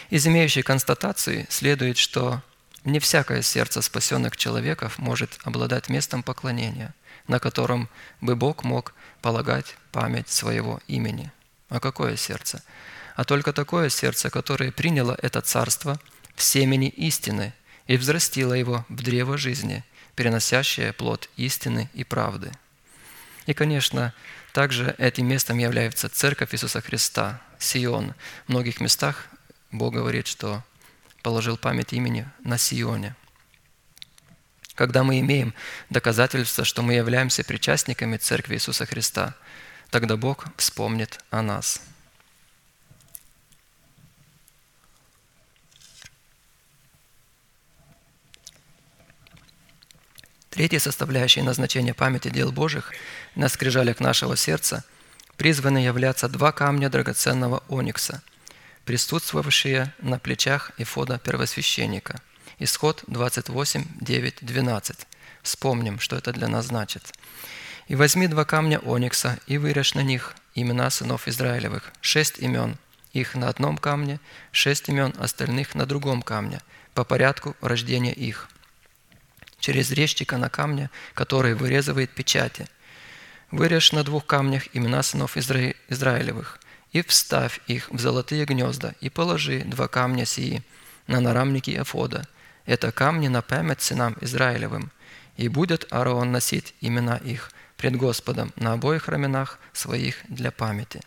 Из 0.09 0.25
имеющей 0.27 0.61
констатации 0.61 1.47
следует, 1.49 1.97
что 1.97 2.41
не 2.83 2.99
всякое 2.99 3.41
сердце 3.41 3.81
спасенных 3.81 4.37
человеков 4.37 4.97
может 4.97 5.39
обладать 5.43 5.89
местом 5.89 6.23
поклонения, 6.23 6.93
на 7.27 7.39
котором 7.39 7.89
бы 8.21 8.35
Бог 8.35 8.63
мог 8.63 8.93
полагать 9.21 9.75
память 9.91 10.29
своего 10.29 10.79
имени. 10.87 11.31
А 11.69 11.79
какое 11.79 12.15
сердце? 12.15 12.63
А 13.15 13.23
только 13.23 13.51
такое 13.51 13.89
сердце, 13.89 14.29
которое 14.29 14.71
приняло 14.71 15.17
это 15.21 15.41
царство 15.41 15.99
в 16.35 16.43
семени 16.43 16.89
истины 16.89 17.53
и 17.87 17.97
взрастило 17.97 18.53
его 18.53 18.85
в 18.89 19.01
древо 19.01 19.37
жизни, 19.37 19.83
переносящее 20.15 20.93
плод 20.93 21.29
истины 21.35 21.89
и 21.93 22.03
правды. 22.03 22.51
И, 23.47 23.53
конечно, 23.53 24.13
также 24.53 24.95
этим 24.97 25.27
местом 25.27 25.57
является 25.57 26.09
Церковь 26.09 26.53
Иисуса 26.53 26.81
Христа, 26.81 27.41
Сион. 27.59 28.13
В 28.45 28.49
многих 28.49 28.81
местах 28.81 29.27
Бог 29.71 29.93
говорит, 29.93 30.27
что 30.27 30.63
положил 31.23 31.57
память 31.57 31.93
имени 31.93 32.27
на 32.43 32.57
Сионе. 32.57 33.15
Когда 34.77 35.03
мы 35.03 35.19
имеем 35.21 35.55
доказательство, 35.89 36.63
что 36.63 36.83
мы 36.83 36.93
являемся 36.93 37.43
причастниками 37.43 38.17
Церкви 38.17 38.53
Иисуса 38.53 38.85
Христа, 38.85 39.33
тогда 39.89 40.17
Бог 40.17 40.45
вспомнит 40.55 41.19
о 41.31 41.41
нас. 41.41 41.81
Третья 50.51 50.77
составляющая 50.77 51.41
назначения 51.41 51.95
памяти 51.95 52.29
дел 52.29 52.51
Божьих 52.51 52.93
на 53.33 53.49
скрижалях 53.49 53.99
нашего 53.99 54.37
сердца 54.37 54.83
призваны 55.37 55.79
являться 55.79 56.29
два 56.29 56.51
камня 56.51 56.91
драгоценного 56.91 57.63
оникса– 57.67 58.21
присутствовавшие 58.85 59.93
на 59.99 60.19
плечах 60.19 60.71
Ифода 60.77 61.17
первосвященника. 61.17 62.21
Исход 62.59 63.03
28, 63.05 63.85
9, 64.01 64.37
12. 64.41 65.07
Вспомним, 65.43 65.99
что 65.99 66.15
это 66.15 66.33
для 66.33 66.47
нас 66.47 66.65
значит. 66.65 67.13
«И 67.87 67.95
возьми 67.95 68.27
два 68.27 68.45
камня 68.45 68.79
оникса, 68.79 69.37
и 69.45 69.59
вырежь 69.59 69.93
на 69.93 70.01
них 70.01 70.35
имена 70.55 70.89
сынов 70.89 71.27
Израилевых, 71.27 71.93
шесть 72.01 72.39
имен, 72.39 72.77
их 73.13 73.35
на 73.35 73.47
одном 73.47 73.77
камне, 73.77 74.19
шесть 74.51 74.89
имен 74.89 75.13
остальных 75.19 75.75
на 75.75 75.85
другом 75.85 76.23
камне, 76.23 76.59
по 76.95 77.03
порядку 77.03 77.55
рождения 77.61 78.11
их. 78.11 78.49
Через 79.59 79.91
резчика 79.91 80.37
на 80.37 80.49
камне, 80.49 80.89
который 81.13 81.53
вырезывает 81.53 82.09
печати. 82.09 82.67
Вырежь 83.51 83.91
на 83.91 84.03
двух 84.03 84.25
камнях 84.25 84.63
имена 84.73 85.03
сынов 85.03 85.37
Изра... 85.37 85.73
Израилевых, 85.89 86.59
и 86.91 87.03
вставь 87.03 87.61
их 87.67 87.91
в 87.91 87.99
золотые 87.99 88.45
гнезда, 88.45 88.95
и 88.99 89.09
положи 89.09 89.59
два 89.59 89.87
камня 89.87 90.25
сии 90.25 90.63
на 91.05 91.19
нарамники 91.19 91.79
Эфода. 91.79 92.27
Это 92.67 92.91
камни 92.91 93.29
на 93.29 93.41
память 93.41 93.81
сынам 93.81 94.15
Израилевым. 94.21 94.91
И 95.37 95.47
будет 95.47 95.91
Аарон 95.91 96.31
носить 96.31 96.75
имена 96.81 97.17
их 97.17 97.51
пред 97.77 97.95
Господом 97.95 98.51
на 98.57 98.73
обоих 98.73 99.07
раменах 99.07 99.57
своих 99.71 100.17
для 100.27 100.51
памяти. 100.51 101.01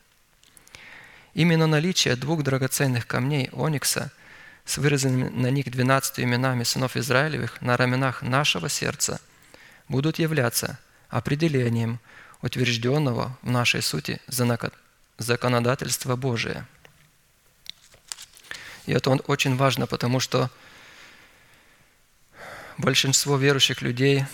Именно 1.34 1.66
наличие 1.66 2.16
двух 2.16 2.42
драгоценных 2.42 3.06
камней 3.06 3.50
оникса 3.52 4.11
с 4.64 4.78
вырезанными 4.78 5.28
на 5.28 5.50
них 5.50 5.70
двенадцатью 5.70 6.24
именами 6.24 6.64
сынов 6.64 6.96
Израилевых 6.96 7.61
на 7.61 7.76
раменах 7.76 8.22
нашего 8.22 8.68
сердца 8.68 9.20
будут 9.88 10.18
являться 10.18 10.78
определением 11.08 12.00
утвержденного 12.40 13.36
в 13.42 13.50
нашей 13.50 13.82
сути 13.82 14.20
законодательство 15.18 16.16
Божие. 16.16 16.66
И 18.86 18.92
это 18.92 19.11
очень 19.11 19.56
важно, 19.56 19.86
потому 19.86 20.20
что 20.20 20.50
большинство 22.80 23.36
верующих 23.36 23.82
людей, 23.82 24.24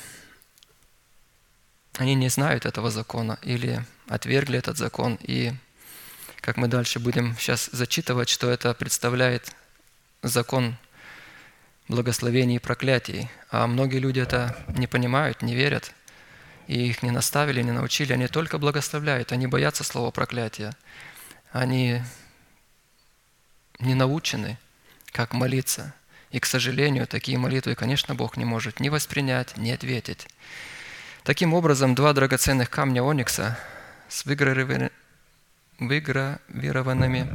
они 1.98 2.14
не 2.14 2.28
знают 2.28 2.66
этого 2.66 2.90
закона 2.90 3.38
или 3.42 3.84
отвергли 4.08 4.58
этот 4.58 4.76
закон. 4.76 5.18
И 5.22 5.52
как 6.40 6.56
мы 6.56 6.68
дальше 6.68 6.98
будем 6.98 7.36
сейчас 7.38 7.68
зачитывать, 7.72 8.28
что 8.28 8.50
это 8.50 8.74
представляет 8.74 9.52
закон 10.22 10.76
благословений 11.88 12.56
и 12.56 12.60
проклятий. 12.60 13.30
А 13.50 13.66
многие 13.66 13.98
люди 13.98 14.20
это 14.20 14.56
не 14.76 14.86
понимают, 14.86 15.42
не 15.42 15.54
верят– 15.54 15.92
и 16.66 16.88
их 16.88 17.02
не 17.02 17.10
наставили, 17.10 17.62
не 17.62 17.72
научили, 17.72 18.12
они 18.12 18.26
только 18.26 18.58
благословляют, 18.58 19.32
они 19.32 19.46
боятся 19.46 19.84
слова 19.84 20.10
проклятия. 20.10 20.74
Они 21.52 22.02
не 23.78 23.94
научены, 23.94 24.58
как 25.12 25.32
молиться. 25.32 25.94
И, 26.30 26.40
к 26.40 26.46
сожалению, 26.46 27.06
такие 27.06 27.38
молитвы, 27.38 27.74
конечно, 27.74 28.14
Бог 28.14 28.36
не 28.36 28.44
может 28.44 28.80
ни 28.80 28.88
воспринять, 28.88 29.56
ни 29.56 29.70
ответить. 29.70 30.26
Таким 31.22 31.54
образом, 31.54 31.94
два 31.94 32.12
драгоценных 32.12 32.70
камня 32.70 33.02
оникса 33.02 33.58
с 34.08 34.24
выгравированными 34.26 34.90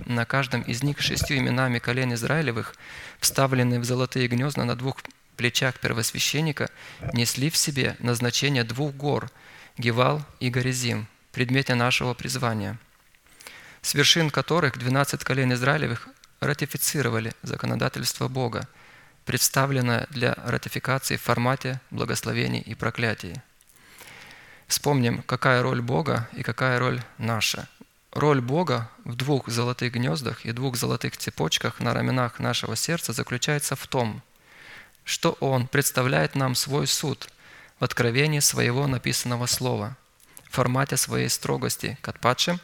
на 0.05 0.25
каждом 0.25 0.61
из 0.61 0.83
них 0.83 1.01
шестью 1.01 1.37
именами 1.37 1.79
колен 1.79 2.13
Израилевых, 2.13 2.75
вставленные 3.19 3.79
в 3.79 3.85
золотые 3.85 4.27
гнезда 4.27 4.63
на 4.63 4.75
двух 4.75 4.97
плечах 5.37 5.79
первосвященника 5.79 6.69
несли 7.13 7.49
в 7.49 7.57
себе 7.57 7.95
назначение 7.99 8.63
двух 8.63 8.93
гор– 8.93 9.31
Гевал 9.77 10.23
и 10.39 10.49
Горизим, 10.49 11.07
предмете 11.31 11.75
нашего 11.75 12.13
призвания, 12.13 12.77
с 13.81 13.93
вершин 13.93 14.29
которых 14.29 14.77
12 14.77 15.23
колен 15.23 15.53
Израилевых 15.53 16.07
ратифицировали 16.39 17.33
законодательство 17.41 18.27
Бога, 18.27 18.67
представленное 19.25 20.07
для 20.09 20.33
ратификации 20.33 21.17
в 21.17 21.21
формате 21.21 21.79
благословений 21.91 22.59
и 22.59 22.75
проклятий. 22.75 23.35
Вспомним, 24.67 25.21
какая 25.23 25.61
роль 25.61 25.81
Бога 25.81 26.29
и 26.33 26.43
какая 26.43 26.79
роль 26.79 27.01
наша. 27.17 27.67
Роль 28.11 28.41
Бога 28.41 28.89
в 29.05 29.15
двух 29.15 29.47
золотых 29.49 29.93
гнездах 29.93 30.45
и 30.45 30.51
двух 30.51 30.75
золотых 30.75 31.17
цепочках 31.17 31.79
на 31.79 31.93
раменах 31.93 32.39
нашего 32.39 32.75
сердца 32.75 33.13
заключается 33.13 33.75
в 33.75 33.87
том– 33.87 34.21
что 35.03 35.37
Он 35.39 35.67
представляет 35.67 36.35
нам 36.35 36.55
свой 36.55 36.87
суд 36.87 37.29
в 37.79 37.83
откровении 37.83 38.39
своего 38.39 38.87
написанного 38.87 39.45
слова, 39.45 39.97
в 40.49 40.55
формате 40.55 40.97
своей 40.97 41.29
строгости 41.29 41.97
к 42.01 42.07
отпадшим 42.07 42.59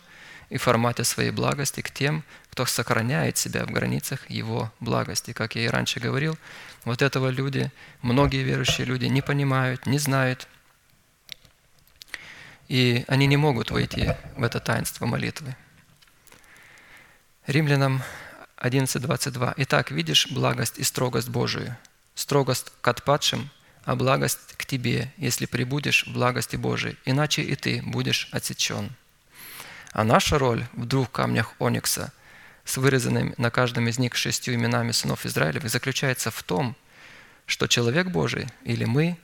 и 0.50 0.58
формате 0.58 1.04
своей 1.04 1.32
благости 1.32 1.82
к 1.82 1.92
тем, 1.92 2.24
кто 2.52 2.66
сохраняет 2.66 3.38
себя 3.38 3.66
в 3.66 3.72
границах 3.72 4.30
Его 4.30 4.72
благости. 4.80 5.34
Как 5.34 5.56
я 5.56 5.66
и 5.66 5.68
раньше 5.68 6.00
говорил, 6.00 6.38
вот 6.86 7.02
этого 7.02 7.30
люди, 7.30 7.72
многие 8.02 8.44
верующие 8.44 8.86
люди 8.86 9.06
не 9.06 9.22
понимают, 9.22 9.86
не 9.86 10.00
знают, 10.00 10.48
и 12.68 13.06
они 13.08 13.28
не 13.28 13.38
могут 13.38 13.72
войти 13.72 14.14
в 14.36 14.44
это 14.44 14.60
таинство 14.60 15.06
молитвы. 15.06 15.56
Римлянам 17.46 18.02
11.22. 18.58 19.54
«Итак, 19.58 19.92
видишь 19.92 20.28
благость 20.32 20.78
и 20.80 20.84
строгость 20.84 21.30
Божию, 21.30 21.78
строгость 22.16 22.74
к 22.82 22.88
отпадшим, 22.88 23.50
а 23.86 23.96
благость 23.96 24.56
к 24.58 24.66
тебе, 24.66 25.14
если 25.18 25.46
прибудешь 25.46 26.06
в 26.06 26.12
благости 26.12 26.58
Божией, 26.58 26.98
иначе 27.06 27.42
и 27.42 27.56
ты 27.56 27.82
будешь 27.86 28.28
отсечен. 28.32 28.90
А 29.98 30.04
наша 30.04 30.38
роль 30.38 30.64
в 30.74 30.86
двух 30.86 31.12
камнях 31.12 31.56
оникса 31.58 32.14
с 32.66 32.78
вырезанными 32.78 33.34
на 33.38 33.50
каждом 33.50 33.88
из 33.88 33.98
них 33.98 34.16
шестью 34.16 34.54
именами 34.54 34.92
сынов 34.92 35.26
Израилевых 35.26 35.72
заключается 35.72 36.30
в 36.30 36.44
том, 36.44 36.76
что 37.48 37.66
человек 37.66 38.06
Божий 38.10 38.48
или 38.64 38.86
мы 38.86 39.18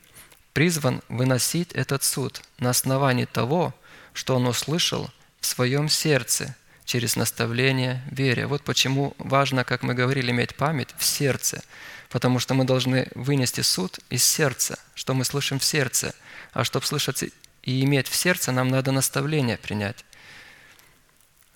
призван 0.51 1.03
выносить 1.09 1.71
этот 1.73 2.03
суд 2.03 2.41
на 2.57 2.71
основании 2.71 3.25
того, 3.25 3.75
что 4.13 4.35
он 4.35 4.47
услышал 4.47 5.11
в 5.41 5.45
своем 5.45 5.89
сердце 5.89 6.55
через 6.85 7.17
наставление 7.17 8.01
вере. 8.09 8.47
Вот 8.47 8.63
почему 8.63 9.13
важно, 9.19 9.63
как 9.63 9.83
мы 9.83 9.93
говорили, 9.93 10.31
иметь 10.31 10.55
память 10.55 10.89
в 10.97 11.05
сердце– 11.05 11.61
потому 12.13 12.37
что 12.37 12.53
мы 12.53 12.63
должны 12.63 13.07
вынести 13.15 13.61
суд 13.61 13.97
из 14.11 14.23
сердца, 14.23 14.77
что 14.93 15.15
мы 15.15 15.25
слышим 15.25 15.57
в 15.57 15.63
сердце. 15.63 16.13
А 16.51 16.63
чтобы 16.63 16.85
слышать 16.85 17.23
и 17.63 17.83
иметь 17.83 18.07
в 18.07 18.13
сердце, 18.13 18.51
нам 18.51 18.67
надо 18.67 18.91
наставление 18.91 19.57
принять. 19.57 20.05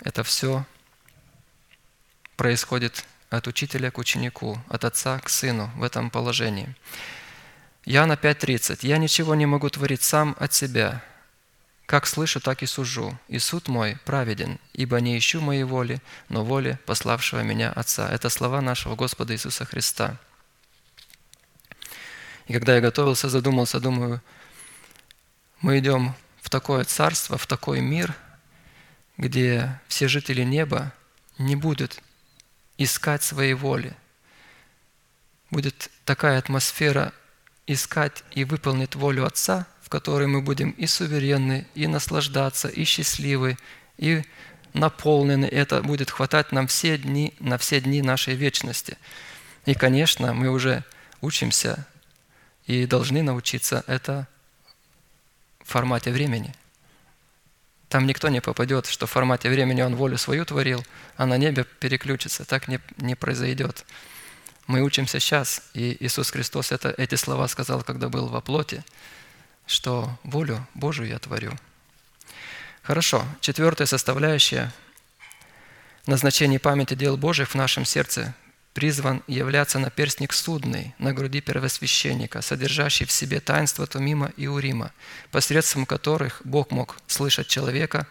Это 0.01 0.23
все 0.23 0.65
происходит 2.35 3.05
от 3.29 3.47
учителя 3.47 3.91
к 3.91 3.97
ученику, 3.97 4.59
от 4.69 4.85
отца 4.85 5.19
к 5.19 5.29
сыну 5.29 5.71
в 5.75 5.83
этом 5.83 6.09
положении. 6.09 6.75
Иоанна 7.85 8.13
5.30. 8.13 8.79
«Я 8.81 8.97
ничего 8.97 9.33
не 9.35 9.45
могу 9.45 9.69
творить 9.69 10.01
сам 10.01 10.35
от 10.39 10.53
себя. 10.53 11.03
Как 11.85 12.05
слышу, 12.05 12.41
так 12.41 12.63
и 12.63 12.65
сужу. 12.65 13.17
И 13.29 13.39
суд 13.39 13.69
мой 13.69 13.97
праведен, 14.05 14.59
ибо 14.73 14.99
не 14.99 15.17
ищу 15.17 15.39
моей 15.39 15.63
воли, 15.63 16.01
но 16.29 16.43
воли 16.43 16.77
пославшего 16.85 17.41
меня 17.41 17.71
Отца». 17.71 18.09
Это 18.09 18.29
слова 18.29 18.61
нашего 18.61 18.95
Господа 18.95 19.33
Иисуса 19.33 19.65
Христа. 19.65 20.17
И 22.47 22.53
когда 22.53 22.75
я 22.75 22.81
готовился, 22.81 23.29
задумался, 23.29 23.79
думаю, 23.79 24.21
мы 25.61 25.79
идем 25.79 26.13
в 26.41 26.49
такое 26.49 26.83
царство, 26.83 27.37
в 27.37 27.47
такой 27.47 27.81
мир, 27.81 28.13
где 29.17 29.79
все 29.87 30.07
жители 30.07 30.43
неба 30.43 30.93
не 31.37 31.55
будут 31.55 32.01
искать 32.77 33.23
своей 33.23 33.53
воли. 33.53 33.95
Будет 35.49 35.89
такая 36.05 36.37
атмосфера 36.37 37.13
искать 37.65 38.23
и 38.31 38.43
выполнить 38.43 38.95
волю 38.95 39.25
Отца, 39.25 39.67
в 39.81 39.89
которой 39.89 40.27
мы 40.27 40.41
будем 40.41 40.71
и 40.71 40.85
суверенны, 40.85 41.67
и 41.73 41.87
наслаждаться, 41.87 42.67
и 42.67 42.83
счастливы, 42.83 43.57
и 43.97 44.23
наполнены. 44.73 45.45
Это 45.45 45.81
будет 45.81 46.11
хватать 46.11 46.51
нам 46.51 46.67
все 46.67 46.97
дни, 46.97 47.33
на 47.39 47.57
все 47.57 47.81
дни 47.81 48.01
нашей 48.01 48.35
вечности. 48.35 48.97
И, 49.65 49.73
конечно, 49.73 50.33
мы 50.33 50.49
уже 50.49 50.83
учимся 51.21 51.87
и 52.65 52.85
должны 52.85 53.23
научиться 53.23 53.83
это 53.87 54.27
в 55.63 55.69
формате 55.71 56.11
времени. 56.11 56.53
Там 57.89 58.05
никто 58.05 58.27
не 58.29 58.41
попадет, 58.41 58.85
что 58.85 59.07
в 59.07 59.11
формате 59.11 59.49
времени 59.49 59.81
он 59.81 59.95
волю 59.95 60.17
свою 60.17 60.45
творил, 60.45 60.85
а 61.15 61.25
на 61.25 61.37
небе 61.37 61.63
переключится. 61.63 62.43
Так 62.43 62.67
не, 62.67 62.79
не 62.97 63.15
произойдет. 63.15 63.85
Мы 64.67 64.81
учимся 64.81 65.19
сейчас, 65.21 65.61
и 65.73 65.95
Иисус 66.01 66.31
Христос 66.31 66.73
это, 66.73 66.93
эти 66.97 67.15
слова 67.15 67.47
сказал, 67.47 67.83
когда 67.83 68.09
был 68.09 68.27
во 68.27 68.41
плоти, 68.41 68.83
что 69.65 70.09
волю 70.23 70.67
Божию 70.73 71.07
я 71.07 71.19
творю. 71.19 71.53
Хорошо, 72.83 73.25
четвертая 73.39 73.87
составляющая 73.87 74.73
назначение 76.05 76.59
памяти 76.59 76.95
дел 76.95 77.15
Божьих 77.15 77.51
в 77.51 77.55
нашем 77.55 77.85
сердце 77.85 78.35
призван 78.77 79.23
являться 79.25 79.79
наперстник 79.79 80.31
судный 80.33 80.93
на 80.99 81.11
груди 81.11 81.41
первосвященника, 81.41 82.43
содержащий 82.43 83.07
в 83.07 83.11
себе 83.11 83.39
таинство 83.39 83.87
Тумима 83.87 84.31
и 84.37 84.45
Урима, 84.45 84.91
посредством 85.31 85.87
которых 85.87 86.41
Бог 86.43 86.69
мог 86.69 86.97
слышать 87.07 87.47
человека, 87.47 88.05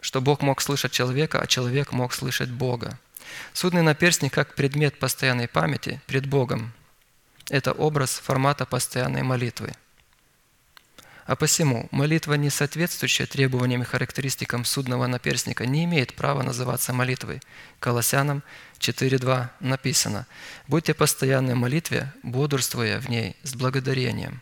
что 0.00 0.22
Бог 0.22 0.40
мог 0.40 0.62
слышать 0.62 0.92
человека, 0.92 1.42
а 1.42 1.46
человек 1.46 1.92
мог 1.92 2.14
слышать 2.14 2.48
Бога. 2.48 2.98
Судный 3.52 3.82
наперстник 3.82 4.32
как 4.32 4.54
предмет 4.54 4.98
постоянной 4.98 5.46
памяти 5.46 6.00
пред 6.06 6.24
Богом– 6.24 6.72
это 7.50 7.72
образ 7.72 8.12
формата 8.12 8.64
постоянной 8.64 9.24
молитвы– 9.24 9.74
а 11.26 11.36
посему 11.36 11.88
молитва, 11.92 12.34
не 12.34 12.50
соответствующая 12.50 13.26
требованиям 13.26 13.82
и 13.82 13.86
характеристикам 13.86 14.64
судного 14.64 15.06
наперстника, 15.06 15.66
не 15.66 15.84
имеет 15.84 16.14
права 16.14 16.42
называться 16.42 16.92
молитвой. 16.92 17.40
Колоссянам 17.78 18.42
4.2 18.80 19.48
написано 19.60 20.26
«Будьте 20.66 20.94
постоянны 20.94 21.54
в 21.54 21.58
молитве, 21.58 22.12
бодрствуя 22.22 22.98
в 22.98 23.08
ней 23.08 23.36
с 23.44 23.54
благодарением». 23.54 24.40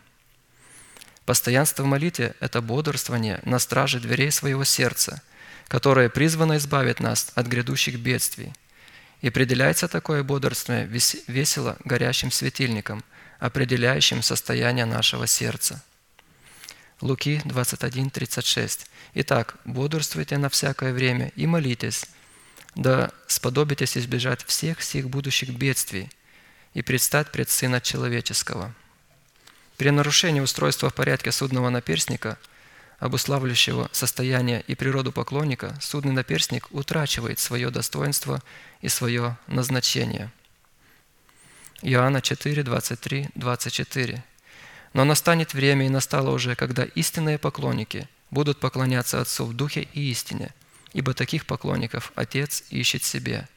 Постоянство 1.25 1.83
в 1.83 1.85
молитве– 1.85 2.33
это 2.39 2.61
бодрствование 2.61 3.39
на 3.45 3.59
страже 3.59 3.99
дверей 3.99 4.31
своего 4.31 4.63
сердца, 4.63 5.21
которое 5.67 6.09
призвано 6.09 6.57
избавить 6.57 6.99
нас 6.99 7.31
от 7.35 7.45
грядущих 7.45 7.99
бедствий. 7.99 8.53
И 9.21 9.27
определяется 9.27 9.87
такое 9.87 10.23
бодрствование 10.23 10.87
весело 11.27 11.77
горящим 11.85 12.31
светильником, 12.31 13.03
определяющим 13.39 14.23
состояние 14.23 14.85
нашего 14.85 15.27
сердца– 15.27 15.83
Луки 17.01 17.41
21, 17.45 18.11
36. 18.11 18.85
«Итак, 19.15 19.55
бодрствуйте 19.65 20.37
на 20.37 20.49
всякое 20.49 20.93
время 20.93 21.31
и 21.35 21.47
молитесь, 21.47 22.05
да 22.75 23.11
сподобитесь 23.27 23.97
избежать 23.97 24.45
всех 24.45 24.83
сих 24.83 25.09
будущих 25.09 25.49
бедствий 25.49 26.09
и 26.75 26.83
предстать 26.83 27.31
пред 27.31 27.49
Сына 27.49 27.81
Человеческого». 27.81 28.73
При 29.77 29.89
нарушении 29.89 30.41
устройства 30.41 30.91
в 30.91 30.93
порядке 30.93 31.31
судного 31.31 31.69
наперстника, 31.69 32.37
обуславливающего 32.99 33.89
состояние 33.91 34.63
и 34.67 34.75
природу 34.75 35.11
поклонника, 35.11 35.75
судный 35.81 36.13
наперстник 36.13 36.67
утрачивает 36.69 37.39
свое 37.39 37.71
достоинство 37.71 38.43
и 38.81 38.89
свое 38.89 39.39
назначение. 39.47 40.31
Иоанна 41.81 42.21
4, 42.21 42.61
23, 42.61 43.29
24. 43.33 44.23
Но 44.93 45.05
настанет 45.05 45.53
время, 45.53 45.85
и 45.85 45.89
настало 45.89 46.31
уже, 46.31 46.55
когда 46.55 46.83
истинные 46.83 47.37
поклонники 47.37 48.09
будут 48.29 48.59
поклоняться 48.59 49.21
Отцу 49.21 49.45
в 49.45 49.53
Духе 49.53 49.87
и 49.93 50.11
истине, 50.11 50.49
ибо 50.93 51.13
таких 51.13 51.45
поклонников 51.45 52.11
Отец 52.15 52.63
ищет 52.69 53.03
себе. 53.03 53.47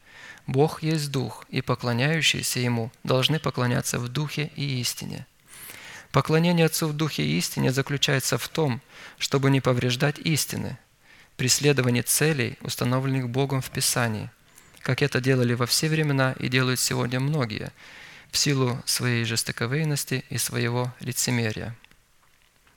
Бог 0.47 0.83
есть 0.83 1.11
Дух, 1.11 1.45
и 1.49 1.61
поклоняющиеся 1.61 2.61
Ему 2.61 2.93
должны 3.03 3.39
поклоняться 3.39 3.99
в 3.99 4.09
Духе 4.09 4.51
и 4.55 4.81
истине. 4.81 5.27
Поклонение 6.13 6.67
Отцу 6.67 6.87
в 6.87 6.93
Духе 6.93 7.25
и 7.25 7.39
истине 7.39 7.73
заключается 7.73 8.39
в 8.39 8.49
том, 8.49 8.81
чтобы 9.19 9.51
не 9.51 9.61
повреждать 9.61 10.21
истины, 10.21 10.79
преследование 11.37 12.05
целей, 12.05 12.57
установленных 12.61 13.29
Богом 13.29 13.61
в 13.61 13.71
Писании, 13.71 14.31
как 14.81 15.03
это 15.03 15.21
делали 15.21 15.55
во 15.55 15.67
все 15.67 15.89
времена 15.89 16.37
и 16.39 16.47
делают 16.47 16.79
сегодня 16.79 17.19
многие– 17.19 17.73
в 18.35 18.37
силу 18.37 18.83
своей 18.85 19.25
жестоковыйности 19.25 20.25
и 20.29 20.39
своего 20.39 20.93
лицемерия. 20.99 21.77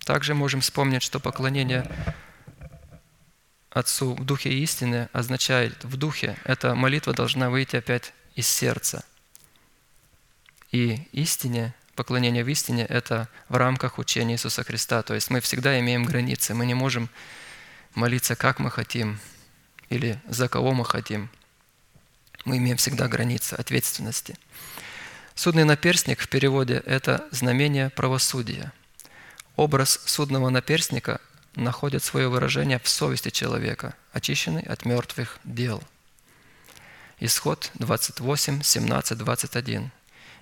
Также 0.05 0.35
можем 0.35 0.61
вспомнить, 0.61 1.01
что 1.01 1.19
поклонение 1.19 1.89
Отцу 3.71 4.13
в 4.13 4.23
Духе 4.23 4.53
истины 4.53 5.09
означает 5.13 5.83
в 5.83 5.97
Духе, 5.97 6.37
эта 6.43 6.75
молитва 6.75 7.13
должна 7.13 7.49
выйти 7.49 7.75
опять 7.75 8.13
из 8.35 8.47
сердца. 8.47 9.03
И 10.71 11.07
истине, 11.11 11.73
поклонение 11.95 12.43
в 12.43 12.49
истине– 12.49 12.85
это 12.89 13.27
в 13.49 13.55
рамках 13.55 13.97
учения 13.97 14.35
Иисуса 14.35 14.63
Христа. 14.63 15.01
То 15.01 15.15
есть 15.15 15.31
мы 15.31 15.41
всегда 15.41 15.79
имеем 15.79 16.05
границы. 16.05 16.53
Мы 16.53 16.67
не 16.67 16.75
можем 16.75 17.09
молиться, 17.95 18.35
как 18.35 18.59
мы 18.59 18.69
хотим 18.69 19.19
или 19.89 20.21
за 20.27 20.49
кого 20.49 20.73
мы 20.73 20.85
хотим. 20.85 21.31
Мы 22.45 22.57
имеем 22.57 22.77
всегда 22.77 23.07
границы 23.07 23.55
ответственности– 23.55 24.37
Судный 25.37 25.65
наперстник 25.65 26.19
в 26.19 26.29
переводе– 26.29 26.81
это 26.87 27.27
знамение 27.29 27.91
правосудия. 27.91 28.73
Образ 29.55 30.01
судного 30.07 30.49
наперстника 30.49 31.21
находит 31.55 32.03
свое 32.03 32.27
выражение 32.27 32.79
в 32.79 32.89
совести 32.89 33.29
человека, 33.29 33.93
очищенный 34.11 34.63
от 34.63 34.83
мертвых 34.83 35.37
дел. 35.43 35.83
Исход 37.19 37.69
28, 37.75 38.63
17, 38.63 39.15
21. 39.15 39.91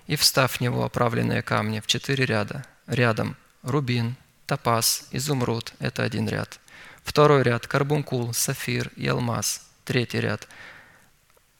«И 0.06 0.16
встав 0.16 0.52
в 0.52 0.60
него 0.62 0.82
оправленные 0.82 1.42
камни 1.42 1.80
в 1.80 1.86
четыре 1.86 2.24
ряда, 2.24 2.64
рядом 2.86 3.36
рубин, 3.62 4.16
топаз, 4.46 5.08
изумруд– 5.10 5.74
это 5.78 6.04
один 6.04 6.26
ряд. 6.26 6.58
Второй 7.04 7.42
ряд– 7.42 7.66
карбункул, 7.68 8.32
сафир 8.32 8.90
и 8.96 9.06
алмаз. 9.06 9.60
Третий 9.84 10.20
ряд– 10.20 10.48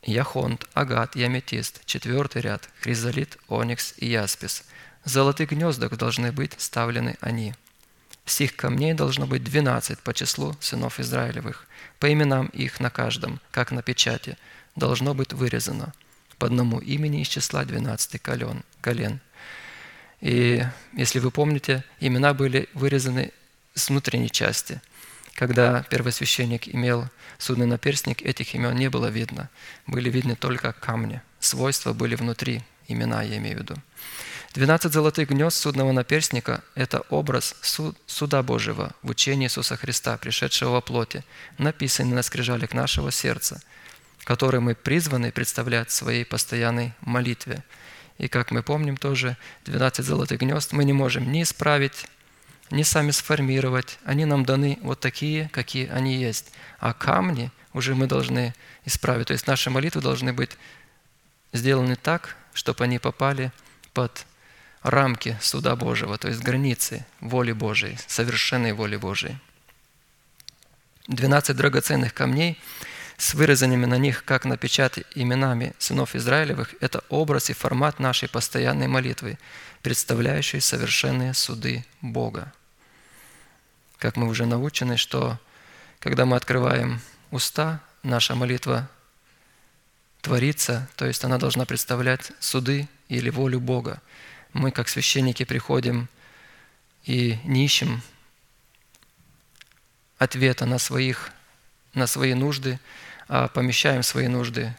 яхонт, 0.07 0.67
агат 0.75 1.17
и 1.17 1.23
аметист. 1.23 1.85
Четвертый 1.85 2.43
ряд– 2.43 2.69
хризолит, 2.81 3.39
оникс 3.49 3.95
и 3.99 4.07
яспис. 4.07 4.65
В 5.05 5.11
золотых 5.11 5.51
гнездах 5.51 5.97
должны 5.97 6.33
быть 6.33 6.55
ставлены 6.59 7.17
они. 7.21 7.55
Сих 8.25 8.57
камней 8.57 8.95
должно 8.95 9.27
быть 9.27 9.45
двенадцать 9.45 10.01
по 10.01 10.15
числу 10.15 10.57
сынов 10.61 10.99
Израилевых. 10.99 11.67
По 12.01 12.13
именам 12.13 12.47
их 12.49 12.81
на 12.81 12.91
каждом, 12.91 13.41
как 13.51 13.71
на 13.71 13.83
печати, 13.83 14.37
должно 14.75 15.15
быть 15.15 15.33
вырезано 15.33 15.93
по 16.39 16.47
одному 16.47 16.79
имени 16.81 17.23
из 17.23 17.29
числа 17.29 17.65
двенадцати 17.65 18.19
колен. 18.19 19.21
И 20.21 20.65
если 20.93 21.19
вы 21.19 21.31
помните, 21.31 21.85
имена 22.01 22.35
были 22.35 22.69
вырезаны 22.75 23.33
с 23.75 23.89
внутренней 23.89 24.31
части– 24.31 24.81
когда 25.37 25.83
первосвященник 25.83 26.67
имел 26.67 27.09
судный 27.39 27.67
наперстник, 27.67 28.23
этих 28.23 28.55
имен 28.55 28.75
не 28.75 28.89
было 28.89 29.09
видно. 29.09 29.51
Были 29.87 30.11
видны 30.11 30.35
только 30.35 30.73
камни. 30.73 31.21
Свойства 31.41 31.93
были 31.93 32.15
внутри, 32.17 32.65
имена 32.89 33.23
я 33.23 33.37
имею 33.37 33.59
в 33.59 33.61
виду. 33.61 33.77
Двенадцать 34.55 34.95
золотых 34.95 35.29
гнезд 35.29 35.59
судного 35.59 35.93
наперстника– 35.93 36.65
это 36.75 37.01
образ 37.11 37.55
суд, 37.61 37.99
суда 38.07 38.43
Божьего 38.43 38.95
в 39.03 39.11
учении 39.11 39.47
Иисуса 39.47 39.77
Христа, 39.77 40.17
пришедшего 40.17 40.71
во 40.71 40.81
плоти, 40.81 41.23
написанный 41.59 42.15
на 42.15 42.23
скрижалях 42.23 42.73
нашего 42.73 43.13
сердца, 43.13 43.61
который 44.25 44.61
мы 44.61 44.75
призваны 44.75 45.33
представлять 45.33 45.91
в 45.91 45.93
своей 45.93 46.25
постоянной 46.25 46.95
молитве. 47.03 47.63
И 48.17 48.29
как 48.29 48.51
мы 48.51 48.63
помним 48.63 48.97
тоже, 48.97 49.37
12 49.67 50.07
золотых 50.07 50.41
гнезд 50.41 50.73
мы 50.73 50.85
не 50.85 50.95
можем 50.95 51.31
ни 51.31 51.43
исправить, 51.43 52.07
ни 52.71 52.83
сами 52.83 53.11
сформировать. 53.11 53.99
Они 54.05 54.25
нам 54.25 54.45
даны 54.45 54.79
вот 54.83 55.01
такие, 55.01 55.49
какие 55.53 55.89
они 55.89 56.17
есть. 56.17 56.53
А 56.79 56.93
камни 56.93 57.51
уже 57.73 57.95
мы 57.95 58.07
должны 58.07 58.55
исправить. 58.85 59.29
То 59.29 59.33
есть 59.33 59.47
наши 59.47 59.71
молитвы 59.71 60.01
должны 60.01 60.33
быть 60.33 60.57
сделаны 61.53 61.97
так, 61.97 62.37
чтобы 62.53 62.85
они 62.85 62.99
попали 62.99 63.53
под 63.93 64.27
рамки 64.83 65.37
суда 65.41 65.75
Божьего, 65.75 66.17
то 66.17 66.29
есть 66.29 66.43
границы 66.43 67.05
воли 67.21 67.53
Божией, 67.53 67.99
совершенной 68.07 68.73
воли 68.73 68.97
Божией. 68.97 69.37
12 71.09 71.57
драгоценных 71.57 72.15
камней 72.15 72.59
с 73.17 73.35
вырезанными 73.35 73.87
на 73.87 73.97
них, 73.97 74.25
как 74.25 74.45
на 74.45 74.55
именами 74.55 75.75
сынов 75.79 76.15
Израилевых– 76.15 76.75
это 76.81 77.03
образ 77.09 77.51
и 77.51 77.55
формат 77.55 77.99
нашей 77.99 78.29
постоянной 78.29 78.89
молитвы, 78.89 79.39
представляющей 79.87 80.59
совершенные 80.59 81.33
суды 81.33 81.85
Бога. 82.01 82.53
Как 83.99 84.17
мы 84.17 84.27
уже 84.27 84.45
научены, 84.45 84.97
что 84.97 85.39
когда 86.01 86.27
мы 86.27 86.37
открываем 86.37 87.01
уста, 87.31 87.81
наша 88.03 88.35
молитва 88.35 88.91
творится, 90.23 90.89
то 90.97 91.07
есть 91.07 91.23
она 91.23 91.39
должна 91.39 91.67
представлять 91.67 92.33
суды 92.41 92.89
или 93.09 93.31
волю 93.31 93.61
Бога. 93.61 94.03
Мы, 94.53 94.73
как 94.73 94.89
священники, 94.89 95.45
приходим 95.45 96.09
и 97.05 97.39
не 97.45 97.65
ищем 97.65 98.03
ответа 100.19 100.67
на, 100.67 100.81
своих, 100.81 101.31
на 101.95 102.09
свои 102.09 102.35
нужды, 102.35 102.81
а 103.29 103.47
помещаем 103.47 104.03
свои 104.03 104.27
нужды 104.27 104.75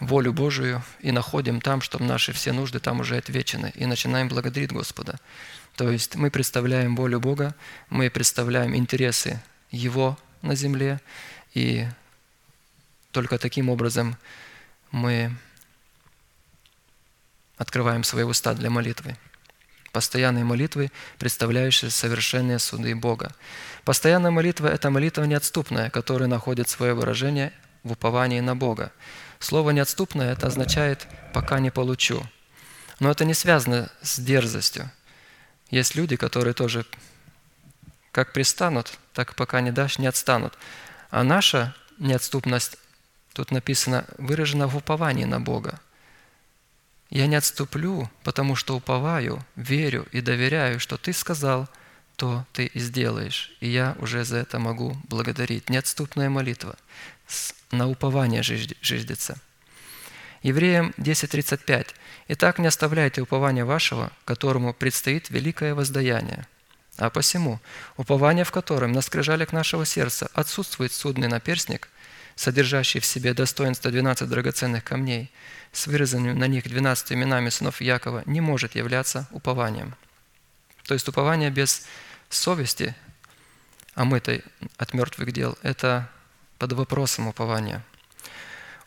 волю 0.00 0.32
Божию 0.32 0.82
и 1.00 1.12
находим 1.12 1.60
там, 1.60 1.80
что 1.80 2.02
наши 2.02 2.32
все 2.32 2.52
нужды 2.52 2.80
там 2.80 3.00
уже 3.00 3.16
отвечены, 3.16 3.72
и 3.74 3.86
начинаем 3.86 4.28
благодарить 4.28 4.72
Господа. 4.72 5.18
То 5.76 5.90
есть 5.90 6.16
мы 6.16 6.30
представляем 6.30 6.96
волю 6.96 7.20
Бога, 7.20 7.54
мы 7.88 8.10
представляем 8.10 8.74
интересы 8.74 9.40
Его 9.70 10.18
на 10.42 10.54
земле, 10.54 11.00
и 11.54 11.86
только 13.12 13.38
таким 13.38 13.68
образом 13.68 14.16
мы 14.90 15.32
открываем 17.56 18.04
свои 18.04 18.24
уста 18.24 18.54
для 18.54 18.70
молитвы. 18.70 19.16
Постоянные 19.92 20.44
молитвы, 20.44 20.90
представляющие 21.18 21.90
совершенные 21.90 22.58
суды 22.58 22.94
Бога. 22.94 23.34
Постоянная 23.84 24.30
молитва– 24.30 24.68
это 24.68 24.88
молитва 24.90 25.24
неотступная, 25.24 25.90
которая 25.90 26.28
находит 26.28 26.68
свое 26.68 26.94
выражение 26.94 27.52
в 27.82 27.92
уповании 27.92 28.40
на 28.40 28.54
Бога. 28.54 28.92
Слово 29.40 29.70
«неотступное»– 29.70 30.32
это 30.34 30.46
означает 30.46 31.08
«пока 31.32 31.58
не 31.58 31.70
получу». 31.70 32.24
Но 33.00 33.10
это 33.10 33.24
не 33.24 33.32
связано 33.32 33.90
с 34.02 34.20
дерзостью. 34.20 34.90
Есть 35.70 35.94
люди, 35.94 36.16
которые 36.16 36.52
тоже 36.52 36.84
как 38.12 38.34
пристанут, 38.34 38.98
так 39.14 39.34
пока 39.34 39.62
не 39.62 39.72
дашь, 39.72 39.98
не 39.98 40.06
отстанут. 40.06 40.58
А 41.10 41.24
наша 41.24 41.74
неотступность, 41.98 42.76
тут 43.32 43.50
написано, 43.50 44.04
выражена 44.18 44.68
в 44.68 44.76
уповании 44.76 45.24
на 45.24 45.40
Бога. 45.40 45.80
Я 47.08 47.26
не 47.26 47.36
отступлю, 47.36 48.10
потому 48.22 48.56
что 48.56 48.76
уповаю, 48.76 49.44
верю 49.56 50.06
и 50.12 50.20
доверяю, 50.20 50.78
что 50.78 50.98
Ты 50.98 51.14
сказал, 51.14 51.66
то 52.16 52.44
Ты 52.52 52.66
и 52.66 52.78
сделаешь. 52.78 53.56
И 53.60 53.68
я 53.68 53.96
уже 54.00 54.24
за 54.24 54.36
это 54.36 54.58
могу 54.58 54.96
благодарить. 55.04 55.70
Неотступная 55.70 56.28
молитва. 56.28 56.76
На 57.70 57.88
упование 57.88 58.42
жиждется. 58.42 59.38
Евреям 60.42 60.94
10.35. 60.96 61.88
«Итак, 62.28 62.58
не 62.58 62.66
оставляйте 62.66 63.20
упования 63.20 63.64
вашего, 63.64 64.10
которому 64.24 64.72
предстоит 64.72 65.30
великое 65.30 65.74
воздаяние. 65.74 66.46
А 66.96 67.10
посему, 67.10 67.60
упование 67.96 68.44
в 68.44 68.50
котором 68.50 68.92
на 68.92 69.00
скрижалях 69.00 69.52
нашего 69.52 69.84
сердца 69.84 70.30
отсутствует 70.34 70.92
судный 70.92 71.28
наперстник, 71.28 71.88
содержащий 72.36 73.00
в 73.00 73.06
себе 73.06 73.34
достоинство 73.34 73.90
12 73.90 74.28
драгоценных 74.28 74.84
камней, 74.84 75.30
с 75.72 75.86
вырезанными 75.86 76.32
на 76.32 76.46
них 76.46 76.64
12 76.64 77.12
именами 77.12 77.48
сынов 77.48 77.80
Якова, 77.80 78.22
не 78.26 78.40
может 78.40 78.74
являться 78.74 79.28
упованием. 79.30 79.94
То 80.84 80.94
есть 80.94 81.08
упование 81.08 81.50
без 81.50 81.86
совести, 82.28 82.94
омытой 83.94 84.42
от 84.76 84.94
мертвых 84.94 85.32
дел, 85.32 85.56
это 85.62 86.10
под 86.60 86.74
вопросом 86.74 87.26
упования. 87.26 87.82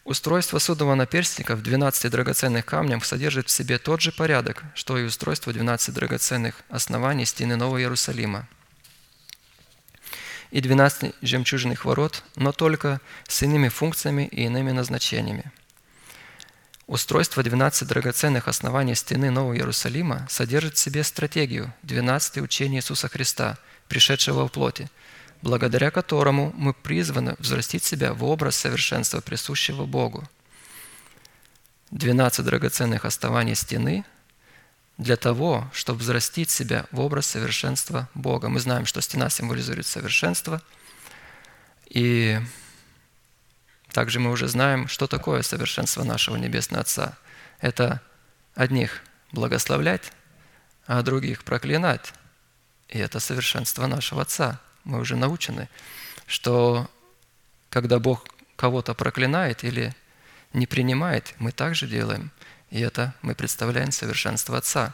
Устройство 0.05 0.59
судового 0.59 0.95
наперстника 0.95 1.55
в 1.55 1.63
12 1.63 2.11
драгоценных 2.11 2.65
камнях 2.65 3.03
содержит 3.03 3.47
в 3.47 3.51
себе 3.51 3.79
тот 3.79 3.99
же 3.99 4.11
порядок, 4.11 4.63
что 4.75 4.97
и 4.97 5.03
устройство 5.03 5.51
12 5.51 5.93
драгоценных 5.93 6.61
оснований 6.69 7.25
стены 7.25 7.55
Нового 7.55 7.79
Иерусалима 7.81 8.47
и 10.51 10.61
12 10.61 11.15
жемчужных 11.23 11.83
ворот, 11.83 12.23
но 12.35 12.51
только 12.51 13.01
с 13.27 13.41
иными 13.41 13.69
функциями 13.69 14.27
и 14.27 14.43
иными 14.43 14.71
назначениями– 14.71 15.51
Устройство 16.85 17.41
12 17.41 17.87
драгоценных 17.87 18.49
оснований 18.49 18.93
стены 18.93 19.31
Нового 19.31 19.55
Иерусалима 19.55 20.27
содержит 20.29 20.75
в 20.75 20.79
себе 20.79 21.03
стратегию 21.03 21.73
12 21.83 22.39
учения 22.39 22.79
Иисуса 22.79 23.07
Христа, 23.07 23.57
пришедшего 23.87 24.47
в 24.47 24.51
плоти, 24.51 24.89
благодаря 25.43 25.91
которому 25.91 26.53
мы 26.55 26.73
призваны 26.73 27.35
взрастить 27.37 27.83
себя 27.83 28.13
в 28.13 28.23
образ 28.23 28.55
совершенства, 28.55 29.19
присущего 29.19 29.85
Богу. 29.85 30.27
12 31.91 32.45
драгоценных 32.45 33.03
оснований 33.03 33.53
стены 33.53 34.05
для 34.97 35.17
того, 35.17 35.69
чтобы 35.73 35.99
взрастить 35.99 36.49
себя 36.49 36.85
в 36.91 37.01
образ 37.01 37.27
совершенства 37.27 38.07
Бога. 38.13 38.47
Мы 38.47 38.61
знаем, 38.61 38.85
что 38.85 39.01
стена 39.01 39.29
символизирует 39.29 39.85
совершенство, 39.85 40.61
и 41.89 42.39
также 43.91 44.21
мы 44.21 44.31
уже 44.31 44.47
знаем, 44.47 44.87
что 44.87 45.07
такое 45.07 45.41
совершенство 45.41 46.03
нашего 46.03 46.37
Небесного 46.37 46.83
Отца. 46.83 47.17
Это 47.59 48.01
одних 48.55 49.03
благословлять, 49.33 50.13
а 50.87 51.01
других 51.01 51.43
проклинать. 51.43 52.13
И 52.87 52.97
это 52.97 53.19
совершенство 53.19 53.87
нашего 53.87 54.21
Отца. 54.21 54.61
Мы 54.83 54.99
уже 54.99 55.15
научены, 55.15 55.69
что 56.27 56.89
когда 57.69 57.99
Бог 57.99 58.27
кого-то 58.55 58.93
проклинает 58.93 59.63
или 59.63 59.95
не 60.53 60.67
принимает, 60.67 61.33
мы 61.39 61.51
также 61.51 61.87
делаем. 61.87 62.31
И 62.69 62.79
это 62.79 63.13
мы 63.21 63.35
представляем 63.35 63.91
совершенство 63.91 64.57
Отца. 64.57 64.93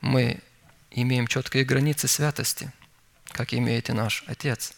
Мы 0.00 0.40
имеем 0.90 1.26
четкие 1.26 1.64
границы 1.64 2.08
святости, 2.08 2.72
как 3.26 3.54
имеет 3.54 3.88
и 3.88 3.92
наш 3.92 4.24
Отец. 4.26 4.74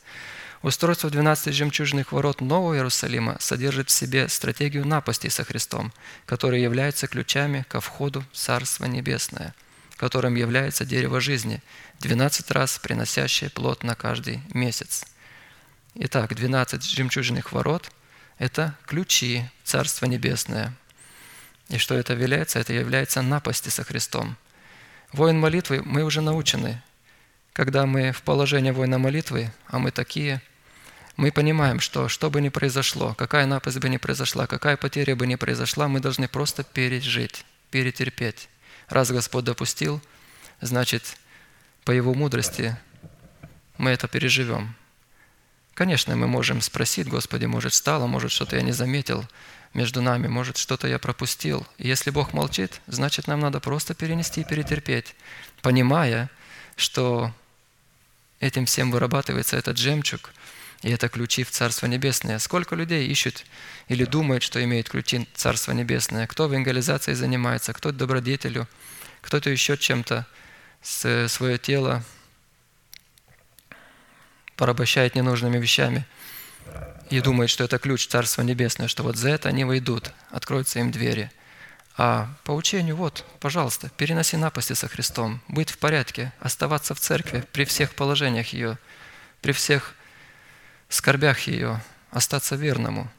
Устройство 0.62 1.09
12 1.09 1.55
жемчужных 1.55 2.12
ворот 2.12 2.43
Нового 2.43 2.74
Иерусалима 2.74 3.39
содержит 3.41 3.89
в 3.89 3.93
себе 3.93 4.28
стратегию 4.28 4.87
напасти 4.87 5.28
со 5.28 5.43
Христом, 5.43 5.91
которые 6.26 6.62
являются 6.62 7.07
ключами 7.07 7.64
ко 7.68 7.81
входу 7.81 8.22
в 8.33 8.37
Царство 8.37 8.85
Небесное, 8.85 9.55
которым 10.01 10.35
является 10.35 10.87
дерево 10.87 11.21
жизни, 11.21 11.61
12 11.99 12.51
раз 12.53 12.79
приносящее 12.79 13.51
плод 13.51 13.85
на 13.85 13.95
каждый 13.95 14.41
месяц. 14.55 15.05
Итак, 15.95 16.35
12 16.35 16.83
жемчужных 16.83 17.53
ворот– 17.53 17.93
это 18.39 18.75
ключи 18.87 19.45
в 19.63 19.69
Царство 19.69 20.07
Небесное. 20.07 20.73
И 21.69 21.77
что 21.77 21.97
это 21.97 22.15
является? 22.15 22.59
Это 22.59 22.73
является 22.73 23.21
напасти 23.21 23.69
со 23.69 23.85
Христом. 23.85 24.39
Воин 25.13 25.39
молитвы 25.39 25.83
мы 25.85 26.03
уже 26.05 26.23
научены. 26.23 26.83
Когда 27.53 27.85
мы 27.85 28.13
в 28.13 28.23
положении 28.23 28.71
воина 28.71 28.97
молитвы, 28.97 29.53
а 29.67 29.79
мы 29.79 29.91
такие– 29.91 30.41
мы 31.17 31.33
понимаем, 31.33 31.81
что 31.81 32.09
что 32.09 32.31
бы 32.31 32.41
ни 32.41 32.49
произошло, 32.49 33.15
какая 33.15 33.45
напасть 33.45 33.79
бы 33.79 33.91
ни 33.91 33.99
произошла, 33.99 34.47
какая 34.47 34.79
потеря 34.79 35.15
бы 35.15 35.27
ни 35.27 35.35
произошла, 35.35 35.87
мы 35.87 36.01
должны 36.01 36.29
просто 36.29 36.65
пережить, 36.65 37.45
перетерпеть. 37.71 38.49
Раз 38.91 39.12
Господь 39.12 39.45
допустил, 39.45 40.03
значит, 40.61 41.16
по 41.84 41.93
Его 41.93 42.12
мудрости 42.12 42.76
мы 43.78 43.91
это 43.91 44.09
переживем. 44.09 44.74
Конечно, 45.74 46.16
мы 46.16 46.26
можем 46.26 46.61
спросить, 46.61 47.09
Господи, 47.09 47.47
может, 47.47 47.72
стало, 47.72 48.09
может, 48.09 48.32
что-то 48.32 48.57
я 48.57 48.62
не 48.62 48.72
заметил 48.72 49.24
между 49.74 50.03
нами, 50.03 50.26
может, 50.26 50.57
что-то 50.57 50.88
я 50.88 50.99
пропустил. 50.99 51.66
И 51.78 51.86
если 51.86 52.11
Бог 52.11 52.32
молчит, 52.32 52.80
значит, 52.88 53.28
нам 53.28 53.38
надо 53.41 53.61
просто 53.61 53.95
перенести 53.95 54.41
и 54.41 54.45
перетерпеть, 54.45 55.14
понимая, 55.62 56.28
что 56.74 57.32
этим 58.41 58.66
всем 58.66 58.91
вырабатывается 58.91 59.57
этот 59.57 59.78
жемчуг– 59.78 60.32
и 60.83 60.91
это 60.91 61.09
ключи 61.09 61.45
в 61.45 61.51
Царство 61.51 61.87
Небесное. 61.87 62.39
Сколько 62.39 62.74
людей 62.74 63.07
ищут 63.07 63.45
или 63.89 64.05
думают, 64.05 64.43
что 64.43 64.62
имеют 64.64 64.89
ключи 64.89 65.28
в 65.33 65.37
Царство 65.37 65.72
Небесное? 65.72 66.26
Кто 66.26 66.45
евангелизацией 66.45 67.14
занимается, 67.14 67.72
кто 67.72 67.93
добродетелю, 67.93 68.66
кто-то 69.20 69.51
еще 69.51 69.76
чем-то 69.76 70.26
свое 70.83 71.59
тело 71.59 72.03
порабощает 74.57 75.14
ненужными 75.14 75.59
вещами 75.59 76.07
и 77.11 77.20
думает, 77.20 77.51
что 77.51 77.64
это 77.64 77.78
ключ 77.78 78.07
в 78.07 78.11
Царство 78.11 78.43
Небесное, 78.43 78.89
что 78.89 79.03
вот 79.03 79.16
за 79.16 79.31
это 79.31 79.49
они 79.49 79.64
войдут, 79.64 80.12
откроются 80.31 80.78
им 80.78 80.91
двери. 80.91 81.31
А 81.97 82.35
по 82.45 82.53
учению, 82.53 82.97
вот, 82.97 83.26
пожалуйста, 83.41 83.91
переноси 83.91 84.39
напасти 84.39 84.72
со 84.72 84.89
Христом, 84.89 85.43
быть 85.49 85.70
в 85.70 85.76
порядке, 85.76 86.33
оставаться 86.41 86.95
в 86.95 87.01
церкви 87.01 87.45
при 87.53 87.64
всех 87.64 87.95
положениях 87.95 88.55
ее, 88.55 88.78
при 89.43 89.53
всех 89.53 89.95
скорбях 90.91 91.41
ее, 91.47 91.82
остаться 92.11 92.57
верному, 92.57 93.11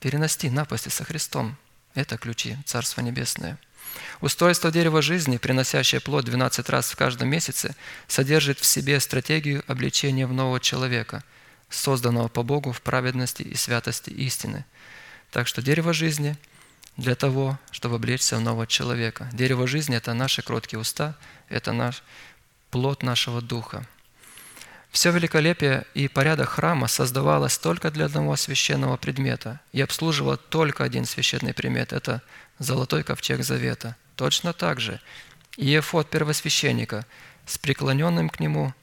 перенести 0.00 0.48
напасти 0.48 0.88
со 0.88 1.04
Христом. 1.04 1.56
Это 1.94 2.16
ключи 2.16 2.56
Царства 2.64 3.02
Небесное. 3.02 3.58
Устройство 4.20 4.70
дерева 4.70 5.02
жизни, 5.02 5.36
приносящее 5.36 6.00
плод 6.00 6.24
12 6.24 6.68
раз 6.70 6.90
в 6.90 6.96
каждом 6.96 7.28
месяце, 7.28 7.76
содержит 8.06 8.58
в 8.58 8.64
себе 8.64 9.00
стратегию 9.00 9.62
обличения 9.66 10.26
в 10.26 10.32
нового 10.32 10.60
человека, 10.60 11.22
созданного 11.68 12.28
по 12.28 12.42
Богу 12.42 12.72
в 12.72 12.80
праведности 12.80 13.42
и 13.42 13.54
святости 13.54 14.10
истины. 14.10 14.64
Так 15.30 15.46
что 15.46 15.60
дерево 15.60 15.92
жизни– 15.92 16.36
для 16.98 17.14
того, 17.14 17.58
чтобы 17.70 17.94
облечься 17.94 18.36
в 18.36 18.40
нового 18.40 18.66
человека. 18.66 19.30
Дерево 19.32 19.66
жизни– 19.66 19.96
это 19.98 20.12
наши 20.14 20.42
кроткие 20.42 20.80
уста, 20.80 21.16
это 21.48 21.72
наш 21.72 22.02
плод 22.70 23.02
нашего 23.02 23.40
духа. 23.40 23.86
Все 24.90 25.10
великолепие 25.10 25.86
и 25.94 26.08
порядок 26.08 26.48
храма 26.48 26.88
создавалось 26.88 27.58
только 27.58 27.90
для 27.90 28.06
одного 28.06 28.36
священного 28.36 28.96
предмета 28.96 29.60
и 29.72 29.80
обслуживало 29.80 30.36
только 30.36 30.84
один 30.84 31.04
священный 31.04 31.54
предмет– 31.54 31.92
это 31.94 32.22
золотой 32.58 33.02
ковчег 33.02 33.44
завета. 33.44 33.96
Точно 34.16 34.52
так 34.52 34.80
же 34.80 35.00
и 35.56 35.76
эфот 35.78 36.08
первосвященника 36.08 37.04
с 37.46 37.58
преклоненным 37.58 38.28
к 38.28 38.40
нему 38.40 38.74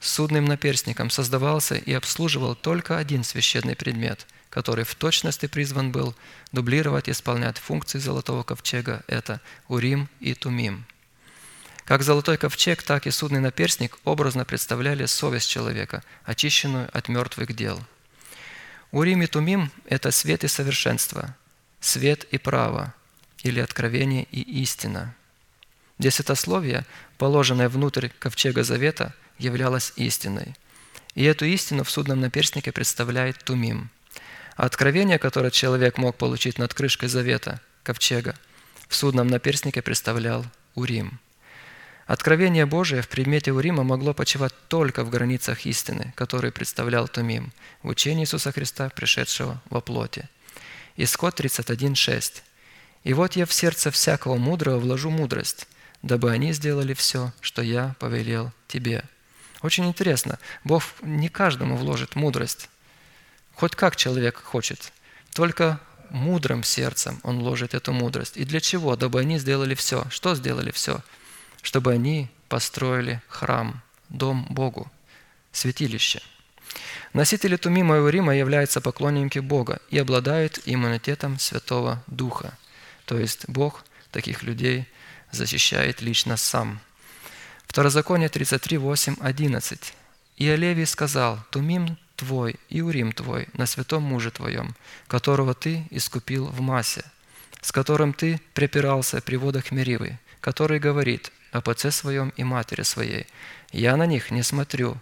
судным 0.00 0.44
наперстником 0.44 1.10
создавался 1.10 1.76
и 1.76 1.92
обслуживал 1.92 2.54
только 2.54 2.98
один 2.98 3.24
священный 3.24 3.76
предмет– 3.76 4.26
который 4.50 4.84
в 4.84 4.94
точности 4.94 5.46
призван 5.46 5.92
был 5.92 6.14
дублировать 6.52 7.08
и 7.08 7.10
исполнять 7.10 7.58
функции 7.58 7.98
золотого 7.98 8.42
ковчега– 8.42 9.02
это 9.06 9.40
Урим 9.68 10.08
и 10.20 10.34
Тумим. 10.34 10.86
Как 11.88 12.02
золотой 12.02 12.36
ковчег, 12.36 12.82
так 12.82 13.06
и 13.06 13.10
судный 13.10 13.40
наперстник 13.40 13.96
образно 14.04 14.44
представляли 14.44 15.06
совесть 15.06 15.48
человека, 15.48 16.04
очищенную 16.22 16.90
от 16.92 17.08
мертвых 17.08 17.56
дел. 17.56 17.80
Урим 18.92 19.22
и 19.22 19.26
Тумим– 19.26 19.70
это 19.86 20.10
свет 20.10 20.44
и 20.44 20.48
совершенство, 20.48 21.34
свет 21.80 22.24
и 22.24 22.36
право, 22.36 22.92
или 23.42 23.58
откровение 23.58 24.24
и 24.24 24.42
истина. 24.60 25.14
Десятословие, 25.98 26.84
положенное 27.16 27.70
внутрь 27.70 28.10
ковчега 28.18 28.64
завета, 28.64 29.14
являлось 29.38 29.94
истиной. 29.96 30.54
И 31.14 31.24
эту 31.24 31.46
истину 31.46 31.84
в 31.84 31.90
судном 31.90 32.20
наперстнике 32.20 32.70
представляет 32.70 33.42
Тумим– 33.44 33.88
а 34.56 34.66
откровение, 34.66 35.18
которое 35.18 35.52
человек 35.52 35.96
мог 35.96 36.18
получить 36.18 36.58
над 36.58 36.74
крышкой 36.74 37.08
завета, 37.08 37.62
ковчега, 37.84 38.34
в 38.88 38.96
судном 38.96 39.28
наперстнике 39.28 39.82
представлял 39.82 40.44
Урим. 40.74 41.20
Откровение 42.08 42.64
Божие 42.64 43.02
в 43.02 43.08
предмете 43.08 43.52
Урима 43.52 43.84
могло 43.84 44.14
почивать 44.14 44.54
только 44.68 45.04
в 45.04 45.10
границах 45.10 45.66
истины, 45.66 46.14
который 46.16 46.50
представлял 46.50 47.06
Тумим, 47.06 47.52
в 47.82 47.88
учении 47.88 48.22
Иисуса 48.22 48.50
Христа, 48.50 48.88
пришедшего 48.88 49.60
во 49.68 49.82
плоти. 49.82 50.26
Исход 50.96 51.38
31.6. 51.38 52.42
«И 53.04 53.12
вот 53.12 53.36
я 53.36 53.44
в 53.44 53.52
сердце 53.52 53.90
всякого 53.90 54.36
мудрого 54.36 54.78
вложу 54.78 55.10
мудрость, 55.10 55.68
дабы 56.00 56.30
они 56.30 56.54
сделали 56.54 56.94
все, 56.94 57.34
что 57.42 57.60
я 57.60 57.94
повелел 57.98 58.52
тебе». 58.68 59.04
Очень 59.60 59.86
интересно, 59.86 60.38
Бог 60.64 60.84
не 61.02 61.28
каждому 61.28 61.76
вложит 61.76 62.16
мудрость, 62.16 62.70
Хоть 63.54 63.74
как 63.74 63.96
человек 63.96 64.40
хочет, 64.40 64.92
только 65.34 65.78
мудрым 66.08 66.62
сердцем 66.62 67.20
он 67.22 67.40
ложит 67.40 67.74
эту 67.74 67.92
мудрость. 67.92 68.36
И 68.36 68.44
для 68.44 68.60
чего? 68.60 68.96
Дабы 68.96 69.20
они 69.20 69.38
сделали 69.38 69.74
все. 69.74 70.06
Что 70.10 70.36
сделали 70.36 70.70
все? 70.70 71.02
Чтобы 71.62 71.92
они 71.92 72.28
построили 72.48 73.20
храм, 73.28 73.82
дом 74.08 74.46
Богу, 74.50 74.90
святилище. 75.52 76.22
Носители 77.12 77.56
Тумима 77.56 77.96
и 77.96 78.00
Урима 78.00 78.36
являются 78.36 78.80
поклонники 78.80 79.38
Бога 79.38 79.80
и 79.90 79.98
обладают 79.98 80.60
иммунитетом 80.66 81.38
Святого 81.38 82.02
Духа. 82.06 82.56
То 83.06 83.18
есть 83.18 83.48
Бог 83.48 83.84
таких 84.12 84.42
людей 84.42 84.86
защищает 85.30 86.00
лично 86.02 86.36
сам. 86.36 86.80
Второзаконие 87.66 88.28
33, 88.28 88.78
8, 88.78 89.16
11. 89.20 89.94
«И 90.36 90.48
Олевий 90.48 90.86
сказал, 90.86 91.40
Тумим 91.50 91.98
твой 92.16 92.56
и 92.68 92.80
Урим 92.80 93.12
твой 93.12 93.48
на 93.54 93.66
святом 93.66 94.02
муже 94.02 94.30
твоем, 94.30 94.74
которого 95.06 95.54
ты 95.54 95.86
искупил 95.90 96.46
в 96.46 96.60
массе, 96.60 97.04
с 97.60 97.72
которым 97.72 98.12
ты 98.12 98.40
препирался 98.54 99.20
при 99.20 99.36
водах 99.36 99.70
Меривы, 99.70 100.18
который 100.40 100.78
говорит 100.78 101.32
об 101.50 101.68
отце 101.68 101.90
своем 101.90 102.30
и 102.36 102.44
матери 102.44 102.82
своей, 102.82 103.26
«Я 103.72 103.96
на 103.96 104.06
них 104.06 104.30
не 104.30 104.42
смотрю, 104.42 104.96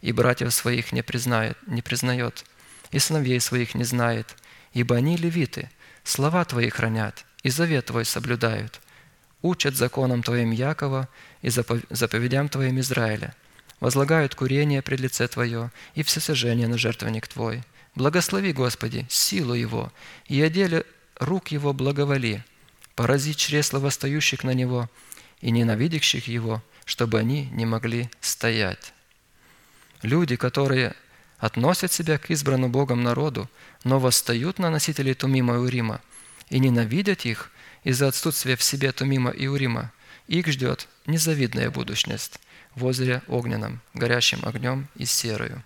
и 0.00 0.12
братьев 0.12 0.52
своих 0.52 0.92
не 0.92 1.02
признает, 1.02 1.58
не 1.66 1.82
признает, 1.82 2.44
и 2.90 2.98
сыновей 2.98 3.40
своих 3.40 3.74
не 3.74 3.84
знает, 3.84 4.36
ибо 4.72 4.96
они 4.96 5.16
левиты, 5.16 5.70
слова 6.04 6.44
твои 6.44 6.68
хранят, 6.68 7.24
и 7.42 7.50
завет 7.50 7.86
твой 7.86 8.04
соблюдают, 8.04 8.80
учат 9.42 9.74
законам 9.74 10.22
твоим 10.22 10.50
Якова 10.50 11.08
и 11.42 11.50
заповедям 11.50 12.48
твоим 12.48 12.80
Израиля, 12.80 13.34
возлагают 13.80 14.34
курение 14.34 14.82
пред 14.82 15.00
лице 15.00 15.28
Твое 15.28 15.70
и 15.94 16.02
всесожжение 16.02 16.68
на 16.68 16.78
жертвенник 16.78 17.28
Твой. 17.28 17.62
Благослови, 17.94 18.52
Господи, 18.52 19.06
силу 19.08 19.54
Его, 19.54 19.92
и 20.26 20.42
о 20.42 20.84
рук 21.18 21.48
Его 21.48 21.72
благоволи. 21.72 22.44
Порази 22.94 23.34
чресла 23.34 23.78
восстающих 23.78 24.44
на 24.44 24.52
Него 24.52 24.88
и 25.40 25.50
ненавидящих 25.50 26.28
Его, 26.28 26.62
чтобы 26.84 27.18
они 27.18 27.46
не 27.52 27.66
могли 27.66 28.10
стоять. 28.20 28.92
Люди, 30.02 30.36
которые 30.36 30.94
относят 31.38 31.92
себя 31.92 32.18
к 32.18 32.30
избранному 32.30 32.72
Богом 32.72 33.02
народу, 33.02 33.48
но 33.84 33.98
восстают 33.98 34.58
на 34.58 34.70
носителей 34.70 35.14
Тумима 35.14 35.54
и 35.54 35.58
Урима 35.58 36.00
и 36.48 36.58
ненавидят 36.58 37.24
их 37.24 37.50
из-за 37.84 38.08
отсутствия 38.08 38.56
в 38.56 38.62
себе 38.62 38.92
Тумима 38.92 39.30
и 39.30 39.46
Урима, 39.46 39.92
их 40.26 40.46
ждет 40.48 40.88
незавидная 41.06 41.70
будущность 41.70 42.40
в 42.74 42.84
озере 42.84 43.22
огненном, 43.28 43.80
горящим 43.94 44.40
огнем 44.44 44.88
и 44.96 45.04
серою. 45.04 45.62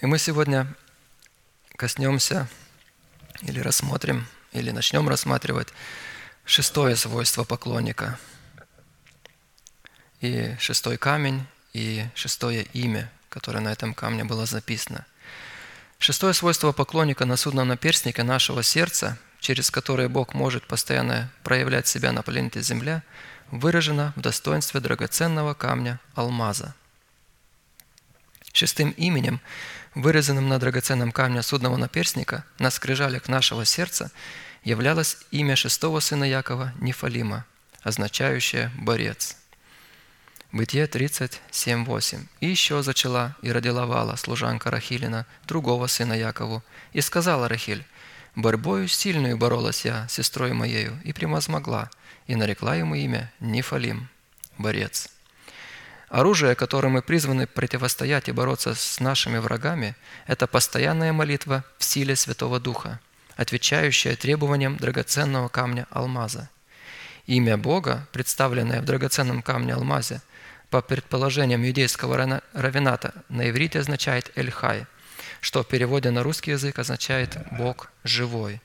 И 0.00 0.06
мы 0.06 0.18
сегодня 0.18 0.66
коснемся 1.76 2.48
или 3.42 3.60
рассмотрим, 3.60 4.26
или 4.52 4.70
начнем 4.70 5.08
рассматривать 5.08 5.68
шестое 6.44 6.96
свойство 6.96 7.44
поклонника. 7.44 8.18
И 10.20 10.56
шестой 10.58 10.96
камень, 10.96 11.46
и 11.72 12.06
шестое 12.14 12.62
имя, 12.72 13.10
которое 13.28 13.60
на 13.60 13.72
этом 13.72 13.94
камне 13.94 14.24
было 14.24 14.46
записано– 14.46 15.06
Шестое 15.98 16.32
свойство 16.32 16.70
поклонника 16.70 17.24
на 17.24 17.36
судном 17.36 17.68
наперстнике 17.68 18.22
нашего 18.22 18.62
сердца, 18.62 19.18
через 19.40 19.70
которое 19.70 20.08
Бог 20.08 20.32
может 20.32 20.66
постоянно 20.66 21.28
проявлять 21.42 21.88
себя 21.88 22.12
на 22.12 22.22
планете 22.22 22.62
Земля, 22.62 23.02
выражено 23.50 24.12
в 24.14 24.20
достоинстве 24.20 24.78
драгоценного 24.80 25.54
камня 25.54 25.98
алмаза. 26.14 26.74
Шестым 28.58 28.90
именем, 28.96 29.40
вырезанным 29.94 30.48
на 30.48 30.58
драгоценном 30.58 31.12
камне 31.12 31.42
судного 31.42 31.76
наперстника 31.76 32.44
на 32.58 32.72
скрижалях 32.72 33.28
нашего 33.28 33.64
сердца, 33.64 34.10
являлось 34.64 35.16
имя 35.30 35.54
шестого 35.54 36.00
сына 36.00 36.24
Якова 36.24 36.72
Нефалима, 36.80 37.46
означающее 37.84 38.72
«борец». 38.76 39.36
Бытие 40.50 40.86
37.8. 40.86 42.26
«И 42.40 42.48
еще 42.48 42.82
зачала 42.82 43.36
и 43.42 43.52
родила 43.52 43.86
Вала, 43.86 44.16
служанка 44.16 44.72
Рахилина, 44.72 45.24
другого 45.46 45.86
сына 45.86 46.14
Якову, 46.14 46.64
и 46.92 47.00
сказала 47.00 47.48
Рахиль, 47.48 47.86
«Борьбою 48.34 48.88
сильную 48.88 49.36
боролась 49.36 49.84
я, 49.84 50.08
сестрой 50.08 50.52
моею, 50.52 51.00
и 51.04 51.12
превозмогла, 51.12 51.90
и 52.26 52.34
нарекла 52.34 52.74
ему 52.74 52.96
имя 52.96 53.32
Нефалим, 53.38 54.08
борец». 54.58 55.08
Оружие, 56.08 56.54
которым 56.54 56.92
мы 56.92 57.02
призваны 57.02 57.46
противостоять 57.46 58.28
и 58.28 58.32
бороться 58.32 58.74
с 58.74 58.98
нашими 58.98 59.38
врагами, 59.38 59.94
это 60.26 60.46
постоянная 60.46 61.12
молитва 61.12 61.64
в 61.76 61.84
силе 61.84 62.16
Святого 62.16 62.58
Духа, 62.58 62.98
отвечающая 63.36 64.16
требованиям 64.16 64.78
драгоценного 64.78 65.48
камня 65.48 65.86
алмаза. 65.90 66.48
Имя 67.26 67.58
Бога, 67.58 68.08
представленное 68.12 68.80
в 68.80 68.86
драгоценном 68.86 69.42
камне 69.42 69.74
алмазе, 69.74 70.22
по 70.70 70.80
предположениям 70.80 71.64
иудейского 71.66 72.40
равената, 72.54 73.12
на 73.28 73.50
иврите 73.50 73.80
означает 73.80 74.32
«эльхай», 74.34 74.86
что 75.42 75.62
в 75.62 75.68
переводе 75.68 76.10
на 76.10 76.22
русский 76.22 76.52
язык 76.52 76.78
означает 76.78 77.36
«Бог 77.52 77.90
живой». 78.02 78.62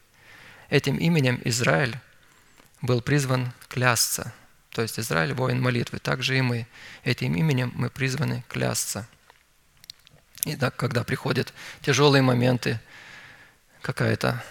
Этим 0.69 0.95
именем 0.95 1.41
Израиль 1.43 1.97
был 2.81 3.01
призван 3.01 3.51
клясться, 3.67 4.33
То 4.73 4.81
есть 4.81 4.99
Израиль– 4.99 5.33
воин 5.35 5.61
молитвы. 5.61 5.99
Также 5.99 6.37
и 6.37 6.41
мы. 6.41 6.67
Этим 7.03 7.35
именем 7.35 7.71
мы 7.75 7.89
призваны 7.89 8.43
клясться. 8.49 9.07
И 10.45 10.55
так, 10.55 10.75
когда 10.75 11.03
приходят 11.03 11.53
тяжелые 11.81 12.21
моменты, 12.21 12.79
какая-то 13.81 14.43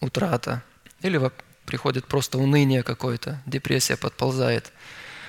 утрата, 0.00 0.62
или 1.00 1.20
приходит 1.64 2.06
просто 2.06 2.38
уныние 2.38 2.82
какое-то, 2.82 3.40
депрессия 3.46 3.96
подползает, 3.96 4.72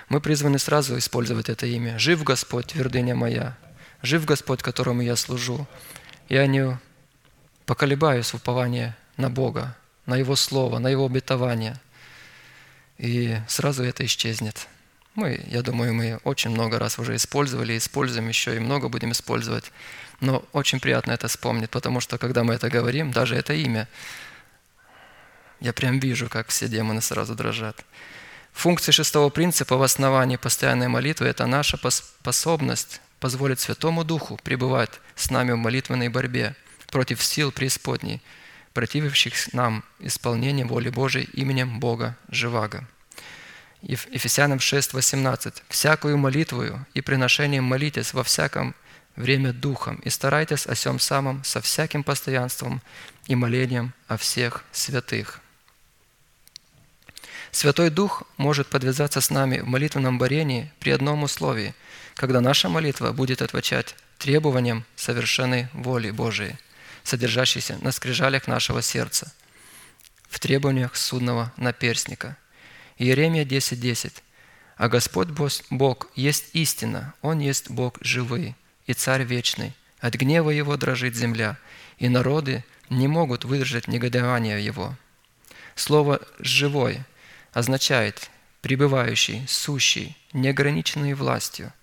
мы 0.09 0.21
призваны 0.21 0.57
сразу 0.57 0.97
использовать 0.97 1.49
это 1.49 1.65
имя. 1.67 1.99
«Жив 1.99 2.23
Господь, 2.23 2.67
твердыня 2.67 3.13
моя, 3.13 3.57
жив 4.01 4.25
Господь, 4.25 4.61
которому 4.63 5.01
я 5.01 5.15
служу». 5.15 5.67
Я 6.29 6.45
не 6.45 6.77
поколебаюсь 7.65 8.31
в 8.31 8.35
уповании 8.35 8.93
на 9.15 9.29
Бога, 9.29 9.77
на 10.05 10.17
Его 10.17 10.35
Слово, 10.35 10.79
на 10.79 10.89
Его 10.89 11.05
обетование. 11.05 11.79
И 12.97 13.37
сразу 13.47 13.83
это 13.83 14.05
исчезнет. 14.05 14.67
Мы, 15.15 15.43
я 15.47 15.61
думаю, 15.61 15.93
мы 15.93 16.19
очень 16.23 16.51
много 16.51 16.77
раз 16.79 16.99
уже 16.99 17.15
использовали, 17.15 17.77
используем 17.77 18.27
еще 18.27 18.55
и 18.55 18.59
много 18.59 18.89
будем 18.89 19.11
использовать. 19.11 19.71
Но 20.19 20.43
очень 20.53 20.79
приятно 20.79 21.11
это 21.11 21.27
вспомнить, 21.27 21.69
потому 21.69 21.99
что 21.99 22.17
когда 22.17 22.43
мы 22.43 22.55
это 22.55 22.69
говорим, 22.69 23.11
даже 23.11 23.35
это 23.35 23.53
имя, 23.53 23.87
я 25.59 25.73
прям 25.73 25.99
вижу, 25.99 26.29
как 26.29 26.49
все 26.49 26.67
демоны 26.67 27.01
сразу 27.01 27.35
дрожат. 27.35 27.83
Функция 28.53 28.91
шестого 28.91 29.29
принципа 29.29 29.75
в 29.77 29.83
основании 29.83 30.35
постоянной 30.35 30.87
молитвы– 30.87 31.27
это 31.27 31.45
наша 31.45 31.77
способность 31.89 33.01
позволить 33.19 33.59
Святому 33.59 34.03
Духу 34.03 34.39
пребывать 34.43 34.91
с 35.15 35.29
нами 35.29 35.51
в 35.51 35.57
молитвенной 35.57 36.09
борьбе 36.09 36.55
против 36.91 37.23
сил 37.23 37.51
преисподней, 37.51 38.21
протививших 38.77 39.53
нам 39.53 39.83
исполнение 39.97 40.63
воли 40.63 40.89
Божией 40.89 41.27
именем 41.33 41.79
Бога 41.79 42.15
Живаго. 42.29 42.87
Ефесянам 43.81 44.59
6, 44.59 44.93
18. 44.93 45.63
«Всякую 45.67 46.15
молитвую 46.19 46.85
и 46.93 47.01
приношением 47.01 47.63
молитесь 47.63 48.13
во 48.13 48.23
всяком 48.23 48.75
время 49.15 49.51
духом, 49.51 49.95
и 50.05 50.11
старайтесь 50.11 50.67
о 50.67 50.75
всем 50.75 50.99
самом 50.99 51.43
со 51.43 51.59
всяким 51.59 52.03
постоянством 52.03 52.83
и 53.25 53.33
молением 53.33 53.93
о 54.07 54.15
всех 54.15 54.63
святых». 54.71 55.41
Святой 57.49 57.89
Дух 57.89 58.21
может 58.37 58.67
подвязаться 58.67 59.21
с 59.21 59.31
нами 59.31 59.57
в 59.57 59.65
молитвенном 59.65 60.19
борении 60.19 60.71
при 60.79 60.91
одном 60.91 61.23
условии, 61.23 61.73
когда 62.13 62.41
наша 62.41 62.69
молитва 62.69 63.11
будет 63.11 63.41
отвечать 63.41 63.95
требованиям 64.19 64.85
совершенной 64.95 65.67
воли 65.73 66.11
Божией, 66.11 66.57
содержащейся 67.07 67.77
на 67.81 67.91
скрижалях 67.91 68.47
нашего 68.47 68.81
сердца, 68.81 69.33
в 70.29 70.39
требованиях 70.39 70.95
судного 70.95 71.53
наперстника. 71.57 72.37
Иеремия 72.97 73.45
10.10. 73.45 73.75
10. 73.77 74.23
«А 74.75 74.89
Господь 74.89 75.29
Бог 75.69 76.07
есть 76.15 76.49
истина, 76.53 77.13
Он 77.21 77.39
есть 77.39 77.69
Бог 77.71 77.97
живый 78.01 78.55
и 78.85 78.93
Царь 78.93 79.23
вечный. 79.23 79.73
От 79.99 80.13
гнева 80.13 80.51
Его 80.51 80.77
дрожит 80.77 81.15
земля, 81.15 81.57
и 81.97 82.09
народы 82.09 82.63
не 82.89 83.07
могут 83.07 83.43
выдержать 83.43 83.87
негодования 83.87 84.59
Его». 84.59 84.95
Слово 85.75 86.21
«живой» 86.39 87.01
означает 87.53 88.29
пребывающий, 88.61 89.45
сущий, 89.47 90.17
неограниченный 90.33 91.13
властью, 91.13 91.73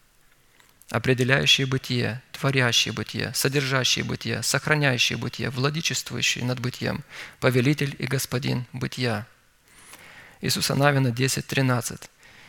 определяющий 0.90 1.65
бытие, 1.65 2.23
творящий 2.32 2.90
бытие, 2.90 3.32
содержащий 3.35 4.02
бытие, 4.02 4.43
сохраняющий 4.43 5.16
бытие, 5.16 5.51
владычествующий 5.51 6.43
над 6.43 6.61
бытием, 6.61 7.05
повелитель 7.40 7.97
и 7.98 8.06
господин 8.06 8.66
бытия. 8.73 9.27
Иисуса 10.40 10.74
Навина 10.74 11.09
10.13. 11.09 12.09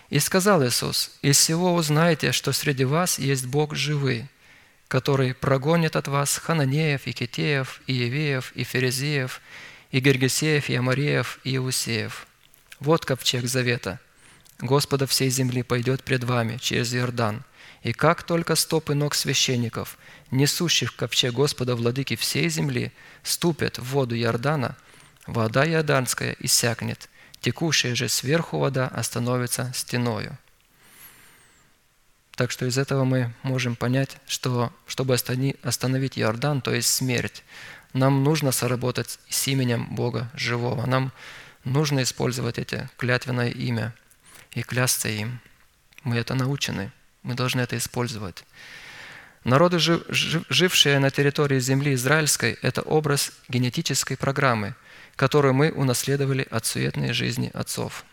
«И 0.09 0.19
сказал 0.19 0.63
Иисус, 0.63 1.17
из 1.21 1.37
всего 1.37 1.73
узнаете, 1.73 2.31
что 2.31 2.51
среди 2.51 2.83
вас 2.83 3.17
есть 3.17 3.45
Бог 3.45 3.75
живый, 3.75 4.27
который 4.87 5.33
прогонит 5.33 5.95
от 5.95 6.07
вас 6.07 6.37
хананеев, 6.37 7.07
и 7.07 7.13
китеев, 7.13 7.81
и 7.87 7.93
евеев, 7.93 8.51
и 8.53 8.63
ферезеев, 8.63 9.41
и 9.91 9.99
гергесеев, 9.99 10.69
и 10.69 10.75
амареев, 10.75 11.39
и 11.43 11.55
иусеев, 11.55 12.27
вот 12.79 13.05
ковчег 13.05 13.45
завета. 13.45 13.99
Господа 14.59 15.07
всей 15.07 15.29
земли 15.29 15.63
пойдет 15.63 16.03
пред 16.03 16.23
вами 16.23 16.57
через 16.57 16.93
Иордан. 16.93 17.43
И 17.85 17.93
как 17.93 18.23
только 18.23 18.55
стопы 18.55 18.95
ног 18.95 19.13
священников, 19.13 19.99
несущих 20.31 20.95
ковчег 20.95 21.35
Господа 21.35 21.75
владыки 21.75 22.15
всей 22.15 22.49
земли, 22.49 22.91
ступят 23.21 23.77
в 23.77 23.83
воду 23.83 24.17
Иордана, 24.17 24.75
вода 25.27 25.63
Иорданская 25.69 26.35
иссякнет, 26.39 27.09
текущая 27.41 27.93
же 27.93 28.09
сверху 28.09 28.57
вода 28.57 28.87
остановится 28.87 29.71
стеною. 29.75 30.35
Так 32.35 32.49
что 32.49 32.65
из 32.65 32.79
этого 32.79 33.03
мы 33.03 33.35
можем 33.43 33.75
понять, 33.75 34.17
что 34.25 34.73
чтобы 34.87 35.13
остановить 35.13 36.17
Иордан, 36.17 36.61
то 36.61 36.73
есть 36.73 36.91
смерть, 36.91 37.43
нам 37.93 38.23
нужно 38.23 38.51
соработать 38.51 39.19
с 39.29 39.47
именем 39.47 39.93
Бога 39.93 40.31
живого. 40.33 40.87
Нам 40.87 41.11
нужно 41.63 42.01
использовать 42.01 42.57
это 42.57 42.89
клятвенное 42.97 43.51
имя 43.51 43.93
и 44.53 44.63
клясться 44.63 45.07
им. 45.07 45.39
Мы 46.03 46.15
это 46.15 46.33
научены, 46.33 46.91
мы 47.25 47.33
должны 47.33 47.61
это 47.61 47.75
использовать. 47.77 48.45
Народы, 49.43 49.77
жившие 49.79 50.99
на 50.99 51.11
территории 51.11 51.59
земли 51.59 51.93
израильской, 51.93 52.57
это 52.61 52.81
образ 52.81 53.31
генетической 53.47 54.15
программы, 54.15 54.75
которую 55.15 55.53
мы 55.53 55.71
унаследовали 55.71 56.47
от 56.49 56.65
суетной 56.65 57.13
жизни 57.13 57.51
отцов. 57.53 58.05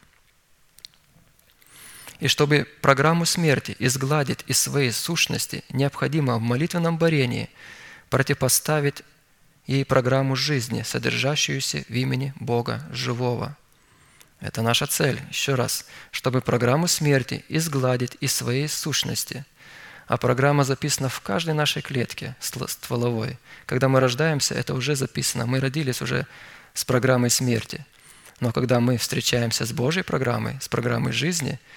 И 2.21 2.29
чтобы 2.29 2.67
программу 2.81 3.25
смерти 3.25 3.75
изгладить 3.79 4.45
из 4.47 4.59
своей 4.59 4.93
сущности, 4.93 5.65
необходимо 5.71 6.37
в 6.37 6.41
молитвенном 6.41 6.99
борении 6.99 7.51
противопоставить 8.11 9.03
ей 9.67 9.85
программу 9.85 10.37
жизни, 10.37 10.83
содержащуюся 10.83 11.85
в 11.89 11.93
имени 11.95 12.33
Бога 12.39 12.87
живого. 12.93 13.57
Это 14.43 14.61
наша 14.61 14.87
цель, 14.87 15.19
еще 15.31 15.55
раз, 15.55 15.87
чтобы 16.11 16.43
программу 16.43 16.89
смерти 16.89 17.45
изгладить 17.49 18.19
из 18.21 18.35
своей 18.35 18.69
сущности. 18.69 19.47
А 20.07 20.19
программа 20.19 20.65
записана 20.65 21.09
в 21.09 21.21
каждой 21.21 21.55
нашей 21.55 21.81
клетке 21.81 22.37
стволовой. 22.41 23.39
Когда 23.65 23.89
мы 23.89 24.01
рождаемся, 24.01 24.55
это 24.55 24.75
уже 24.75 24.97
записано. 24.97 25.47
Мы 25.47 25.61
родились 25.61 26.03
уже 26.03 26.27
с 26.75 26.85
программой 26.85 27.31
смерти. 27.31 27.87
Но 28.41 28.53
когда 28.53 28.81
мы 28.81 28.99
встречаемся 28.99 29.65
с 29.65 29.73
Божьей 29.73 30.03
программой, 30.03 30.59
с 30.61 30.69
программой 30.69 31.13
жизни– 31.13 31.59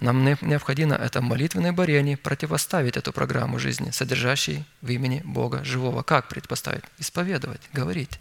нам 0.00 0.24
необходимо 0.24 0.94
это 0.94 1.20
молитвенное 1.20 1.72
борение 1.72 2.16
противоставить 2.16 2.96
эту 2.96 3.12
программу 3.12 3.58
жизни, 3.58 3.90
содержащей 3.90 4.64
в 4.80 4.90
имени 4.90 5.20
Бога 5.24 5.62
живого. 5.62 6.02
Как 6.02 6.28
предпоставить? 6.28 6.84
Исповедовать, 6.98 7.60
говорить 7.74 8.18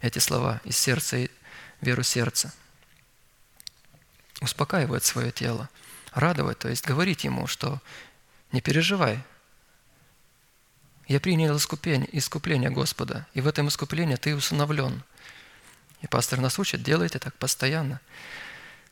эти 0.00 0.18
слова 0.18 0.62
из 0.64 0.78
сердца 0.78 1.18
и 1.18 1.28
веру 1.82 2.02
сердца. 2.02 2.52
Успокаивать 4.42 5.04
свое 5.04 5.30
тело, 5.30 5.70
радовать, 6.12 6.58
то 6.58 6.68
есть 6.68 6.84
говорить 6.84 7.22
ему, 7.22 7.46
что 7.46 7.80
не 8.50 8.60
переживай, 8.60 9.22
я 11.06 11.20
принял 11.20 11.56
искупление, 11.56 12.08
искупление 12.10 12.70
Господа, 12.70 13.26
и 13.34 13.40
в 13.40 13.46
этом 13.46 13.68
искуплении 13.68 14.16
ты 14.16 14.34
усыновлен. 14.34 15.04
И 16.00 16.08
пастор 16.08 16.40
нас 16.40 16.58
учит, 16.58 16.82
делайте 16.82 17.18
так 17.18 17.34
постоянно. 17.36 18.00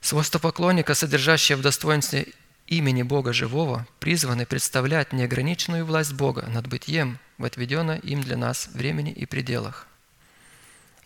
Свойства 0.00 0.38
поклонника, 0.38 0.94
содержащие 0.94 1.56
в 1.56 1.62
достоинстве 1.62 2.28
имени 2.68 3.02
Бога 3.02 3.32
живого, 3.32 3.86
призваны 3.98 4.46
представлять 4.46 5.12
неограниченную 5.12 5.84
власть 5.84 6.12
Бога 6.12 6.46
над 6.46 6.68
бытием 6.68 7.18
в 7.38 7.44
отведенном 7.44 7.98
им 7.98 8.22
для 8.22 8.36
нас 8.36 8.68
времени 8.68 9.10
и 9.10 9.26
пределах. 9.26 9.88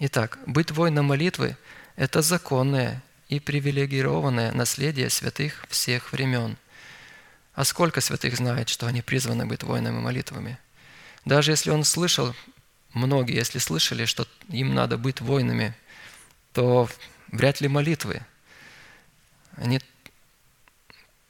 Итак, 0.01 0.39
быть 0.47 0.71
воином 0.71 1.07
молитвы– 1.07 1.57
это 1.97 2.21
законное 2.21 3.03
и 3.37 3.41
привилегированное 3.41 4.53
наследие 4.53 5.11
святых 5.11 5.67
всех 5.69 6.13
времен. 6.13 6.57
А 7.55 7.65
сколько 7.65 8.01
святых 8.01 8.37
знает, 8.37 8.69
что 8.69 8.87
они 8.87 9.03
призваны 9.03 9.47
быть 9.47 9.63
воинами 9.63 10.01
молитвами? 10.01 10.59
Даже 11.25 11.53
если 11.53 11.71
он 11.71 11.85
слышал, 11.85 12.35
многие, 12.93 13.37
если 13.37 13.59
слышали, 13.59 14.05
что 14.05 14.27
им 14.49 14.75
надо 14.75 14.99
быть 14.99 15.21
воинами, 15.21 15.75
то 16.53 16.89
вряд 17.31 17.61
ли 17.61 17.69
молитвы– 17.69 18.23
они 19.57 19.81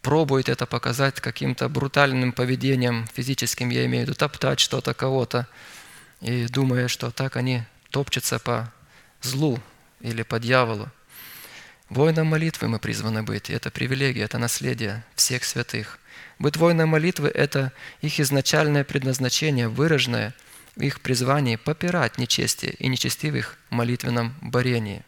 пробуют 0.02 0.48
это 0.48 0.66
показать 0.66 1.20
каким-то 1.20 1.68
брутальным 1.68 2.32
поведением, 2.32 3.06
физическим, 3.12 3.70
я 3.70 3.85
имею 3.86 4.05
в 4.05 4.09
виду, 4.09 4.16
топтать 4.16 4.60
что-то, 4.60 4.94
кого-то, 4.94 5.47
и 6.20 6.47
думая, 6.47 6.89
что 6.89 7.10
так 7.10 7.36
они 7.36 7.62
топчутся 7.90 8.39
по 8.39 8.72
злу 9.22 9.59
или 10.01 10.22
по 10.22 10.39
дьяволу. 10.39 10.90
Воином 11.90 12.28
молитвы 12.28 12.69
мы 12.69 12.78
призваны 12.78 13.23
быть, 13.23 13.51
это 13.51 13.70
привилегия, 13.70 14.23
это 14.23 14.39
наследие 14.39 15.05
всех 15.15 15.44
святых. 15.44 15.98
Быть 16.39 16.56
воином 16.56 16.89
молитвы– 16.89 17.28
это 17.35 17.73
их 18.01 18.19
изначальное 18.19 18.85
предназначение, 18.85 19.69
выраженное 19.69 20.35
в 20.77 20.81
их 20.81 21.01
призвании 21.01 21.56
попирать 21.56 22.19
нечестие 22.19 22.73
и 22.73 22.89
нечестивых 22.89 23.56
молитвенном 23.70 24.35
борении. 24.40 25.02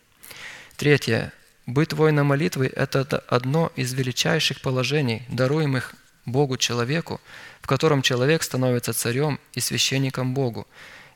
Третье 0.76 1.32
Быть 1.64 1.92
воином 1.92 2.28
молитвы– 2.28 2.70
это 2.76 3.00
одно 3.26 3.72
из 3.74 3.92
величайших 3.92 4.60
положений, 4.60 5.24
даруемых 5.28 5.94
Богу 6.26 6.56
человеку, 6.58 7.20
в 7.60 7.66
котором 7.66 8.02
человек 8.02 8.42
становится 8.42 8.92
царем 8.92 9.40
и 9.54 9.60
священником 9.60 10.34
Богу 10.34 10.68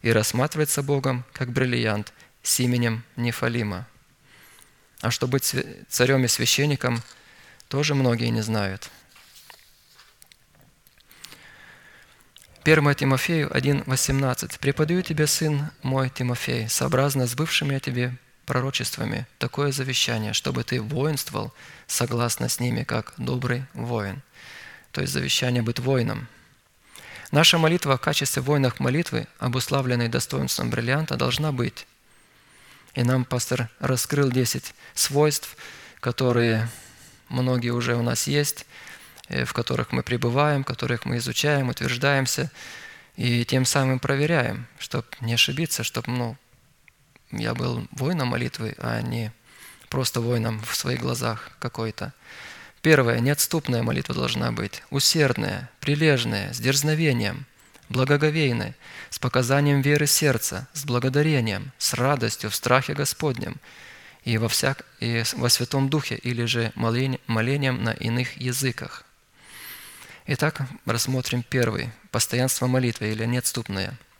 и 0.03 0.11
рассматривается 0.11 0.83
Богом 0.83 1.25
как 1.33 1.53
бриллиант 1.53 2.13
с 2.43 2.59
именем 2.61 3.05
Нефалима. 3.17 3.87
А 5.01 5.11
что 5.11 5.27
быть 5.27 5.55
царем 5.89 6.25
и 6.25 6.29
священником, 6.29 7.03
тоже 7.69 7.95
многие 7.95 8.29
не 8.29 8.43
знают. 8.43 8.91
1 12.65 12.95
Тимофею 12.95 13.49
1,18. 13.51 14.59
«Преподаю 14.59 15.03
тебе, 15.03 15.27
сын 15.27 15.71
мой 15.83 16.11
Тимофей, 16.11 16.69
сообразно 16.69 17.27
с 17.27 17.35
бывшими 17.35 17.77
о 17.77 17.81
тебе 17.81 18.17
пророчествами, 18.45 19.27
такое 19.39 19.73
завещание, 19.73 20.35
чтобы 20.35 20.65
ты 20.65 20.83
воинствовал 20.83 21.55
согласно 21.87 22.49
с 22.49 22.61
ними, 22.61 22.85
как 22.85 23.15
добрый 23.17 23.65
воин». 23.73 24.23
То 24.93 25.01
есть 25.01 25.13
завещание 25.13 25.63
быть 25.63 25.79
воином– 25.79 26.29
Наша 27.33 27.59
молитва 27.59 27.97
в 27.97 28.01
качестве 28.01 28.43
воинов 28.43 28.81
молитвы, 28.81 29.29
обуславленной 29.39 30.09
достоинством 30.09 30.69
бриллианта, 30.69 31.17
должна 31.17 31.53
быть. 31.53 31.87
И 32.95 33.03
нам 33.03 33.25
пастор 33.25 33.69
раскрыл 33.79 34.31
10 34.31 34.75
свойств, 34.95 35.57
которые 36.01 36.69
многие 37.29 37.71
уже 37.71 37.95
у 37.97 38.03
нас 38.03 38.27
есть, 38.27 38.67
э, 39.29 39.45
в 39.45 39.53
которых 39.53 39.93
мы 39.93 40.03
пребываем, 40.03 40.63
в 40.63 40.67
которых 40.67 41.05
мы 41.05 41.19
изучаем, 41.19 41.69
утверждаемся, 41.69 42.51
и 43.17 43.45
тем 43.45 43.65
самым 43.65 43.99
проверяем, 43.99 44.67
чтобы 44.79 45.07
не 45.21 45.35
ошибиться, 45.35 45.85
чтобы 45.85 46.11
ну, 46.11 46.37
я 47.31 47.55
был 47.55 47.87
воином 47.93 48.29
молитвы, 48.29 48.75
а 48.79 49.01
не 49.03 49.33
просто 49.89 50.21
воином 50.21 50.61
в 50.63 50.75
своих 50.75 51.01
глазах 51.01 51.51
какой-то. 51.59 52.13
Первое, 52.83 53.21
неотступная 53.21 53.83
молитва 53.83 54.15
должна 54.15 54.53
быть, 54.53 54.83
усердная, 54.91 55.69
прилежная, 55.81 56.53
с 56.55 56.59
дерзновением, 56.59 57.45
благоговейная, 57.91 58.75
с 59.11 59.19
показанием 59.19 59.83
веры 59.83 60.07
сердца, 60.07 60.67
с 60.73 60.85
благодарением, 60.87 61.73
с 61.77 61.93
радостью 61.93 62.49
в 62.49 62.55
страхе 62.55 62.95
Господнем 62.95 63.57
и 64.25 64.39
во, 64.39 64.49
всяк, 64.49 64.87
и 65.01 65.23
во 65.35 65.51
Святом 65.51 65.91
Духе 65.91 66.15
или 66.15 66.47
же 66.47 66.73
молением 66.75 67.85
на 67.85 67.91
иных 67.91 68.39
языках. 68.39 69.05
Итак, 70.27 70.63
рассмотрим 70.87 71.43
первый– 71.43 71.91
постоянство 72.11 72.67
молитвы 72.67 73.13
или 73.13 73.27
неотступное– 73.27 73.99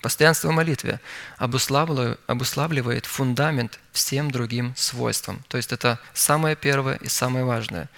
Постоянство 0.00 0.48
в 0.48 0.52
молитве 0.52 0.98
обуславливает 1.36 3.04
фундамент 3.04 3.78
всем 3.92 4.30
другим 4.30 4.74
свойствам. 4.74 5.44
То 5.48 5.58
есть 5.58 5.72
это 5.72 5.98
самое 6.14 6.56
первое 6.56 6.94
и 6.96 7.08
самое 7.08 7.44
важное. 7.44 7.90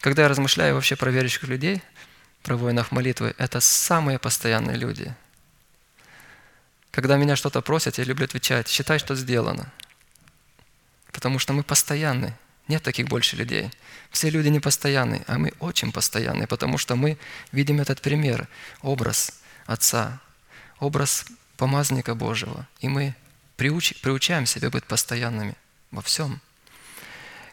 Когда 0.00 0.22
я 0.22 0.28
размышляю 0.28 0.74
вообще 0.74 0.96
про 0.96 1.10
верующих 1.10 1.44
людей, 1.44 1.82
про 2.42 2.56
воинов 2.56 2.92
молитвы, 2.92 3.34
это 3.38 3.60
самые 3.60 4.18
постоянные 4.18 4.76
люди. 4.76 5.14
Когда 6.90 7.16
меня 7.16 7.36
что-то 7.36 7.62
просят, 7.62 7.98
я 7.98 8.04
люблю 8.04 8.24
отвечать, 8.24 8.68
считай, 8.68 8.98
что 8.98 9.14
сделано. 9.14 9.72
Потому 11.12 11.38
что 11.38 11.52
мы 11.52 11.62
постоянны. 11.62 12.36
Нет 12.68 12.82
таких 12.82 13.08
больше 13.08 13.36
людей. 13.36 13.70
Все 14.10 14.30
люди 14.30 14.48
не 14.48 14.60
постоянны, 14.60 15.24
а 15.26 15.38
мы 15.38 15.52
очень 15.58 15.92
постоянны, 15.92 16.46
потому 16.46 16.78
что 16.78 16.96
мы 16.96 17.18
видим 17.50 17.80
этот 17.80 18.00
пример, 18.00 18.48
образ 18.82 19.32
Отца, 19.66 20.20
образ 20.80 21.24
помазника 21.56 22.14
Божьего, 22.14 22.66
и 22.80 22.88
мы 22.88 23.14
приуч, 23.56 23.94
приучаем 24.00 24.46
себя 24.46 24.70
быть 24.70 24.84
постоянными 24.84 25.54
во 25.90 26.02
всем. 26.02 26.40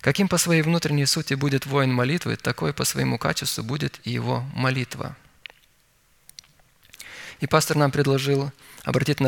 Каким 0.01 0.27
по 0.27 0.37
своей 0.37 0.61
внутренней 0.61 1.05
сути 1.05 1.33
будет 1.33 1.65
воин 1.65 1.93
молитвы, 1.93 2.37
такой 2.37 2.73
по 2.73 2.85
своему 2.85 3.17
качеству 3.17 3.63
будет 3.63 3.99
и 4.03 4.11
его 4.11 4.43
молитва. 4.53 5.15
И 7.41 7.47
пастор 7.47 7.77
нам 7.77 7.91
предложил 7.91 8.51
обратить 8.83 9.19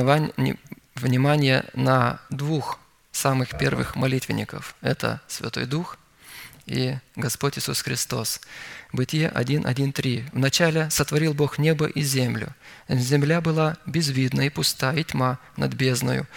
внимание 0.96 1.66
на 1.74 2.22
двух 2.30 2.80
самых 3.12 3.58
первых 3.58 3.96
молитвенников. 3.96 4.76
Это 4.82 5.22
Святой 5.28 5.66
Дух 5.66 5.98
и 6.66 6.98
Господь 7.16 7.58
Иисус 7.58 7.82
Христос. 7.82 8.40
Бытие 8.94 9.30
1.1.3. 9.30 10.30
«Вначале 10.34 10.90
сотворил 10.90 11.34
Бог 11.34 11.58
небо 11.58 11.86
и 11.86 12.02
землю. 12.02 12.54
Земля 12.88 13.42
была 13.42 13.78
безвидна 13.86 14.42
и 14.42 14.50
пуста, 14.50 14.94
и 14.94 15.04
тьма 15.04 15.40
над 15.58 15.74
бездною. 15.74 16.28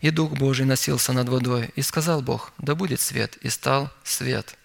И 0.00 0.10
Дух 0.10 0.32
Божий 0.32 0.66
носился 0.66 1.12
над 1.12 1.28
водой. 1.28 1.70
И 1.76 1.82
сказал 1.82 2.22
Бог, 2.22 2.52
да 2.58 2.74
будет 2.74 3.00
свет, 3.00 3.36
и 3.42 3.50
стал 3.50 3.90
свет». 4.04 4.56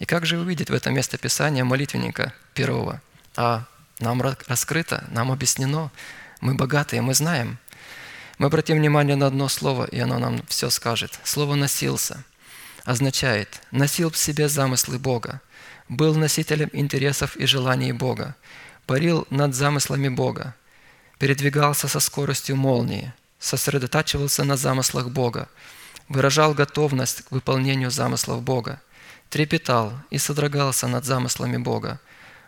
И 0.00 0.06
как 0.06 0.24
же 0.26 0.38
увидеть 0.38 0.70
в 0.70 0.74
этом 0.74 0.94
место 0.94 1.18
Писания 1.18 1.62
молитвенника 1.62 2.32
первого? 2.54 3.02
А 3.36 3.66
нам 3.98 4.22
раскрыто, 4.22 5.04
нам 5.10 5.30
объяснено, 5.30 5.92
мы 6.40 6.54
богатые, 6.54 7.02
мы 7.02 7.12
знаем. 7.14 7.58
Мы 8.38 8.46
обратим 8.46 8.78
внимание 8.78 9.14
на 9.14 9.26
одно 9.26 9.48
слово, 9.48 9.84
и 9.84 10.00
оно 10.00 10.18
нам 10.18 10.42
все 10.48 10.70
скажет. 10.70 11.20
Слово 11.22 11.54
«носился» 11.54 12.24
означает 12.84 13.60
«носил 13.70 14.10
в 14.10 14.16
себе 14.16 14.48
замыслы 14.48 14.98
Бога», 14.98 15.42
был 15.90 16.14
носителем 16.14 16.70
интересов 16.72 17.36
и 17.36 17.44
желаний 17.44 17.92
Бога, 17.92 18.36
парил 18.86 19.26
над 19.28 19.54
замыслами 19.54 20.08
Бога, 20.08 20.54
передвигался 21.18 21.88
со 21.88 22.00
скоростью 22.00 22.56
молнии, 22.56 23.12
сосредотачивался 23.40 24.44
на 24.44 24.56
замыслах 24.56 25.08
Бога, 25.08 25.48
выражал 26.08 26.54
готовность 26.54 27.22
к 27.22 27.32
выполнению 27.32 27.90
замыслов 27.90 28.42
Бога, 28.42 28.80
трепетал 29.30 29.92
и 30.10 30.18
содрогался 30.18 30.86
над 30.86 31.04
замыслами 31.04 31.56
Бога, 31.56 31.98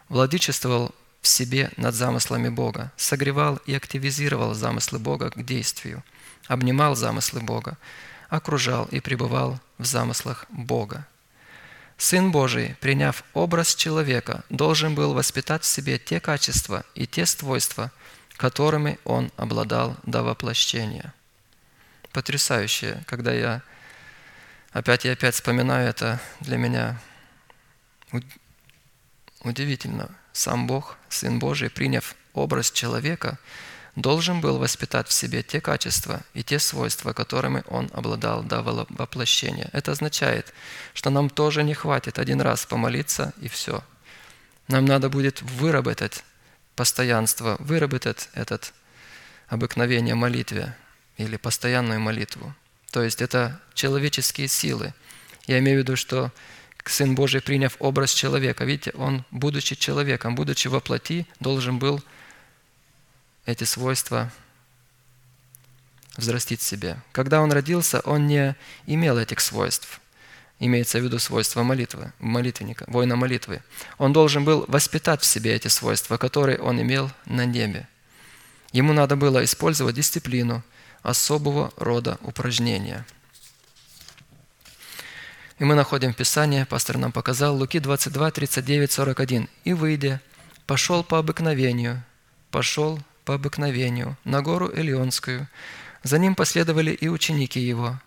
владычествовал 0.08 0.94
в 1.22 1.28
себе 1.28 1.70
над 1.76 1.94
замыслами 1.94 2.48
Бога, 2.48 2.92
согревал 2.96 3.56
и 3.66 3.74
активизировал 3.74 4.54
замыслы 4.54 4.98
Бога 4.98 5.30
к 5.30 5.42
действию, 5.44 6.04
обнимал 6.46 6.94
замыслы 6.94 7.40
Бога, 7.40 7.78
окружал 8.28 8.86
и 8.86 9.00
пребывал 9.00 9.60
в 9.78 9.86
замыслах 9.86 10.44
Бога. 10.50 11.06
Сын 11.96 12.32
Божий, 12.32 12.74
приняв 12.80 13.22
образ 13.32 13.76
человека, 13.76 14.42
должен 14.50 14.96
был 14.96 15.14
воспитать 15.14 15.62
в 15.62 15.66
себе 15.66 15.98
те 15.98 16.18
качества 16.18 16.84
и 16.96 17.06
те 17.06 17.26
свойства, 17.26 17.92
которыми 18.36 18.98
он 19.04 19.30
обладал 19.36 19.96
до 20.04 20.22
воплощения. 20.22 21.14
Потрясающе, 22.12 23.02
когда 23.06 23.32
я 23.32 23.62
опять 24.72 25.04
и 25.04 25.08
опять 25.08 25.34
вспоминаю 25.34 25.88
это, 25.88 26.20
для 26.40 26.56
меня 26.56 27.00
удивительно. 29.42 30.10
Сам 30.32 30.66
Бог, 30.66 30.96
Сын 31.08 31.38
Божий, 31.38 31.70
приняв 31.70 32.14
образ 32.32 32.70
человека– 32.70 33.38
должен 33.96 34.40
был 34.40 34.58
воспитать 34.58 35.08
в 35.08 35.12
себе 35.12 35.42
те 35.42 35.60
качества 35.60 36.22
и 36.34 36.42
те 36.42 36.58
свойства, 36.58 37.12
которыми 37.12 37.62
он 37.68 37.90
обладал 37.92 38.42
до 38.42 38.62
воплощения. 38.62 39.68
Это 39.72 39.92
означает, 39.92 40.52
что 40.94 41.10
нам 41.10 41.28
тоже 41.28 41.62
не 41.62 41.74
хватит 41.74 42.18
один 42.18 42.40
раз 42.40 42.64
помолиться 42.64 43.32
и 43.40 43.48
все. 43.48 43.84
Нам 44.68 44.84
надо 44.86 45.10
будет 45.10 45.42
выработать 45.42 46.24
постоянство, 46.76 47.56
выработать 47.58 48.28
этот 48.32 48.72
обыкновение 49.48 50.14
молитве 50.14 50.76
или 51.16 51.36
постоянную 51.36 52.00
молитву. 52.00 52.54
То 52.90 53.02
есть 53.02 53.22
это 53.22 53.60
человеческие 53.74 54.48
силы. 54.48 54.94
Я 55.46 55.58
имею 55.58 55.78
в 55.78 55.82
виду, 55.82 55.96
что 55.96 56.32
Сын 56.84 57.14
Божий, 57.14 57.40
приняв 57.40 57.76
образ 57.78 58.12
человека, 58.12 58.64
видите, 58.64 58.90
Он, 58.92 59.24
будучи 59.30 59.76
человеком, 59.76 60.34
будучи 60.34 60.68
во 60.68 60.80
плоти, 60.80 61.26
должен 61.38 61.78
был 61.78 62.02
эти 63.46 63.64
свойства 63.64 64.32
взрастить 66.16 66.60
в 66.60 66.64
себе. 66.64 66.98
Когда 67.12 67.40
он 67.40 67.52
родился, 67.52 68.00
он 68.00 68.26
не 68.26 68.56
имел 68.86 69.18
этих 69.18 69.40
свойств. 69.40 70.00
Имеется 70.64 71.00
в 71.00 71.02
виду 71.02 71.18
свойства 71.18 71.64
молитвы, 71.64 72.12
молитвенника, 72.20 72.84
воина 72.86 73.16
молитвы. 73.16 73.64
Он 73.98 74.12
должен 74.12 74.44
был 74.44 74.64
воспитать 74.68 75.20
в 75.20 75.24
себе 75.24 75.54
эти 75.54 75.66
свойства, 75.66 76.18
которые 76.18 76.58
он 76.58 76.80
имел 76.80 77.10
на 77.26 77.44
небе. 77.44 77.88
Ему 78.70 78.92
надо 78.92 79.16
было 79.16 79.42
использовать 79.42 79.96
дисциплину, 79.96 80.62
особого 81.02 81.72
рода 81.76 82.16
упражнения. 82.22 83.04
И 85.58 85.64
мы 85.64 85.74
находим 85.74 86.12
в 86.12 86.16
Писании, 86.16 86.62
пастор 86.62 86.96
нам 86.96 87.10
показал, 87.10 87.56
Луки 87.56 87.80
22, 87.80 88.30
39, 88.30 88.92
41. 88.92 89.48
«И 89.64 89.72
выйдя, 89.72 90.20
пошел 90.68 91.02
по 91.02 91.18
обыкновению, 91.18 92.04
пошел 92.52 93.00
по 93.24 93.34
обыкновению 93.34 94.16
на 94.22 94.42
гору 94.42 94.70
Элионскую. 94.72 95.48
За 96.04 96.20
ним 96.20 96.36
последовали 96.36 96.92
и 96.92 97.08
ученики 97.08 97.58
его. 97.58 98.00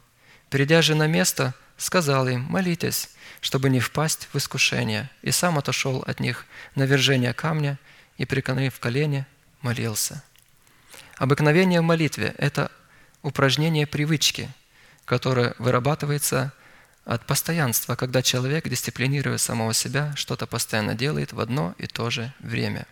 Придя 0.49 0.81
же 0.81 0.95
на 0.95 1.07
место, 1.07 1.53
сказал 1.77 2.27
им, 2.27 2.41
молитесь, 2.41 3.09
чтобы 3.41 3.69
не 3.69 3.79
впасть 3.79 4.27
в 4.31 4.37
искушение, 4.37 5.09
и 5.21 5.31
сам 5.31 5.57
отошел 5.57 6.03
от 6.07 6.19
них 6.19 6.45
на 6.75 6.83
вержение 6.83 7.33
камня 7.33 7.77
и, 8.17 8.25
преклонив 8.25 8.79
колени, 8.79 9.25
молился. 9.61 10.23
Обыкновение 11.17 11.81
в 11.81 11.83
молитве– 11.83 12.33
это 12.37 12.71
упражнение 13.21 13.87
привычки, 13.87 14.49
которое 15.05 15.55
вырабатывается 15.59 16.53
от 17.05 17.25
постоянства, 17.25 17.95
когда 17.95 18.21
человек, 18.21 18.67
дисциплинируя 18.67 19.37
самого 19.37 19.73
себя, 19.73 20.13
что-то 20.15 20.47
постоянно 20.47 20.95
делает 20.95 21.33
в 21.33 21.39
одно 21.39 21.75
и 21.77 21.87
то 21.87 22.09
же 22.09 22.33
время. 22.39 22.87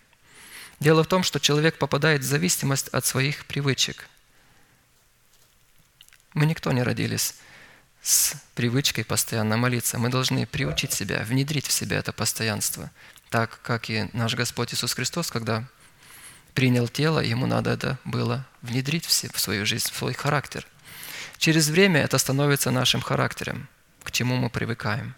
Дело 0.80 1.04
в 1.04 1.08
том, 1.08 1.24
что 1.24 1.40
человек 1.40 1.78
попадает 1.78 2.22
в 2.22 2.26
зависимость 2.26 2.90
от 2.90 3.06
своих 3.06 3.46
привычек. 3.46 4.08
Мы 6.34 6.46
никто 6.46 6.72
не 6.72 6.84
родились 6.84 7.36
с 8.04 8.36
привычкой 8.54 9.06
постоянно 9.06 9.56
молиться. 9.56 9.98
Мы 9.98 10.10
должны 10.10 10.46
приучить 10.46 10.92
себя, 10.92 11.24
внедрить 11.24 11.66
в 11.66 11.72
себя 11.72 11.98
это 11.98 12.12
постоянство. 12.12 12.92
Так, 13.30 13.62
как 13.64 13.90
и 13.90 14.10
наш 14.12 14.36
Господь 14.36 14.74
Иисус 14.74 14.94
Христос, 14.94 15.32
когда 15.32 15.64
принял 16.54 16.88
тело, 16.90 17.22
ему 17.22 17.48
надо 17.48 17.72
это 17.72 17.98
было 18.04 18.46
внедрить 18.62 19.06
в 19.06 19.40
свою 19.40 19.66
жизнь, 19.66 19.90
в 19.90 19.96
свой 19.96 20.14
характер. 20.14 20.68
Через 21.38 21.70
время 21.70 22.02
это 22.02 22.18
становится 22.18 22.72
нашим 22.72 23.02
характером, 23.02 23.70
к 24.04 24.12
чему 24.12 24.36
мы 24.36 24.50
привыкаем. 24.50 25.16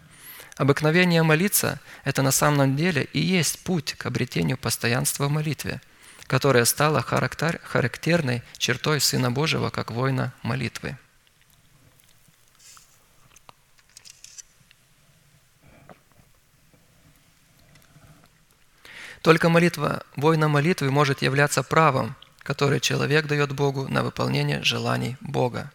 Обыкновение 0.55 1.23
молиться– 1.23 1.81
это 2.05 2.21
на 2.21 2.31
самом 2.31 2.77
деле 2.77 3.09
и 3.11 3.19
есть 3.19 3.63
путь 3.63 3.95
к 3.95 4.05
обретению 4.05 4.57
постоянства 4.57 5.25
в 5.25 5.31
молитве, 5.31 5.81
которое 6.27 6.63
стало 6.65 7.01
характерной 7.01 8.43
чертой 8.59 9.01
Сына 9.01 9.31
Божьего 9.31 9.71
как 9.71 9.89
воина 9.89 10.33
молитвы– 10.43 10.97
Только 19.25 19.49
молитва 19.49 20.03
воина 20.15 20.47
молитвы 20.47 20.91
может 20.91 21.23
являться 21.23 21.63
правом, 21.63 22.15
которое 22.43 22.79
человек 22.79 23.25
дает 23.25 23.53
Богу 23.53 23.87
на 23.87 24.03
выполнение 24.03 24.61
желаний 24.61 25.17
Бога. 25.19 25.71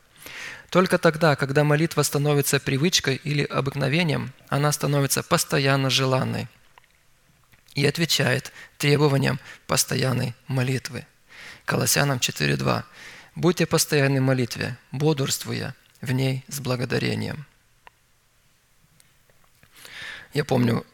Только 0.68 0.98
тогда, 0.98 1.34
когда 1.34 1.64
молитва 1.64 2.02
становится 2.02 2.60
привычкой 2.60 3.16
или 3.16 3.42
обыкновением, 3.42 4.32
она 4.48 4.70
становится 4.70 5.24
постоянно 5.24 5.90
желанной 5.90 6.46
и 7.74 7.84
отвечает 7.84 8.52
требованиям 8.78 9.40
постоянной 9.66 10.36
молитвы. 10.46 11.04
Колоссянам 11.64 12.18
4.2. 12.18 12.84
«Будьте 13.34 13.66
постоянны 13.66 14.20
в 14.20 14.24
молитве, 14.24 14.76
бодрствуя 14.92 15.74
в 16.00 16.12
ней 16.12 16.44
с 16.46 16.60
благодарением». 16.60 17.46
Я 20.34 20.44
помню, 20.44 20.86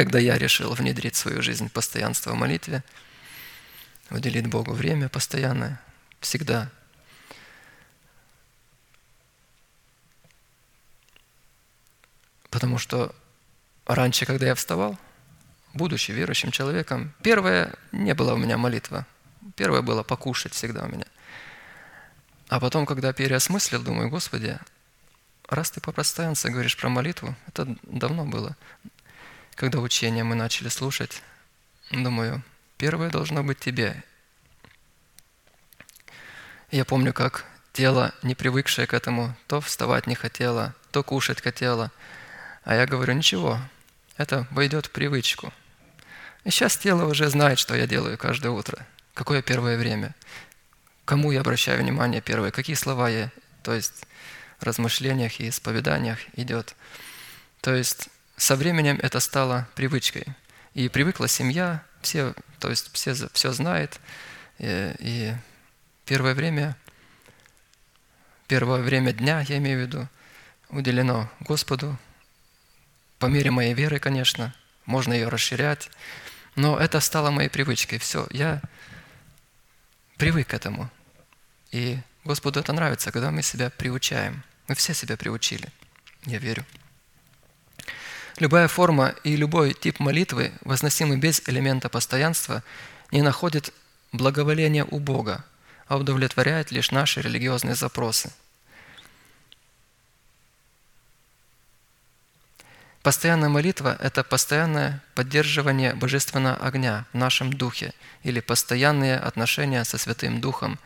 когда 0.00 0.18
я 0.18 0.38
решил 0.38 0.72
внедрить 0.72 1.14
в 1.14 1.18
свою 1.18 1.42
жизнь 1.42 1.68
постоянство 1.68 2.30
в 2.30 2.34
молитве, 2.34 2.82
уделить 4.08 4.46
Богу 4.46 4.72
время 4.72 5.10
постоянное, 5.10 5.78
всегда. 6.20 6.70
Потому 12.48 12.78
что 12.78 13.14
раньше, 13.84 14.24
когда 14.24 14.46
я 14.46 14.54
вставал, 14.54 14.98
будучи 15.74 16.12
верующим 16.12 16.50
человеком, 16.50 17.12
первое 17.22 17.74
не 17.92 18.14
было 18.14 18.32
у 18.32 18.38
меня 18.38 18.56
молитва. 18.56 19.06
Первое 19.54 19.82
было 19.82 20.02
покушать 20.02 20.54
всегда 20.54 20.84
у 20.84 20.88
меня. 20.88 21.04
А 22.48 22.58
потом, 22.58 22.86
когда 22.86 23.12
переосмыслил, 23.12 23.82
думаю, 23.82 24.08
Господи, 24.08 24.58
раз 25.46 25.70
ты 25.70 25.82
по 25.82 25.92
постоянству 25.92 26.50
говоришь 26.50 26.78
про 26.78 26.88
молитву, 26.88 27.36
это 27.48 27.76
давно 27.82 28.24
было 28.24 28.56
когда 29.60 29.80
учение 29.80 30.24
мы 30.24 30.36
начали 30.36 30.70
слушать, 30.70 31.20
думаю, 31.90 32.42
первое 32.78 33.10
должно 33.10 33.44
быть 33.44 33.58
тебе. 33.58 34.02
Я 36.70 36.86
помню, 36.86 37.12
как 37.12 37.44
тело, 37.74 38.14
не 38.22 38.34
привыкшее 38.34 38.86
к 38.86 38.94
этому, 38.94 39.36
то 39.48 39.60
вставать 39.60 40.06
не 40.06 40.14
хотело, 40.14 40.74
то 40.92 41.02
кушать 41.02 41.42
хотело. 41.42 41.92
А 42.64 42.74
я 42.74 42.86
говорю, 42.86 43.12
ничего, 43.12 43.60
это 44.16 44.46
войдет 44.50 44.86
в 44.86 44.92
привычку. 44.92 45.52
И 46.44 46.50
сейчас 46.50 46.78
тело 46.78 47.04
уже 47.04 47.28
знает, 47.28 47.58
что 47.58 47.74
я 47.74 47.86
делаю 47.86 48.16
каждое 48.16 48.52
утро. 48.52 48.86
Какое 49.12 49.42
первое 49.42 49.76
время. 49.76 50.14
Кому 51.04 51.32
я 51.32 51.40
обращаю 51.40 51.82
внимание 51.82 52.22
первое, 52.22 52.50
какие 52.50 52.76
слова 52.76 53.10
я, 53.10 53.30
то 53.62 53.74
есть 53.74 54.06
в 54.58 54.62
размышлениях 54.62 55.38
и 55.38 55.50
исповеданиях 55.50 56.18
идет. 56.38 56.74
То 57.60 57.74
есть 57.74 58.08
со 58.40 58.56
временем 58.56 58.98
это 59.02 59.20
стало 59.20 59.68
привычкой. 59.74 60.24
И 60.72 60.88
привыкла 60.88 61.28
семья, 61.28 61.84
все, 62.00 62.34
то 62.58 62.70
есть 62.70 62.90
все, 62.94 63.14
все 63.34 63.52
знает. 63.52 64.00
И, 64.58 64.94
и 64.98 65.34
первое 66.06 66.34
время, 66.34 66.74
первое 68.48 68.80
время 68.80 69.12
дня, 69.12 69.40
я 69.42 69.58
имею 69.58 69.78
в 69.78 69.82
виду, 69.82 70.08
уделено 70.70 71.30
Господу, 71.40 71.98
по 73.18 73.26
мере 73.26 73.50
моей 73.50 73.74
веры, 73.74 73.98
конечно, 73.98 74.54
можно 74.86 75.12
ее 75.12 75.28
расширять, 75.28 75.90
но 76.56 76.78
это 76.78 77.00
стало 77.00 77.30
моей 77.30 77.50
привычкой. 77.50 77.98
Все, 77.98 78.26
я 78.30 78.62
привык 80.16 80.48
к 80.48 80.54
этому. 80.54 80.90
И 81.72 81.98
Господу 82.24 82.60
это 82.60 82.72
нравится, 82.72 83.12
когда 83.12 83.30
мы 83.30 83.42
себя 83.42 83.68
приучаем. 83.68 84.42
Мы 84.66 84.74
все 84.76 84.94
себя 84.94 85.18
приучили, 85.18 85.68
я 86.24 86.38
верю. 86.38 86.64
Любая 88.38 88.68
форма 88.68 89.14
и 89.24 89.36
любой 89.36 89.74
тип 89.74 90.00
молитвы, 90.00 90.52
возносимый 90.62 91.18
без 91.18 91.42
элемента 91.48 91.88
постоянства, 91.88 92.62
не 93.10 93.22
находит 93.22 93.72
благоволения 94.12 94.84
у 94.84 94.98
Бога, 94.98 95.44
а 95.88 95.98
удовлетворяет 95.98 96.70
лишь 96.70 96.90
наши 96.90 97.20
религиозные 97.20 97.74
запросы. 97.74 98.32
Постоянная 103.02 103.48
молитва– 103.48 103.96
это 104.00 104.22
постоянное 104.22 105.02
поддерживание 105.14 105.94
божественного 105.94 106.56
огня 106.56 107.06
в 107.12 107.16
нашем 107.16 107.50
духе 107.50 107.94
или 108.22 108.40
постоянные 108.40 109.16
отношения 109.16 109.84
со 109.84 109.96
Святым 109.96 110.40
Духом, 110.40 110.78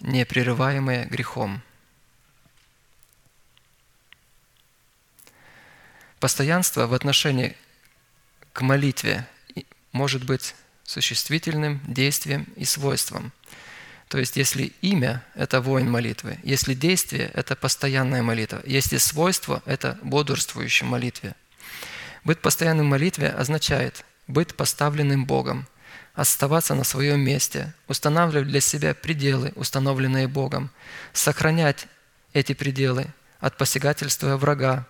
непрерываемые 0.00 1.04
грехом– 1.04 1.62
Постоянство 6.20 6.86
в 6.86 6.92
отношении 6.92 7.56
к 8.52 8.60
молитве 8.60 9.26
может 9.92 10.24
быть 10.24 10.54
существительным 10.84 11.80
действием 11.86 12.46
и 12.56 12.66
свойством. 12.66 13.32
То 14.08 14.18
есть, 14.18 14.36
если 14.36 14.72
имя– 14.82 15.24
это 15.34 15.60
воин 15.62 15.90
молитвы, 15.90 16.38
если 16.42 16.74
действие– 16.74 17.30
это 17.34 17.56
постоянная 17.56 18.22
молитва, 18.22 18.60
если 18.66 18.98
свойство– 18.98 19.62
это 19.66 19.98
бодрствующая 20.02 20.86
молитве. 20.86 21.34
Быть 22.24 22.40
постоянным 22.40 22.86
в 22.86 22.90
молитве 22.90 23.28
означает 23.28 24.04
быть 24.26 24.54
поставленным 24.54 25.24
Богом, 25.24 25.66
оставаться 26.14 26.74
на 26.74 26.84
своем 26.84 27.20
месте, 27.20 27.72
устанавливать 27.88 28.48
для 28.48 28.60
себя 28.60 28.94
пределы, 28.94 29.52
установленные 29.54 30.28
Богом, 30.28 30.70
сохранять 31.14 31.86
эти 32.34 32.52
пределы 32.52 33.06
от 33.38 33.56
посягательства 33.56 34.36
врага, 34.36 34.86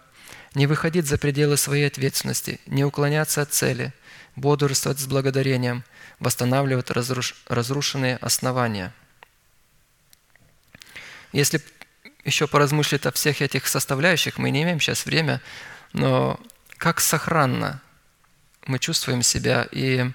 не 0.55 0.67
выходить 0.67 1.07
за 1.07 1.19
пределы 1.19 1.57
своей 1.57 1.87
ответственности, 1.87 2.61
не 2.67 2.85
уклоняться 2.85 3.43
от 3.43 3.53
цели, 3.53 3.93
бодрствовать 4.37 4.99
с 4.99 5.07
благодарением, 5.07 5.85
восстанавливать 6.19 6.91
разруш... 6.91 7.37
разрушенные 7.47 8.17
основания. 8.17 8.93
Если 11.33 11.61
еще 12.25 12.47
поразмыслить 12.47 13.07
о 13.07 13.13
всех 13.13 13.41
этих 13.41 13.67
составляющих, 13.67 14.39
мы 14.39 14.51
не 14.51 14.63
имеем 14.63 14.81
сейчас 14.81 15.07
время, 15.07 15.41
но 15.93 16.39
как 16.77 17.01
сохранно 17.01 17.81
мы 18.67 18.79
чувствуем 18.79 19.23
себя 19.23 19.67
и 19.71 20.11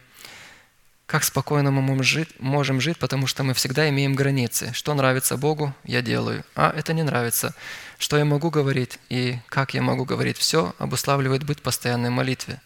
как 1.05 1.23
спокойно 1.23 1.71
мы 1.71 1.81
можем 1.81 2.03
жить, 2.03 2.29
можем 2.39 2.81
жить, 2.81 2.97
потому 2.97 3.27
что 3.27 3.43
мы 3.43 3.53
всегда 3.53 3.87
имеем 3.89 4.15
границы. 4.15 4.71
Что 4.73 4.93
нравится 4.95 5.37
Богу, 5.37 5.73
я 5.83 6.01
делаю, 6.01 6.43
а 6.55 6.73
это 6.75 6.93
не 6.93 7.03
нравится. 7.03 7.53
Что 7.99 8.17
я 8.17 8.25
могу 8.25 8.49
говорить 8.49 8.99
и 9.09 9.39
как 9.47 9.73
я 9.73 9.81
могу 9.81 10.05
говорить, 10.05 10.37
все 10.37 10.73
обуславливает 10.79 11.43
быть 11.43 11.61
постоянной 11.61 12.09
молитве. 12.09 12.59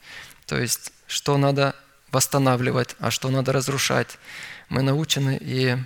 То 0.45 0.57
есть, 0.57 0.93
что 1.05 1.37
надо 1.37 1.75
восстанавливать, 2.11 2.95
а 2.99 3.11
что 3.11 3.29
надо 3.29 3.51
разрушать. 3.51 4.17
Мы 4.69 4.83
научены, 4.83 5.37
и 5.39 5.77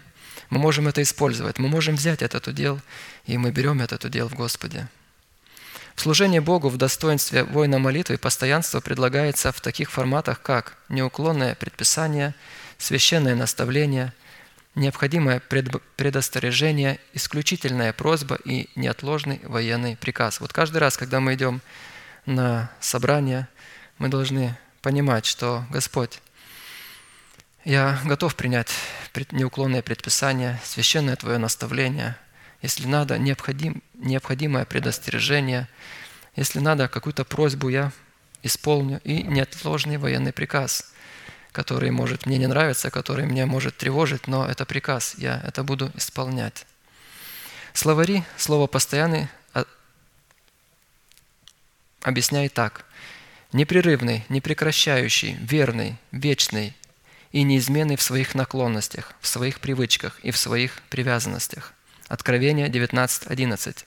мы 0.50 0.60
можем 0.60 0.88
это 0.88 1.02
использовать. 1.02 1.58
Мы 1.58 1.68
можем 1.68 1.96
взять 1.96 2.22
этот 2.22 2.48
удел, 2.48 2.80
и 3.26 3.38
мы 3.38 3.52
берем 3.52 3.82
этот 3.82 4.06
удел 4.06 4.30
в 4.30 4.36
Господе. 4.36 4.88
В 5.96 6.02
служении 6.02 6.40
Богу 6.40 6.70
в 6.70 6.78
достоинстве 6.78 7.44
воина 7.44 7.80
молитвы 7.80 8.18
постоянство 8.18 8.80
предлагается 8.82 9.52
в 9.52 9.62
таких 9.62 9.92
форматах, 9.92 10.42
как 10.42 10.78
неуклонное 10.90 11.56
предписание, 11.56 12.34
священное 12.78 13.36
наставление, 13.36 14.14
необходимое 14.76 15.40
предостережение, 15.96 17.00
исключительная 17.14 17.94
просьба 17.94 18.38
и 18.44 18.70
неотложный 18.76 19.40
военный 19.44 19.96
приказ. 19.96 20.40
Вот 20.40 20.52
каждый 20.52 20.78
раз, 20.78 20.98
когда 20.98 21.20
мы 21.20 21.36
идем 21.36 21.62
на 22.26 22.72
собрание, 22.80 23.48
мы 24.00 24.10
должны 24.10 24.58
понимать, 24.82 25.26
что 25.26 25.64
Господь, 25.70 26.20
я 27.64 28.00
готов 28.04 28.36
принять 28.36 28.70
неуклонное 29.32 29.82
предписание, 29.82 30.60
священное 30.66 31.16
Твое 31.16 31.38
наставление, 31.38 32.18
если 32.64 32.88
надо 32.88 33.20
необходим, 33.20 33.84
необходимое 33.94 34.64
предостережение, 34.66 35.68
если 36.38 36.60
надо 36.60 36.88
какую-то 36.88 37.26
просьбу, 37.26 37.68
я 37.68 37.92
исполню, 38.42 39.02
и 39.04 39.22
неотложный 39.22 39.98
военный 39.98 40.32
приказ, 40.32 40.94
который 41.52 41.92
может 41.92 42.26
мне 42.26 42.38
не 42.38 42.48
нравиться, 42.48 42.90
который 42.90 43.26
меня 43.26 43.46
может 43.46 43.78
тревожить, 43.78 44.28
но 44.28 44.48
это 44.48 44.66
приказ, 44.66 45.16
я 45.18 45.42
это 45.46 45.64
буду 45.64 45.92
исполнять. 45.96 46.66
Словари, 47.74 48.24
слово 48.38 48.68
«постоянный» 48.68 49.28
а, 49.54 49.66
объясняет 52.02 52.54
так. 52.54 52.86
Непрерывный, 53.52 54.24
непрекращающий, 54.30 55.34
верный, 55.42 55.98
вечный 56.14 56.78
и 57.34 57.44
неизменный 57.44 57.98
в 57.98 58.02
своих 58.02 58.36
наклонностях, 58.36 59.16
в 59.20 59.28
своих 59.28 59.60
привычках 59.60 60.18
и 60.24 60.32
в 60.32 60.38
своих 60.38 60.82
привязанностях. 60.90 61.74
Откровение 62.08 62.70
19.11. 62.70 63.86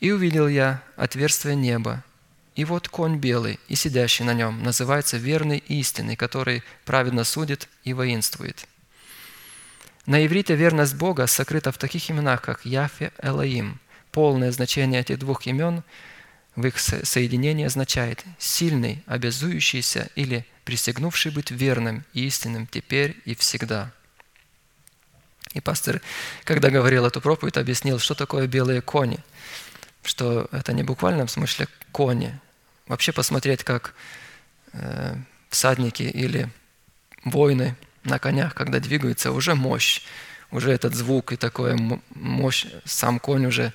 «И 0.00 0.10
увидел 0.10 0.48
я 0.48 0.82
отверстие 0.96 1.54
неба, 1.54 2.04
и 2.54 2.64
вот 2.64 2.88
конь 2.88 3.16
белый, 3.16 3.58
и 3.68 3.74
сидящий 3.74 4.24
на 4.24 4.34
нем 4.34 4.62
называется 4.62 5.16
верный 5.16 5.58
и 5.58 5.80
истинный, 5.80 6.16
который 6.16 6.62
праведно 6.84 7.24
судит 7.24 7.68
и 7.84 7.92
воинствует. 7.92 8.66
На 10.06 10.26
иврите 10.26 10.56
верность 10.56 10.94
Бога 10.94 11.26
сокрыта 11.26 11.72
в 11.72 11.78
таких 11.78 12.10
именах, 12.10 12.42
как 12.42 12.64
Яфе 12.64 13.12
Элаим. 13.22 13.78
Полное 14.10 14.50
значение 14.50 15.00
этих 15.00 15.18
двух 15.20 15.46
имен 15.46 15.84
в 16.56 16.66
их 16.66 16.78
соединении 16.78 17.64
означает 17.64 18.24
«сильный, 18.38 19.04
обязующийся» 19.06 20.10
или 20.14 20.44
«присягнувший 20.64 21.30
быть 21.30 21.50
верным 21.50 22.04
и 22.12 22.26
истинным 22.26 22.66
теперь 22.66 23.16
и 23.24 23.34
всегда». 23.34 23.92
И 25.52 25.60
пастор, 25.60 26.00
когда 26.44 26.70
говорил 26.70 27.04
эту 27.06 27.20
проповедь, 27.20 27.56
объяснил, 27.56 27.98
что 27.98 28.14
такое 28.14 28.46
белые 28.46 28.80
кони, 28.82 29.18
что 30.02 30.48
это 30.52 30.72
не 30.72 30.82
буквально 30.82 31.26
в 31.26 31.30
смысле 31.30 31.66
кони, 31.92 32.38
вообще 32.86 33.12
посмотреть, 33.12 33.64
как 33.64 33.94
э, 34.72 35.16
всадники 35.48 36.04
или 36.04 36.48
воины 37.24 37.76
на 38.04 38.18
конях, 38.18 38.54
когда 38.54 38.78
двигаются, 38.78 39.32
уже 39.32 39.54
мощь, 39.54 40.02
уже 40.50 40.70
этот 40.70 40.94
звук 40.94 41.32
и 41.32 41.36
такое 41.36 41.76
мощь, 42.10 42.66
сам 42.84 43.18
конь 43.18 43.46
уже 43.46 43.72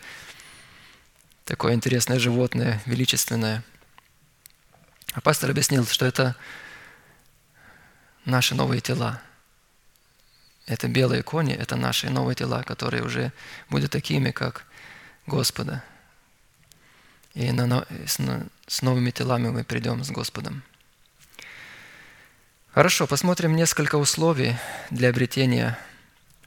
такое 1.43 1.73
интересное 1.73 2.19
животное, 2.19 2.81
величественное. 2.85 3.63
А 5.13 5.21
пастор 5.21 5.51
объяснил, 5.51 5.85
что 5.85 6.05
это 6.05 6.35
наши 8.25 8.55
новые 8.55 8.81
тела. 8.81 9.21
Это 10.65 10.87
белые 10.87 11.23
кони, 11.23 11.53
это 11.53 11.75
наши 11.75 12.09
новые 12.09 12.35
тела, 12.35 12.63
которые 12.63 13.03
уже 13.03 13.31
будут 13.69 13.91
такими, 13.91 14.31
как 14.31 14.65
Господа– 15.27 15.83
и 17.35 17.51
на, 17.51 17.85
с, 18.05 18.17
с 18.67 18.81
новыми 18.81 19.11
телами 19.11 19.49
мы 19.49 19.65
придем 19.65 20.03
с 20.03 20.09
Господом. 20.09 20.63
Хорошо, 22.71 23.07
посмотрим 23.07 23.55
несколько 23.55 23.95
условий 23.97 24.55
для 24.89 25.09
обретения 25.09 25.77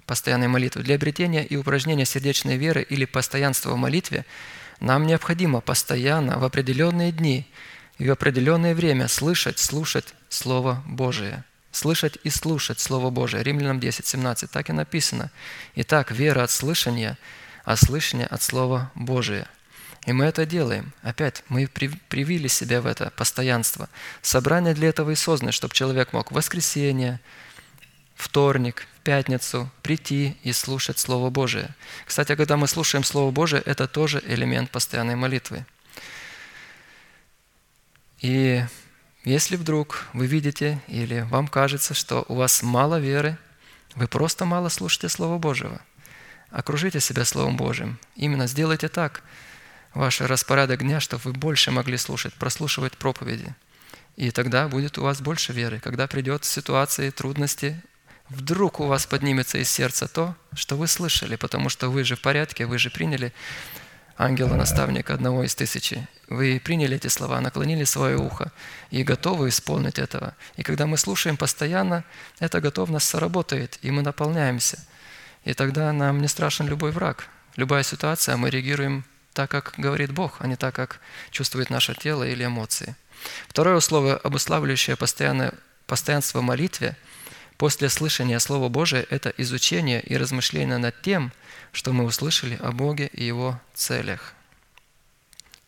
постоянной 0.06 0.48
молитвы. 0.48 0.82
Для 0.82 0.94
обретения 0.94 1.44
и 1.44 1.56
упражнения 1.56 2.06
сердечной 2.06 2.56
веры 2.56 2.82
или 2.82 3.04
постоянства 3.04 3.72
в 3.72 3.76
молитве 3.76 4.24
нам 4.80 5.06
необходимо 5.06 5.60
постоянно 5.60 6.38
в 6.38 6.44
определенные 6.44 7.12
дни 7.12 7.46
и 7.98 8.08
в 8.08 8.12
определенное 8.12 8.74
время 8.74 9.08
слышать, 9.08 9.58
слушать 9.58 10.14
Слово 10.30 10.82
Божие. 10.86 11.44
Слышать 11.78 12.18
и 12.24 12.30
слушать 12.30 12.80
Слово 12.80 13.10
Божие. 13.10 13.44
Римлянам 13.44 13.78
10, 13.78 14.04
17. 14.04 14.50
Так 14.50 14.68
и 14.68 14.72
написано. 14.72 15.30
Итак, 15.76 16.10
вера 16.10 16.42
от 16.42 16.50
слышания, 16.50 17.16
а 17.64 17.76
слышание 17.76 18.26
от 18.26 18.42
Слова 18.42 18.90
Божия– 18.94 19.46
и 20.06 20.12
мы 20.12 20.24
это 20.24 20.46
делаем. 20.46 20.94
Опять, 21.02 21.44
мы 21.50 21.66
привили 21.66 22.48
себя 22.48 22.80
в 22.80 22.86
это 22.86 23.10
постоянство. 23.10 23.90
Собрание 24.22 24.72
для 24.72 24.88
этого 24.88 25.10
и 25.10 25.14
создано, 25.14 25.52
чтобы 25.52 25.74
человек 25.74 26.14
мог 26.14 26.30
в 26.30 26.34
воскресенье, 26.34 27.20
вторник, 28.14 28.86
пятницу 29.04 29.70
прийти 29.82 30.38
и 30.44 30.52
слушать 30.52 30.98
Слово 30.98 31.28
Божие. 31.28 31.74
Кстати, 32.06 32.36
когда 32.36 32.56
мы 32.56 32.68
слушаем 32.68 33.04
Слово 33.04 33.30
Божие, 33.32 33.60
это 33.66 33.86
тоже 33.86 34.22
элемент 34.24 34.70
постоянной 34.70 35.16
молитвы. 35.16 35.66
И 38.20 38.64
если 39.24 39.56
вдруг 39.56 40.06
вы 40.12 40.26
видите 40.26 40.80
или 40.88 41.20
вам 41.20 41.48
кажется, 41.48 41.94
что 41.94 42.24
у 42.28 42.34
вас 42.34 42.62
мало 42.62 42.98
веры, 42.98 43.38
вы 43.94 44.06
просто 44.06 44.44
мало 44.44 44.68
слушаете 44.68 45.08
Слово 45.08 45.38
Божьего, 45.38 45.80
окружите 46.50 47.00
себя 47.00 47.24
Словом 47.24 47.56
Божьим. 47.56 47.98
Именно 48.16 48.46
сделайте 48.46 48.88
так– 48.88 49.22
ваш 49.94 50.20
распорядок 50.20 50.80
дня, 50.80 51.00
чтобы 51.00 51.22
вы 51.24 51.32
больше 51.32 51.70
могли 51.70 51.96
слушать, 51.96 52.34
прослушивать 52.34 52.96
проповеди. 52.96 53.54
И 54.16 54.30
тогда 54.30 54.68
будет 54.68 54.98
у 54.98 55.02
вас 55.02 55.20
больше 55.20 55.52
веры. 55.52 55.80
Когда 55.80 56.06
придет 56.06 56.44
ситуации, 56.44 57.10
трудности, 57.10 57.80
вдруг 58.28 58.80
у 58.80 58.86
вас 58.86 59.06
поднимется 59.06 59.58
из 59.58 59.70
сердца 59.70 60.08
то, 60.08 60.34
что 60.54 60.76
вы 60.76 60.86
слышали, 60.86 61.36
потому 61.36 61.68
что 61.68 61.88
вы 61.88 62.04
же 62.04 62.16
в 62.16 62.20
порядке, 62.20 62.66
вы 62.66 62.78
же 62.78 62.90
приняли 62.90 63.32
ангела-наставника 64.18 65.14
одного 65.14 65.44
из 65.44 65.54
тысячи. 65.54 66.06
Вы 66.28 66.60
приняли 66.62 66.96
эти 66.96 67.06
слова, 67.06 67.40
наклонили 67.40 67.84
свое 67.84 68.18
ухо 68.18 68.52
и 68.90 69.04
готовы 69.04 69.48
исполнить 69.48 69.98
этого. 69.98 70.34
И 70.56 70.62
когда 70.62 70.86
мы 70.86 70.98
слушаем 70.98 71.36
постоянно, 71.36 72.04
эта 72.40 72.60
готовность 72.60 73.08
сработает, 73.08 73.78
и 73.80 73.90
мы 73.90 74.02
наполняемся. 74.02 74.78
И 75.44 75.54
тогда 75.54 75.92
нам 75.92 76.20
не 76.20 76.28
страшен 76.28 76.66
любой 76.68 76.90
враг. 76.90 77.28
Любая 77.56 77.82
ситуация, 77.84 78.36
мы 78.36 78.50
реагируем 78.50 79.04
так, 79.32 79.50
как 79.50 79.74
говорит 79.78 80.12
Бог, 80.12 80.36
а 80.40 80.46
не 80.46 80.56
так, 80.56 80.74
как 80.74 81.00
чувствует 81.30 81.70
наше 81.70 81.94
тело 81.94 82.24
или 82.24 82.44
эмоции. 82.44 82.96
Второе 83.48 83.76
условие, 83.76 84.16
обуславливающее 84.16 84.96
постоянное, 84.96 85.54
постоянство 85.86 86.40
в 86.40 86.42
молитве 86.42 86.96
после 87.56 87.88
слышания 87.88 88.38
Слова 88.38 88.68
Божия– 88.68 89.06
это 89.10 89.32
изучение 89.36 90.00
и 90.00 90.16
размышление 90.16 90.78
над 90.78 91.00
тем, 91.02 91.32
что 91.78 91.92
мы 91.92 92.02
услышали 92.02 92.56
о 92.60 92.72
Боге 92.72 93.06
и 93.12 93.22
Его 93.22 93.60
целях. 93.72 94.34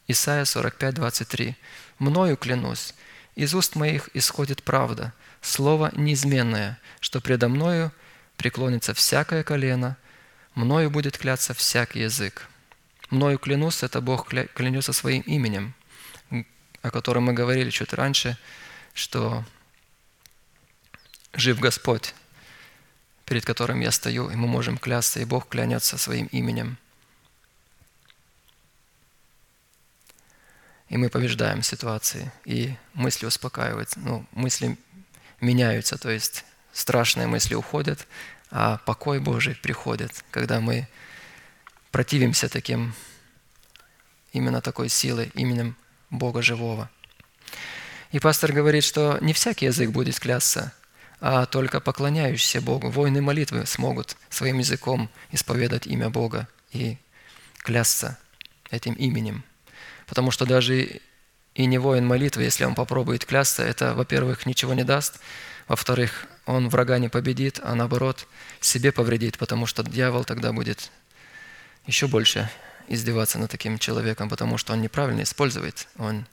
Исайя 0.08 0.44
45, 0.44 0.94
23. 0.96 1.56
«Мною 2.00 2.36
клянусь, 2.36 2.94
из 3.36 3.54
уст 3.54 3.76
моих 3.76 4.10
исходит 4.12 4.64
правда, 4.64 5.12
слово 5.40 5.92
неизменное, 5.94 6.80
что 6.98 7.20
предо 7.20 7.48
мною 7.48 7.92
преклонится 8.36 8.92
всякое 8.92 9.44
колено, 9.44 9.96
мною 10.56 10.90
будет 10.90 11.16
кляться 11.16 11.54
всякий 11.54 12.00
язык». 12.00 12.48
Мною 13.10 13.38
клянусь, 13.38 13.84
это 13.84 14.00
Бог 14.00 14.28
клянется 14.28 14.92
своим 14.92 15.22
именем, 15.22 15.74
о 16.82 16.90
котором 16.90 17.22
мы 17.22 17.34
говорили 17.34 17.70
чуть 17.70 17.92
раньше, 17.92 18.36
что 18.94 19.44
жив 21.34 21.60
Господь, 21.60 22.16
перед 23.30 23.44
которым 23.44 23.78
я 23.78 23.92
стою, 23.92 24.28
и 24.28 24.34
мы 24.34 24.48
можем 24.48 24.76
клясться, 24.76 25.20
и 25.20 25.24
Бог 25.24 25.46
клянется 25.46 25.96
своим 25.96 26.26
именем. 26.32 26.76
И 30.88 30.96
мы 30.96 31.08
побеждаем 31.10 31.62
ситуации, 31.62 32.32
и 32.44 32.74
мысли 32.92 33.26
успокаиваются, 33.26 34.00
ну, 34.00 34.26
мысли 34.32 34.76
меняются, 35.40 35.96
то 35.96 36.10
есть 36.10 36.44
страшные 36.72 37.28
мысли 37.28 37.54
уходят, 37.54 38.04
а 38.50 38.78
покой 38.78 39.20
Божий 39.20 39.54
приходит, 39.54 40.24
когда 40.32 40.60
мы 40.60 40.88
противимся 41.92 42.48
таким, 42.48 42.94
именно 44.32 44.60
такой 44.60 44.88
силой, 44.88 45.30
именем 45.34 45.76
Бога 46.10 46.42
живого. 46.42 46.90
И 48.10 48.18
пастор 48.18 48.50
говорит, 48.50 48.82
что 48.82 49.18
не 49.20 49.32
всякий 49.32 49.66
язык 49.66 49.90
будет 49.90 50.18
клясться, 50.18 50.74
а 51.20 51.46
только 51.46 51.80
поклоняющиеся 51.80 52.60
Богу. 52.60 52.90
Воины 52.90 53.20
молитвы 53.20 53.66
смогут 53.66 54.16
своим 54.30 54.58
языком 54.58 55.10
исповедать 55.32 55.86
имя 55.86 56.08
Бога 56.08 56.48
и 56.72 56.96
клясться 57.58 58.18
этим 58.70 58.94
именем. 58.94 59.44
Потому 60.06 60.30
что 60.30 60.46
даже 60.46 61.00
и 61.54 61.66
не 61.66 61.78
воин 61.78 62.06
молитвы, 62.06 62.42
если 62.42 62.64
он 62.64 62.74
попробует 62.74 63.24
клясться, 63.24 63.62
это, 63.62 63.94
во-первых, 63.94 64.46
ничего 64.46 64.72
не 64.74 64.84
даст, 64.84 65.20
во-вторых, 65.68 66.26
он 66.46 66.68
врага 66.68 66.98
не 66.98 67.08
победит, 67.08 67.60
а 67.62 67.74
наоборот, 67.74 68.26
себе 68.60 68.90
повредит, 68.90 69.38
потому 69.38 69.66
что 69.66 69.84
дьявол 69.84 70.24
тогда 70.24 70.52
будет 70.52 70.90
еще 71.86 72.08
больше 72.08 72.50
издеваться 72.88 73.38
над 73.38 73.50
таким 73.50 73.78
человеком, 73.78 74.28
потому 74.28 74.58
что 74.58 74.72
он 74.72 74.82
неправильно 74.82 75.22
использует. 75.22 75.86
Он 75.96 76.26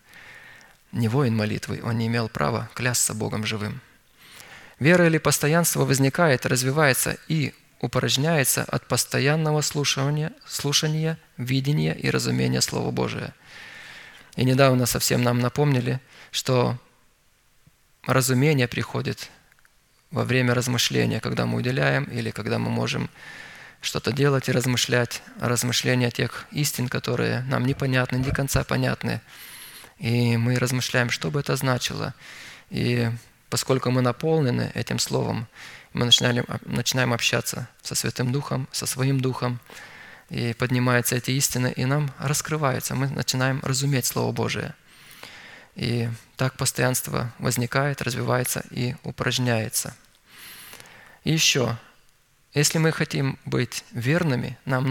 не 0.92 1.08
воин 1.08 1.36
молитвы, 1.36 1.82
он 1.84 1.98
не 1.98 2.08
имел 2.08 2.30
права 2.30 2.70
клясться 2.74 3.14
Богом 3.14 3.46
живым. 3.46 3.82
Вера 4.80 5.08
или 5.08 5.18
постоянство 5.18 5.86
возникает, 5.86 6.46
развивается 6.46 7.18
и 7.28 7.54
упорожняется 7.80 8.64
от 8.64 8.88
постоянного 8.88 9.62
слушания, 9.62 10.34
слушания, 10.46 11.18
видения 11.38 11.94
и 11.94 12.10
разумения 12.10 12.62
Слова 12.62 12.92
Божия. 12.92 13.34
И 14.36 14.46
недавно 14.46 14.86
совсем 14.86 15.24
нам 15.24 15.40
напомнили, 15.40 16.00
что 16.32 16.78
разумение 18.06 18.68
приходит 18.68 19.30
во 20.12 20.24
время 20.24 20.54
размышления, 20.54 21.20
когда 21.20 21.46
мы 21.46 21.58
уделяем 21.58 22.06
или 22.06 22.32
когда 22.32 22.60
мы 22.60 22.70
можем 22.70 23.10
что-то 23.82 24.12
делать 24.12 24.50
и 24.50 24.52
размышлять, 24.52 25.22
размышления 25.40 26.12
тех 26.12 26.46
истин, 26.52 26.88
которые 26.88 27.42
нам 27.42 27.66
непонятны, 27.66 28.18
не 28.18 28.32
конца 28.32 28.64
понятны. 28.64 29.22
И 29.98 30.38
мы 30.38 30.58
размышляем, 30.58 31.10
что 31.10 31.32
бы 31.32 31.40
это 31.40 31.56
значило. 31.56 32.14
И 32.70 33.10
поскольку 33.50 33.92
мы 33.92 34.02
наполнены 34.02 34.72
этим 34.74 35.00
Словом, 35.00 35.48
мы 35.94 36.06
начинаем, 36.06 36.46
начинаем 36.66 37.14
общаться 37.14 37.68
со 37.82 37.96
Святым 37.96 38.32
Духом, 38.32 38.68
со 38.72 38.86
Своим 38.86 39.20
Духом, 39.20 39.60
и 40.30 40.54
поднимаются 40.54 41.16
эти 41.16 41.32
истины, 41.32 41.74
и 41.76 41.86
нам 41.86 42.12
раскрывается, 42.20 42.96
мы 42.96 43.08
начинаем 43.08 43.62
разуметь 43.64 44.06
Слово 44.06 44.32
Божие. 44.32 44.76
И 45.76 46.10
так 46.36 46.58
постоянство 46.58 47.34
возникает, 47.40 48.02
развивается 48.02 48.64
и 48.72 48.96
упражняется. 49.04 49.96
И 51.24 51.32
еще, 51.32 51.78
если 52.54 52.78
мы 52.80 52.92
хотим 52.92 53.38
быть 53.46 53.86
верными, 53.92 54.58
нам 54.66 54.88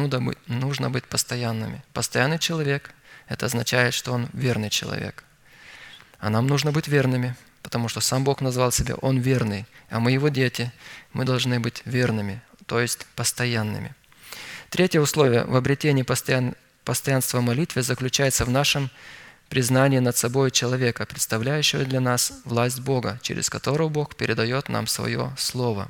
нужно 0.46 0.90
быть, 0.90 1.04
постоянными. 1.04 1.82
Постоянный 1.92 2.38
человек– 2.38 2.94
это 3.28 3.46
означает, 3.46 3.94
что 3.94 4.12
он 4.12 4.28
верный 4.32 4.70
человек. 4.70 5.24
А 6.18 6.30
нам 6.30 6.46
нужно 6.46 6.72
быть 6.72 6.88
верными, 6.88 7.36
потому 7.66 7.88
что 7.88 8.00
сам 8.00 8.22
Бог 8.22 8.40
назвал 8.40 8.70
себя 8.70 8.94
«Он 9.02 9.18
верный», 9.18 9.66
а 9.90 9.98
мы 9.98 10.12
Его 10.12 10.28
дети, 10.28 10.70
мы 11.12 11.24
должны 11.24 11.58
быть 11.58 11.82
верными, 11.84 12.40
то 12.66 12.80
есть 12.80 13.04
постоянными– 13.16 13.92
Третье 14.70 15.00
условие 15.00 15.44
в 15.44 15.54
обретении 15.56 16.02
постоян, 16.02 16.54
постоянства 16.84 17.40
молитвы 17.40 17.82
заключается 17.82 18.44
в 18.44 18.50
нашем 18.50 18.90
признании 19.48 20.00
над 20.00 20.16
собой 20.16 20.50
человека, 20.50 21.06
представляющего 21.06 21.84
для 21.84 22.00
нас 22.00 22.32
власть 22.44 22.80
Бога, 22.80 23.18
через 23.22 23.48
которого 23.48 23.88
Бог 23.88 24.16
передает 24.16 24.68
нам 24.68 24.86
свое 24.86 25.32
Слово. 25.38 25.88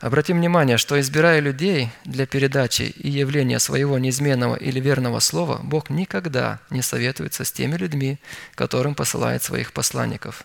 Обратим 0.00 0.38
внимание, 0.38 0.76
что 0.76 1.00
избирая 1.00 1.40
людей 1.40 1.90
для 2.04 2.26
передачи 2.26 2.82
и 2.82 3.08
явления 3.08 3.58
своего 3.58 3.98
неизменного 3.98 4.56
или 4.56 4.78
верного 4.78 5.20
слова, 5.20 5.60
Бог 5.62 5.88
никогда 5.88 6.60
не 6.70 6.82
советуется 6.82 7.44
с 7.44 7.52
теми 7.52 7.76
людьми, 7.76 8.18
которым 8.54 8.94
посылает 8.94 9.42
своих 9.42 9.72
посланников. 9.72 10.44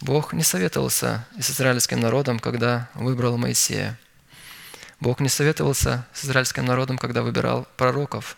Бог 0.00 0.32
не 0.32 0.42
советовался 0.42 1.26
с 1.38 1.50
израильским 1.50 2.00
народом, 2.00 2.38
когда 2.38 2.88
выбрал 2.94 3.36
Моисея– 3.36 3.98
Бог 5.00 5.20
не 5.20 5.28
советовался 5.28 6.06
с 6.12 6.24
израильским 6.24 6.64
народом, 6.64 6.98
когда 6.98 7.22
выбирал 7.22 7.68
пророков. 7.76 8.36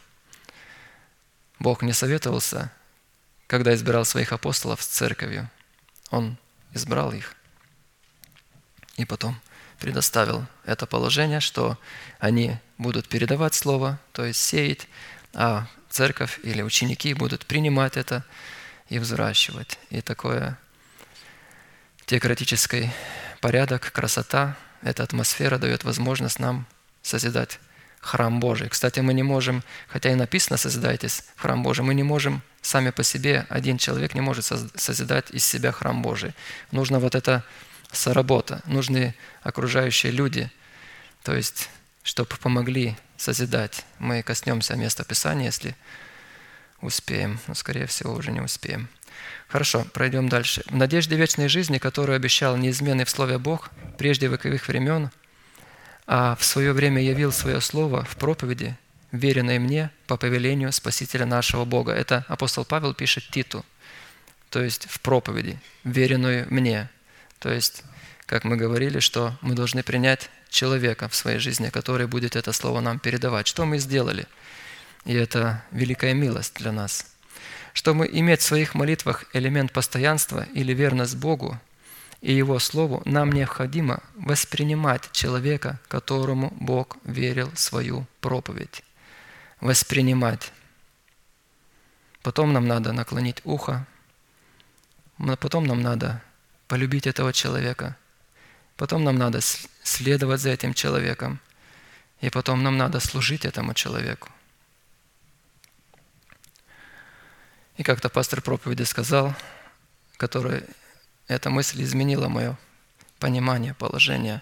Бог 1.59 1.82
не 1.82 1.93
советовался, 1.93 2.70
когда 3.47 3.74
избирал 3.74 4.05
своих 4.05 4.32
апостолов 4.32 4.82
с 4.82 4.86
церковью. 4.86 5.51
Он 6.11 6.36
избрал 6.73 7.12
их 7.12 7.35
и 8.97 9.05
потом 9.05 9.40
предоставил 9.81 10.47
это 10.65 10.86
положение, 10.86 11.40
что 11.40 11.78
они 12.19 12.57
будут 12.78 13.09
передавать 13.09 13.55
Слово, 13.55 13.98
то 14.12 14.24
есть 14.24 14.40
сеять, 14.40 14.86
а 15.35 15.66
церковь 15.89 16.39
или 16.43 16.62
ученики 16.62 17.15
будут 17.15 17.47
принимать 17.47 17.97
это 17.97 18.24
и 18.89 18.98
взращивать. 18.98 19.78
И 19.90 20.01
такое 20.01 20.59
теократический 22.07 22.90
порядок, 23.40 23.90
красота– 23.93 24.57
эта 24.82 25.02
атмосфера 25.02 25.59
дает 25.59 25.85
возможность 25.85 26.39
нам 26.39 26.66
созидать 27.02 27.61
храм 28.01 28.40
Божий. 28.40 28.69
Кстати, 28.69 29.01
мы 29.01 29.12
не 29.12 29.23
можем, 29.23 29.62
хотя 29.89 30.11
и 30.11 30.15
написано 30.15 30.57
«созидайтесь 30.57 31.24
в 31.36 31.43
храм 31.43 31.62
Божий», 31.62 31.85
мы 31.85 31.94
не 31.94 32.02
можем 32.02 32.43
сами 32.62 32.90
по 32.90 33.02
себе, 33.02 33.47
один 33.51 33.77
человек 33.77 34.15
не 34.15 34.20
может 34.20 34.47
созидать 34.77 35.31
из 35.31 35.44
себя 35.44 35.73
храм 35.73 36.01
Божий. 36.01 36.35
Нужно 36.73 36.98
вот 36.98 37.15
эта 37.15 37.44
соработа, 37.92 38.62
нужны 38.66 39.14
окружающие 39.42 40.12
люди, 40.12 40.50
то 41.22 41.34
есть, 41.34 41.68
чтобы 42.02 42.36
помогли 42.36 42.96
созидать. 43.16 43.84
Мы 43.98 44.22
коснемся 44.22 44.76
места 44.76 45.04
Писания, 45.04 45.46
если 45.46 45.76
успеем, 46.80 47.38
но, 47.46 47.54
скорее 47.54 47.86
всего, 47.86 48.14
уже 48.14 48.32
не 48.32 48.40
успеем. 48.40 48.88
Хорошо, 49.48 49.84
пройдем 49.92 50.28
дальше. 50.28 50.62
В 50.66 50.76
надежде 50.76 51.16
вечной 51.16 51.48
жизни, 51.48 51.78
которую 51.78 52.16
обещал 52.16 52.56
неизменный 52.56 53.04
в 53.04 53.10
Слове 53.10 53.38
Бог 53.38 53.70
прежде 53.98 54.28
вековых 54.28 54.68
времен, 54.68 55.10
а 56.06 56.36
в 56.36 56.44
свое 56.44 56.72
время 56.72 57.02
явил 57.02 57.32
свое 57.32 57.60
Слово 57.60 58.04
в 58.04 58.16
проповеди, 58.16 58.76
веренной 59.12 59.58
мне 59.58 59.90
по 60.06 60.16
повелению 60.16 60.72
Спасителя 60.72 61.26
нашего 61.26 61.64
Бога. 61.64 61.92
Это 61.92 62.24
апостол 62.28 62.64
Павел 62.64 62.94
пишет 62.94 63.28
Титу, 63.30 63.64
то 64.50 64.62
есть 64.62 64.86
в 64.88 65.00
проповеди, 65.00 65.58
веренную 65.84 66.46
мне. 66.48 66.88
То 67.40 67.52
есть, 67.52 67.82
как 68.26 68.44
мы 68.44 68.56
говорили, 68.56 69.00
что 69.00 69.36
мы 69.40 69.54
должны 69.54 69.82
принять 69.82 70.30
человека 70.48 71.08
в 71.08 71.14
своей 71.16 71.38
жизни, 71.38 71.70
который 71.70 72.06
будет 72.06 72.36
это 72.36 72.52
слово 72.52 72.80
нам 72.80 73.00
передавать. 73.00 73.48
Что 73.48 73.66
мы 73.66 73.78
сделали? 73.78 74.26
И 75.04 75.14
это 75.14 75.64
великая 75.72 76.14
милость 76.14 76.54
для 76.54 76.70
нас– 76.70 77.06
чтобы 77.72 78.08
иметь 78.12 78.40
в 78.40 78.44
своих 78.44 78.74
молитвах 78.74 79.24
элемент 79.32 79.72
постоянства 79.72 80.46
или 80.54 80.72
верность 80.72 81.16
Богу 81.16 81.58
и 82.20 82.32
Его 82.32 82.58
Слову, 82.58 83.02
нам 83.04 83.32
необходимо 83.32 84.02
воспринимать 84.14 85.10
человека, 85.12 85.80
которому 85.88 86.52
Бог 86.60 86.98
верил 87.04 87.50
свою 87.54 88.06
проповедь. 88.20 88.82
Воспринимать. 89.60 90.52
Потом 92.22 92.52
нам 92.52 92.66
надо 92.66 92.92
наклонить 92.92 93.40
ухо, 93.44 93.86
потом 95.38 95.64
нам 95.64 95.80
надо 95.80 96.22
полюбить 96.70 97.09
этого 97.09 97.32
человека, 97.32 97.97
потом 98.76 99.02
нам 99.02 99.16
надо 99.16 99.40
следовать 99.82 100.40
за 100.40 100.51
этим 100.51 100.72
человеком, 100.72 101.40
и 102.20 102.30
потом 102.30 102.62
нам 102.62 102.78
надо 102.78 103.01
служить 103.01 103.44
этому 103.44 103.74
человеку. 103.74 104.28
И 107.76 107.82
как-то 107.82 108.09
пастор 108.09 108.40
проповеди 108.40 108.84
сказал, 108.84 109.34
который 110.16 110.62
эта 111.26 111.51
мысль 111.51 111.82
изменила 111.82 112.28
мое 112.28 112.56
понимание, 113.18 113.74
положение. 113.74 114.40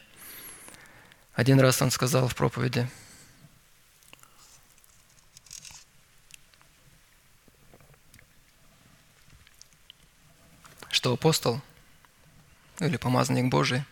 Один 1.33 1.59
раз 1.61 1.81
он 1.81 1.91
сказал 1.91 2.29
в 2.29 2.35
проповеди, 2.35 2.91
что 10.91 11.15
апостол 11.15 11.63
или 12.81 12.97
помазанник 12.97 13.51
Божий, 13.51 13.85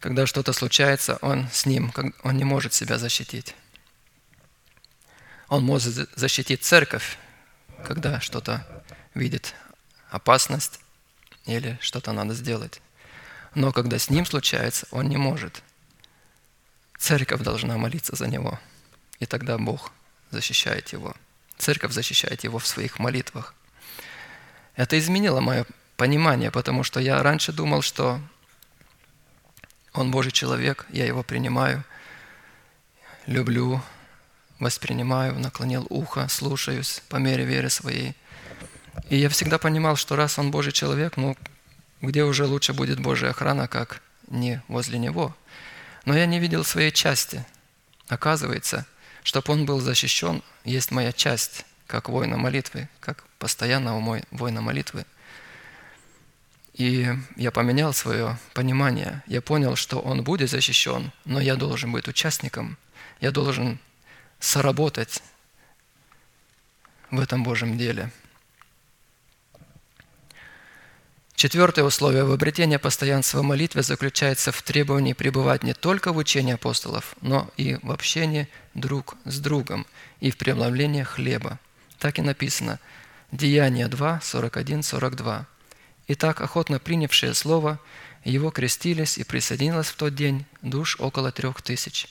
когда 0.00 0.26
что-то 0.26 0.52
случается, 0.52 1.18
он 1.22 1.48
с 1.50 1.66
ним, 1.66 1.92
он 2.22 2.36
не 2.36 2.44
может 2.44 2.74
себя 2.74 2.98
защитить. 2.98 3.54
Он 5.48 5.64
может 5.64 6.10
защитить 6.16 6.64
церковь, 6.64 7.18
когда 7.84 8.20
что-то 8.20 8.84
видит 9.14 9.54
опасность 10.10 10.80
или 11.46 11.78
что-то 11.80 12.12
надо 12.12 12.34
сделать. 12.34 12.80
Но 13.54 13.72
когда 13.72 13.98
с 13.98 14.10
ним 14.10 14.26
случается, 14.26 14.86
он 14.90 15.08
не 15.08 15.16
может. 15.16 15.62
Церковь 16.98 17.40
должна 17.40 17.78
молиться 17.78 18.16
за 18.16 18.26
него, 18.26 18.58
и 19.18 19.26
тогда 19.26 19.56
Бог 19.58 19.92
защищает 20.30 20.92
его. 20.92 21.14
Церковь 21.56 21.92
защищает 21.92 22.44
его 22.44 22.58
в 22.58 22.66
своих 22.66 22.98
молитвах. 22.98 23.54
Это 24.74 24.98
изменило 24.98 25.40
мое 25.40 25.64
понимание, 25.96 26.50
потому 26.50 26.82
что 26.82 27.00
я 27.00 27.22
раньше 27.22 27.52
думал, 27.52 27.82
что 27.82 28.20
он 29.92 30.10
Божий 30.10 30.32
человек, 30.32 30.86
я 30.90 31.06
его 31.06 31.22
принимаю, 31.22 31.84
люблю, 33.26 33.82
воспринимаю, 34.58 35.38
наклонил 35.38 35.86
ухо, 35.88 36.28
слушаюсь 36.28 37.02
по 37.08 37.16
мере 37.16 37.44
веры 37.44 37.70
своей. 37.70 38.14
И 39.08 39.16
я 39.16 39.28
всегда 39.28 39.58
понимал, 39.58 39.96
что 39.96 40.16
раз 40.16 40.38
он 40.38 40.50
Божий 40.50 40.72
человек, 40.72 41.16
ну, 41.16 41.36
где 42.00 42.24
уже 42.24 42.44
лучше 42.46 42.72
будет 42.72 43.00
Божья 43.00 43.30
охрана, 43.30 43.68
как 43.68 44.02
не 44.28 44.62
возле 44.68 44.98
него. 44.98 45.34
Но 46.04 46.16
я 46.16 46.26
не 46.26 46.40
видел 46.40 46.64
своей 46.64 46.92
части. 46.92 47.44
Оказывается, 48.08 48.86
чтобы 49.22 49.52
он 49.52 49.66
был 49.66 49.80
защищен, 49.80 50.42
есть 50.64 50.90
моя 50.90 51.12
часть, 51.12 51.64
как 51.86 52.08
воина 52.08 52.36
молитвы, 52.36 52.88
как 53.00 53.24
постоянного 53.38 54.00
мой 54.00 54.24
воина 54.30 54.60
молитвы. 54.60 55.04
И 56.76 57.08
я 57.36 57.50
поменял 57.50 57.94
свое 57.94 58.38
понимание. 58.52 59.22
Я 59.26 59.40
понял, 59.40 59.76
что 59.76 59.98
он 59.98 60.22
будет 60.22 60.50
защищен, 60.50 61.10
но 61.24 61.40
я 61.40 61.56
должен 61.56 61.90
быть 61.90 62.06
участником. 62.06 62.76
Я 63.18 63.30
должен 63.30 63.78
соработать 64.40 65.22
в 67.10 67.18
этом 67.18 67.44
Божьем 67.44 67.78
деле. 67.78 68.10
Четвертое 71.34 71.82
условие 71.82 72.24
в 72.24 72.32
обретении 72.32 72.76
постоянства 72.76 73.40
молитвы 73.40 73.82
заключается 73.82 74.52
в 74.52 74.60
требовании 74.60 75.14
пребывать 75.14 75.62
не 75.62 75.72
только 75.72 76.12
в 76.12 76.18
учении 76.18 76.54
апостолов, 76.54 77.16
но 77.22 77.50
и 77.56 77.78
в 77.82 77.90
общении 77.90 78.48
друг 78.74 79.16
с 79.24 79.40
другом 79.40 79.86
и 80.20 80.30
в 80.30 80.36
преломлении 80.36 81.04
хлеба. 81.04 81.58
Так 81.98 82.18
и 82.18 82.22
написано. 82.22 82.80
Деяние 83.32 83.88
2, 83.88 84.20
41, 84.22 84.82
42. 84.82 85.46
Итак, 86.08 86.40
охотно 86.40 86.78
принявшие 86.78 87.34
слово 87.34 87.80
Его 88.24 88.50
крестились 88.50 89.18
и 89.18 89.24
присоединилось 89.24 89.88
в 89.88 89.96
тот 89.96 90.14
день 90.14 90.46
душ 90.62 90.96
около 91.00 91.32
трех 91.32 91.62
тысяч. 91.62 92.06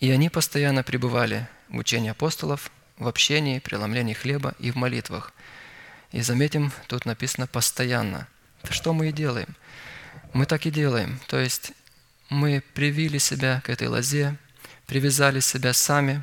И 0.00 0.10
они 0.10 0.30
постоянно 0.30 0.82
пребывали 0.82 1.48
в 1.68 1.78
учении 1.78 2.10
апостолов, 2.10 2.70
в 2.98 3.08
общении, 3.08 3.58
преломлении 3.58 4.14
хлеба 4.14 4.54
и 4.58 4.70
в 4.70 4.76
молитвах. 4.76 5.32
И 6.12 6.20
заметим, 6.20 6.72
тут 6.88 7.06
написано 7.06 7.46
«постоянно». 7.46 8.28
Что 8.68 8.92
мы 8.92 9.08
и 9.08 9.12
делаем? 9.12 9.56
Мы 10.32 10.46
так 10.46 10.66
и 10.66 10.70
делаем. 10.70 11.20
То 11.26 11.38
есть 11.38 11.72
мы 12.28 12.62
привили 12.74 13.18
себя 13.18 13.60
к 13.64 13.70
этой 13.70 13.88
лозе, 13.88 14.36
привязали 14.86 15.40
себя 15.40 15.72
сами, 15.72 16.22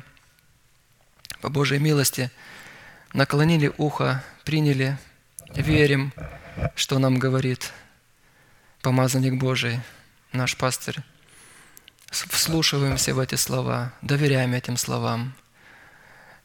по 1.40 1.48
Божьей 1.48 1.78
милости, 1.78 2.30
наклонили 3.12 3.72
ухо, 3.78 4.22
приняли, 4.44 4.98
верим, 5.54 6.12
что 6.74 6.98
нам 6.98 7.18
говорит 7.18 7.72
помазанник 8.82 9.34
Божий, 9.34 9.80
наш 10.32 10.56
пастырь. 10.56 10.98
Вслушиваемся 12.10 13.14
в 13.14 13.18
эти 13.18 13.36
слова, 13.36 13.92
доверяем 14.02 14.54
этим 14.54 14.76
словам, 14.76 15.34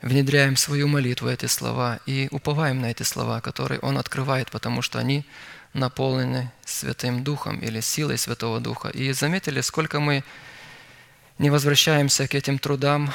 внедряем 0.02 0.56
свою 0.58 0.88
молитву 0.88 1.28
эти 1.28 1.48
слова 1.48 2.00
и 2.06 2.28
уповаем 2.32 2.82
на 2.82 2.92
эти 2.92 3.04
слова, 3.04 3.42
которые 3.42 3.80
Он 3.80 3.98
открывает, 3.98 4.52
потому 4.52 4.82
что 4.82 5.00
они 5.00 5.26
наполнены 5.74 6.52
Святым 6.64 7.24
Духом 7.24 7.60
или 7.60 7.82
силой 7.82 8.18
Святого 8.18 8.60
Духа. 8.60 8.90
И 8.90 9.12
заметили, 9.12 9.62
сколько 9.62 10.00
мы 10.00 10.24
не 11.38 11.50
возвращаемся 11.50 12.28
к 12.28 12.36
этим 12.36 12.60
трудам 12.60 13.12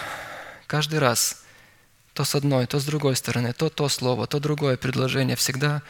каждый 0.67 0.99
раз, 0.99 1.45
то 2.13 2.25
с 2.25 2.35
одной, 2.35 2.67
то 2.67 2.81
с 2.81 2.85
другой 2.85 3.17
стороны, 3.17 3.53
то 3.53 3.71
то 3.71 3.89
слово, 3.89 4.27
то 4.27 4.41
другое 4.41 4.77
предложение 4.77 5.37
всегда 5.37 5.83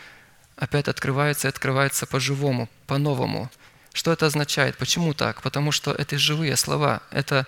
опять 0.61 0.89
открывается 0.89 1.49
и 1.49 1.51
открывается 1.51 2.07
по-живому, 2.07 2.69
по-новому. 2.87 3.51
Что 3.95 4.13
это 4.13 4.27
означает? 4.27 4.77
Почему 4.77 5.15
так? 5.15 5.43
Потому 5.43 5.73
что 5.73 5.91
это 5.91 6.19
живые 6.19 6.55
слова. 6.57 7.03
Это, 7.11 7.47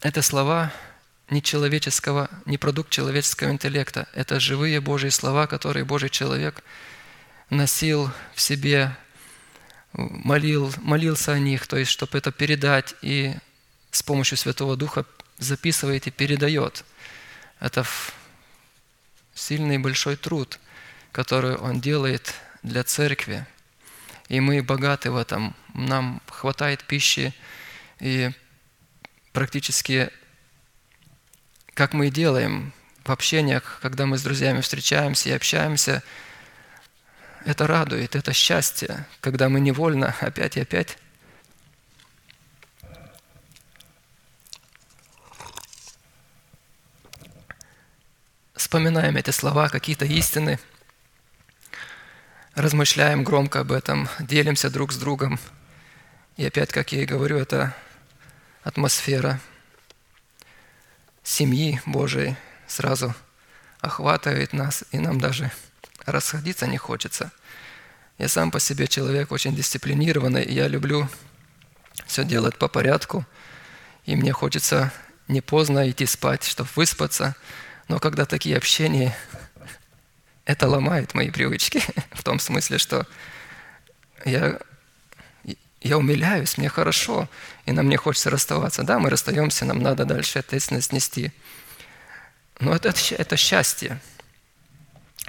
это 0.00 0.20
слова 0.20 0.72
не 1.30 1.40
человеческого, 1.40 2.28
не 2.46 2.58
продукт 2.58 2.90
человеческого 2.90 3.50
интеллекта. 3.50 4.08
Это 4.12 4.40
живые 4.40 4.80
Божьи 4.80 5.08
слова, 5.08 5.46
которые 5.46 5.84
Божий 5.84 6.10
человек 6.10 6.64
носил 7.48 8.10
в 8.34 8.40
себе, 8.40 8.96
молил, 9.92 10.74
молился 10.78 11.32
о 11.32 11.38
них, 11.38 11.66
то 11.68 11.76
есть, 11.76 11.92
чтобы 11.92 12.18
это 12.18 12.32
передать 12.32 12.94
и 13.02 13.36
с 13.92 14.02
помощью 14.02 14.36
Святого 14.36 14.76
Духа 14.76 15.06
записывает 15.38 16.08
и 16.08 16.10
передает. 16.10 16.84
Это 17.60 17.86
сильный 19.38 19.78
большой 19.78 20.16
труд, 20.16 20.58
который 21.12 21.56
он 21.56 21.80
делает 21.80 22.34
для 22.62 22.82
церкви. 22.84 23.46
И 24.28 24.40
мы 24.40 24.62
богаты 24.62 25.10
в 25.10 25.16
этом. 25.16 25.54
Нам 25.74 26.20
хватает 26.26 26.84
пищи 26.84 27.32
и 28.00 28.30
практически 29.32 30.10
как 31.74 31.92
мы 31.92 32.08
и 32.08 32.10
делаем 32.10 32.72
в 33.04 33.12
общениях, 33.12 33.78
когда 33.80 34.04
мы 34.04 34.18
с 34.18 34.22
друзьями 34.22 34.60
встречаемся 34.60 35.28
и 35.28 35.32
общаемся, 35.32 36.02
это 37.44 37.68
радует, 37.68 38.16
это 38.16 38.32
счастье, 38.32 39.06
когда 39.20 39.48
мы 39.48 39.60
невольно 39.60 40.12
опять 40.20 40.56
и 40.56 40.60
опять 40.60 40.98
вспоминаем 48.58 49.16
эти 49.16 49.30
слова, 49.30 49.70
какие-то 49.70 50.04
истины, 50.04 50.58
размышляем 52.54 53.24
громко 53.24 53.60
об 53.60 53.72
этом, 53.72 54.08
делимся 54.20 54.68
друг 54.68 54.92
с 54.92 54.98
другом. 54.98 55.40
И 56.36 56.44
опять, 56.44 56.72
как 56.72 56.92
я 56.92 57.02
и 57.02 57.06
говорю, 57.06 57.38
это 57.38 57.74
атмосфера– 58.62 59.40
семьи 61.28 61.80
Божией 61.84 62.36
сразу 62.66 63.14
охватывает 63.80 64.54
нас, 64.54 64.84
и 64.92 64.98
нам 64.98 65.20
даже 65.20 65.52
расходиться 66.06 66.66
не 66.66 66.78
хочется. 66.78 67.30
Я 68.16 68.28
сам 68.28 68.50
по 68.50 68.58
себе 68.58 68.88
человек 68.88 69.30
очень 69.30 69.54
дисциплинированный, 69.54 70.42
и 70.42 70.54
я 70.54 70.68
люблю 70.68 71.08
все 72.06 72.24
делать 72.24 72.56
по 72.56 72.66
порядку, 72.66 73.26
и 74.06 74.16
мне 74.16 74.32
хочется 74.32 74.90
не 75.28 75.42
поздно 75.42 75.88
идти 75.90 76.06
спать, 76.06 76.44
чтобы 76.44 76.70
выспаться, 76.74 77.36
но 77.88 77.98
когда 77.98 78.24
такие 78.24 78.56
общения, 78.56 79.16
это 80.44 80.68
ломает 80.68 81.14
мои 81.14 81.30
привычки, 81.30 81.82
в 82.12 82.22
том 82.22 82.38
смысле, 82.38 82.78
что 82.78 83.06
я 84.24 84.58
я 85.80 85.96
умиляюсь, 85.96 86.58
мне 86.58 86.68
хорошо, 86.68 87.28
и 87.64 87.72
нам 87.72 87.88
не 87.88 87.96
хочется 87.96 88.30
расставаться. 88.30 88.82
Да, 88.82 88.98
мы 88.98 89.10
расстаемся, 89.10 89.64
нам 89.64 89.80
надо 89.80 90.04
дальше 90.04 90.40
ответственность 90.40 90.92
нести. 90.92 91.32
Но 92.58 92.74
это, 92.74 92.92
это 93.16 93.36
счастье, 93.36 94.00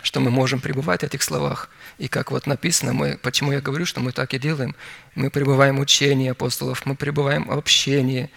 что 0.02 0.20
мы 0.20 0.32
можем 0.32 0.60
пребывать 0.60 1.02
в 1.02 1.04
этих 1.04 1.22
словах. 1.22 1.70
И 2.00 2.08
как 2.08 2.32
вот 2.32 2.48
написано, 2.48 2.94
мы, 2.94 3.20
почему 3.22 3.52
я 3.52 3.62
говорю, 3.62 3.86
что 3.86 4.00
мы 4.00 4.12
так 4.12 4.34
и 4.34 4.40
делаем, 4.40 4.76
мы 5.14 5.30
пребываем 5.30 5.78
в 5.78 5.82
учении 5.82 6.30
апостолов, 6.30 6.86
мы 6.86 6.96
пребываем 6.96 7.48
в 7.48 7.52
общении, 7.52 8.32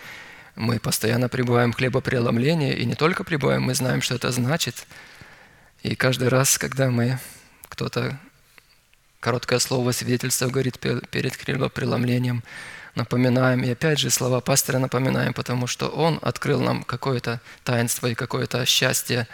мы 0.55 0.79
постоянно 0.79 1.29
пребываем 1.29 1.73
в 1.73 1.77
хлебопреломлении, 1.77 2.75
и 2.75 2.85
не 2.85 2.95
только 2.95 3.25
пребываем, 3.25 3.63
мы 3.63 3.75
знаем, 3.75 4.03
что 4.03 4.15
это 4.15 4.31
значит. 4.31 4.87
И 5.83 5.95
каждый 5.95 6.29
раз, 6.29 6.59
когда 6.59 6.91
мы 6.91 7.19
кто-то 7.69 8.19
Короткое 9.23 9.61
слово 9.61 9.93
свидетельства 9.93 10.49
говорит 10.49 10.81
перед 10.81 11.39
преломлением. 11.73 12.43
Напоминаем, 12.97 13.63
и 13.63 13.71
опять 13.71 14.01
же 14.01 14.11
слова 14.11 14.41
пастора 14.41 14.81
напоминаем, 14.81 15.33
потому 15.33 15.69
что 15.69 15.89
он 15.89 16.19
открыл 16.23 16.61
нам 16.61 16.83
какое-то 16.83 17.41
таинство 17.63 18.09
и 18.09 18.17
какое-то 18.17 18.67
счастье 18.67 19.29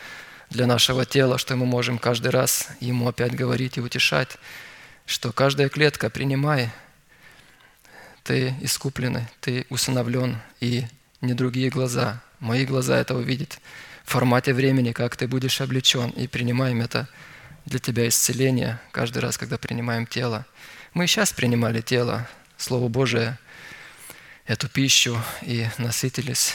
для 0.50 0.66
нашего 0.66 1.06
тела, 1.06 1.38
что 1.38 1.56
мы 1.56 1.64
можем 1.64 1.96
каждый 1.96 2.32
раз 2.32 2.68
ему 2.80 3.08
опять 3.08 3.34
говорить 3.34 3.78
и 3.78 3.80
утешать, 3.80 4.36
что 5.06 5.32
каждая 5.32 5.70
клетка, 5.70 6.10
принимай, 6.10 6.68
ты 8.24 8.54
искупленный, 8.60 9.24
ты 9.40 9.64
усыновлен, 9.70 10.36
и 10.60 10.84
не 11.20 11.34
другие 11.34 11.70
глаза, 11.70 12.22
мои 12.40 12.64
глаза 12.64 12.98
это 12.98 13.14
увидят 13.14 13.60
в 14.04 14.10
формате 14.10 14.54
времени, 14.54 14.92
как 14.92 15.16
ты 15.16 15.26
будешь 15.28 15.60
облечен, 15.60 16.10
и 16.10 16.26
принимаем 16.26 16.80
это– 16.80 17.08
для 17.68 17.78
тебя 17.78 18.08
исцеление 18.08 18.80
каждый 18.92 19.18
раз, 19.18 19.36
когда 19.36 19.58
принимаем 19.58 20.06
тело. 20.06 20.46
Мы 20.94 21.06
сейчас 21.06 21.32
принимали 21.32 21.82
тело, 21.82 22.26
Слово 22.56 22.88
Божие, 22.88 23.38
эту 24.46 24.68
пищу 24.68 25.20
и 25.42 25.68
насытились. 25.76 26.54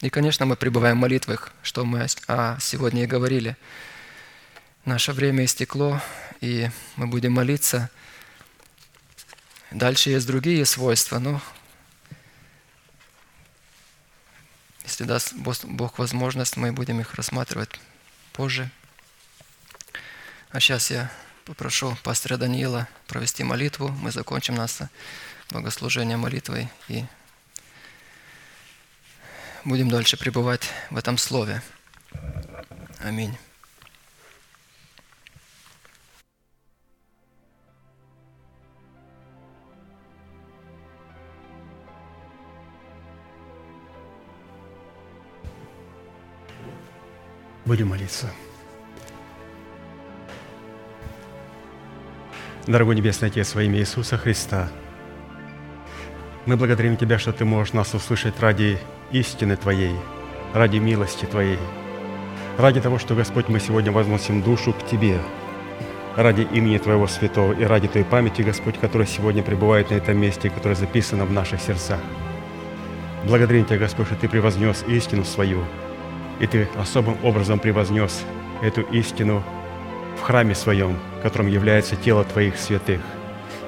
И, 0.00 0.10
конечно, 0.10 0.44
мы 0.44 0.56
пребываем 0.56 0.98
в 0.98 1.00
молитвах, 1.00 1.52
что 1.62 1.84
мы 1.84 2.06
сегодня 2.60 3.04
и 3.04 3.06
говорили. 3.06 3.56
Наше 4.84 5.12
время 5.12 5.44
истекло, 5.44 6.02
и 6.40 6.68
мы 6.96 7.06
будем 7.06 7.32
молиться. 7.32 7.88
Дальше 9.70 10.10
есть 10.10 10.26
другие 10.26 10.64
свойства, 10.66 11.20
но 11.20 11.40
если 14.84 15.04
даст 15.04 15.34
Бог 15.34 15.98
возможность, 15.98 16.56
мы 16.56 16.72
будем 16.72 17.00
их 17.00 17.14
рассматривать 17.14 17.70
позже. 18.32 18.70
А 20.50 20.60
сейчас 20.60 20.90
я 20.90 21.10
попрошу 21.44 21.96
пастора 22.02 22.36
Даниила 22.36 22.86
провести 23.06 23.42
молитву. 23.42 23.88
Мы 23.88 24.12
закончим 24.12 24.54
наше 24.54 24.88
богослужение 25.50 26.16
молитвой 26.16 26.68
и 26.88 27.04
будем 29.64 29.88
дальше 29.88 30.16
пребывать 30.16 30.70
в 30.90 30.96
этом 30.96 31.18
слове. 31.18 31.62
Аминь. 33.00 33.36
Будем 47.64 47.88
молиться. 47.88 48.30
Дорогой 52.66 52.94
Небесный 52.94 53.28
Отец, 53.28 53.54
во 53.54 53.62
имя 53.62 53.78
Иисуса 53.78 54.18
Христа, 54.18 54.68
мы 56.44 56.58
благодарим 56.58 56.98
Тебя, 56.98 57.18
что 57.18 57.32
Ты 57.32 57.46
можешь 57.46 57.72
нас 57.72 57.94
услышать 57.94 58.38
ради 58.40 58.78
истины 59.12 59.56
Твоей, 59.56 59.94
ради 60.52 60.76
милости 60.76 61.24
Твоей, 61.24 61.58
ради 62.58 62.82
того, 62.82 62.98
что, 62.98 63.14
Господь, 63.14 63.48
мы 63.48 63.60
сегодня 63.60 63.92
возносим 63.92 64.42
душу 64.42 64.74
к 64.74 64.86
Тебе, 64.86 65.18
ради 66.16 66.42
имени 66.42 66.76
Твоего 66.76 67.06
Святого 67.06 67.54
и 67.54 67.64
ради 67.64 67.88
Той 67.88 68.04
памяти, 68.04 68.42
Господь, 68.42 68.78
которая 68.78 69.08
сегодня 69.08 69.42
пребывает 69.42 69.90
на 69.90 69.94
этом 69.94 70.18
месте, 70.18 70.50
которая 70.50 70.76
записана 70.76 71.24
в 71.24 71.32
наших 71.32 71.62
сердцах. 71.62 72.00
Благодарим 73.24 73.64
Тебя, 73.64 73.78
Господь, 73.78 74.06
что 74.06 74.16
Ты 74.16 74.28
превознес 74.28 74.84
истину 74.86 75.24
свою, 75.24 75.64
и 76.40 76.46
Ты 76.46 76.68
особым 76.76 77.16
образом 77.22 77.58
превознес 77.58 78.24
эту 78.62 78.82
истину 78.82 79.42
в 80.16 80.22
храме 80.22 80.54
Своем, 80.54 80.98
которым 81.22 81.48
является 81.48 81.96
тело 81.96 82.24
Твоих 82.24 82.56
святых. 82.56 83.00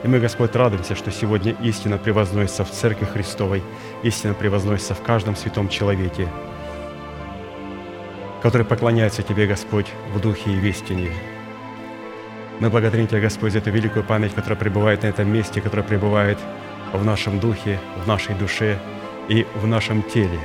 И 0.03 0.09
мы, 0.09 0.21
Господь, 0.21 0.55
радуемся, 0.55 0.95
что 0.95 1.11
сегодня 1.11 1.57
истина 1.63 1.99
превозносится 1.99 2.65
в 2.65 2.71
Церкви 2.71 3.07
Христовой, 3.07 3.63
истина 4.03 4.35
превозносится 4.35 4.95
в 4.95 5.03
каждом 5.03 5.37
святом 5.37 5.69
человеке, 5.69 6.29
который 8.43 8.67
поклоняется 8.67 9.23
Тебе, 9.23 9.47
Господь, 9.47 9.87
в 10.15 10.21
духе 10.21 10.51
и 10.51 10.57
в 10.57 10.65
истине. 10.65 11.11
Мы 12.61 12.71
благодарим 12.71 13.07
Тебя, 13.07 13.21
Господь, 13.21 13.53
за 13.53 13.59
эту 13.59 13.71
великую 13.71 14.05
память, 14.05 14.35
которая 14.35 14.59
пребывает 14.59 15.03
на 15.03 15.09
этом 15.09 15.29
месте, 15.29 15.61
которая 15.61 15.87
пребывает 15.87 16.39
в 16.93 17.05
нашем 17.05 17.41
духе, 17.41 17.79
в 18.03 18.07
нашей 18.07 18.35
душе 18.35 18.79
и 19.29 19.47
в 19.57 19.67
нашем 19.67 20.03
теле. 20.03 20.39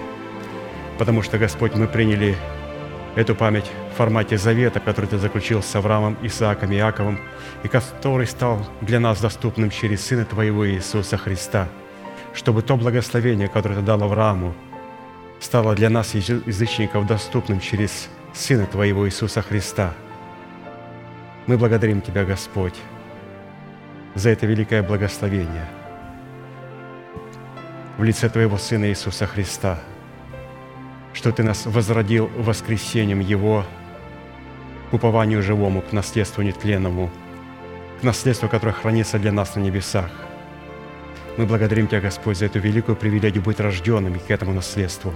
Потому 0.97 1.22
что, 1.22 1.38
Господь, 1.38 1.73
мы 1.76 1.88
приняли 1.88 2.38
эту 3.15 3.35
память 3.35 3.69
в 3.93 3.97
формате 3.97 4.38
завета, 4.38 4.80
который 4.80 5.07
Ты 5.07 5.18
заключил 5.18 5.61
с 5.61 5.76
Авраамом, 5.76 6.18
Исааком 6.22 6.72
Иаковом, 6.73 7.19
и 7.63 7.68
который 7.68 8.27
стал 8.27 8.65
для 8.81 8.99
нас 8.99 9.19
доступным 9.19 9.69
через 9.69 10.05
Сына 10.05 10.26
Твоего 10.26 10.68
Иисуса 10.69 11.18
Христа, 11.18 11.68
чтобы 12.34 12.61
то 12.61 12.77
благословение, 12.77 13.47
которое 13.47 13.76
Ты 13.76 13.81
дал 13.81 14.01
Аврааму, 14.03 14.53
стало 15.39 15.76
для 15.76 15.89
нас, 15.89 16.13
язычников, 16.13 17.07
доступным 17.07 17.59
через 17.59 18.09
Сына 18.34 18.65
Твоего 18.65 19.07
Иисуса 19.07 19.41
Христа. 19.41 19.93
Мы 21.47 21.57
благодарим 21.57 22.01
Тебя, 22.01 22.23
Господь, 22.23 22.76
за 24.15 24.30
это 24.30 24.45
великое 24.45 24.84
благословение 24.84 25.65
в 27.97 28.03
лице 28.03 28.30
Твоего 28.30 28.57
Сына 28.57 28.89
Иисуса 28.89 29.27
Христа– 29.27 29.80
что 31.13 31.31
Ты 31.31 31.43
нас 31.43 31.65
возродил 31.65 32.29
воскресением 32.38 33.19
Его 33.19 33.65
к 34.89 34.93
упованию 34.93 35.41
живому, 35.41 35.81
к 35.81 35.91
наследству 35.91 36.41
нетленному, 36.41 37.09
к 37.99 38.03
наследству, 38.03 38.49
которое 38.49 38.73
хранится 38.73 39.19
для 39.19 39.31
нас 39.31 39.55
на 39.55 39.61
небесах. 39.61 40.09
Мы 41.38 41.45
благодарим 41.45 41.88
Тебя, 41.88 42.01
Господь, 42.01 42.38
за 42.38 42.45
эту 42.45 42.59
великую 42.59 42.95
привилегию 42.95 43.43
быть 43.43 43.59
рожденными 43.59 44.17
к 44.17 44.29
этому 44.31 44.53
наследству. 44.53 45.13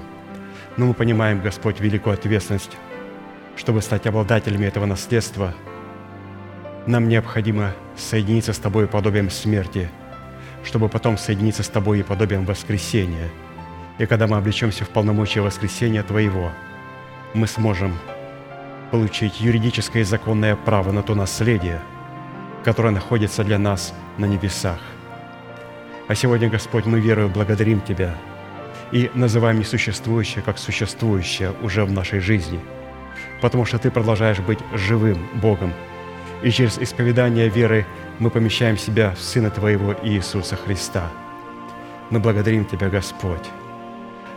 Но 0.77 0.88
мы 0.88 0.93
понимаем, 0.93 1.41
Господь, 1.41 1.80
великую 1.80 2.13
ответственность, 2.13 2.72
чтобы 3.55 3.81
стать 3.81 4.05
обладателями 4.07 4.65
этого 4.65 4.85
наследства, 4.85 5.53
нам 6.88 7.07
необходимо 7.07 7.73
соединиться 7.97 8.53
с 8.53 8.59
Тобой 8.59 8.88
подобием 8.88 9.30
смерти, 9.30 9.89
чтобы 10.63 10.89
потом 10.89 11.17
соединиться 11.17 11.63
с 11.63 11.69
Тобой 11.69 11.99
и 11.99 12.03
подобием 12.03 12.45
воскресения– 12.45 13.30
и 13.97 14.05
когда 14.05 14.27
мы 14.27 14.38
облечемся 14.38 14.84
в 14.84 14.89
полномочия 14.89 15.41
воскресения 15.41 16.03
Твоего, 16.03 16.51
мы 17.34 17.47
сможем 17.47 17.97
получить 18.91 19.39
юридическое 19.39 20.03
и 20.03 20.05
законное 20.05 20.55
право 20.55 20.91
на 20.91 21.01
то 21.01 21.15
наследие, 21.15 21.81
которое 22.63 22.91
находится 22.91 23.43
для 23.43 23.57
нас 23.57 23.93
на 24.17 24.26
небесах. 24.26 24.80
А 26.07 26.15
сегодня, 26.15 26.49
Господь, 26.49 26.85
мы 26.85 26.99
верою 26.99 27.30
благодарим 27.30 27.81
Тебя 27.81 28.15
и 28.91 29.09
называем 29.13 29.59
несуществующее 29.59 30.43
как 30.43 30.57
существующее 30.57 31.53
уже 31.61 31.85
в 31.85 31.91
нашей 31.91 32.19
жизни, 32.19 32.59
потому 33.41 33.65
что 33.65 33.80
Ты 33.80 33.91
продолжаешь 33.91 34.39
быть 34.39 34.59
живым 34.73 35.27
Богом, 35.35 35.73
и 36.43 36.51
через 36.51 36.77
исповедание 36.77 37.49
веры 37.49 37.85
мы 38.19 38.30
помещаем 38.30 38.77
себя 38.77 39.11
в 39.11 39.19
Сына 39.19 39.49
Твоего 39.49 39.95
Иисуса 40.03 40.55
Христа. 40.55 41.09
Мы 42.11 42.19
благодарим 42.19 42.65
Тебя, 42.65 42.89
Господь, 42.89 43.49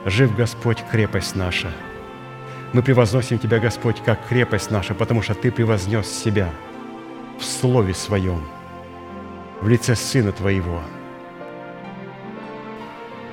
Жив 0.09 0.35
Господь, 0.35 0.83
крепость 0.91 1.37
наша. 1.37 1.71
Мы 2.73 2.83
превозносим 2.83 3.39
Тебя, 3.39 3.59
Господь, 3.59 4.03
как 4.03 4.27
крепость 4.27 4.71
наша, 4.71 4.95
потому 4.95 5.21
что 5.21 5.35
Ты 5.35 5.53
превознес 5.53 6.07
себя 6.07 6.49
в 7.39 7.45
Слове 7.45 7.93
Своем, 7.93 8.43
в 9.61 9.69
лице 9.69 9.95
Сына 9.95 10.33
Твоего. 10.33 10.81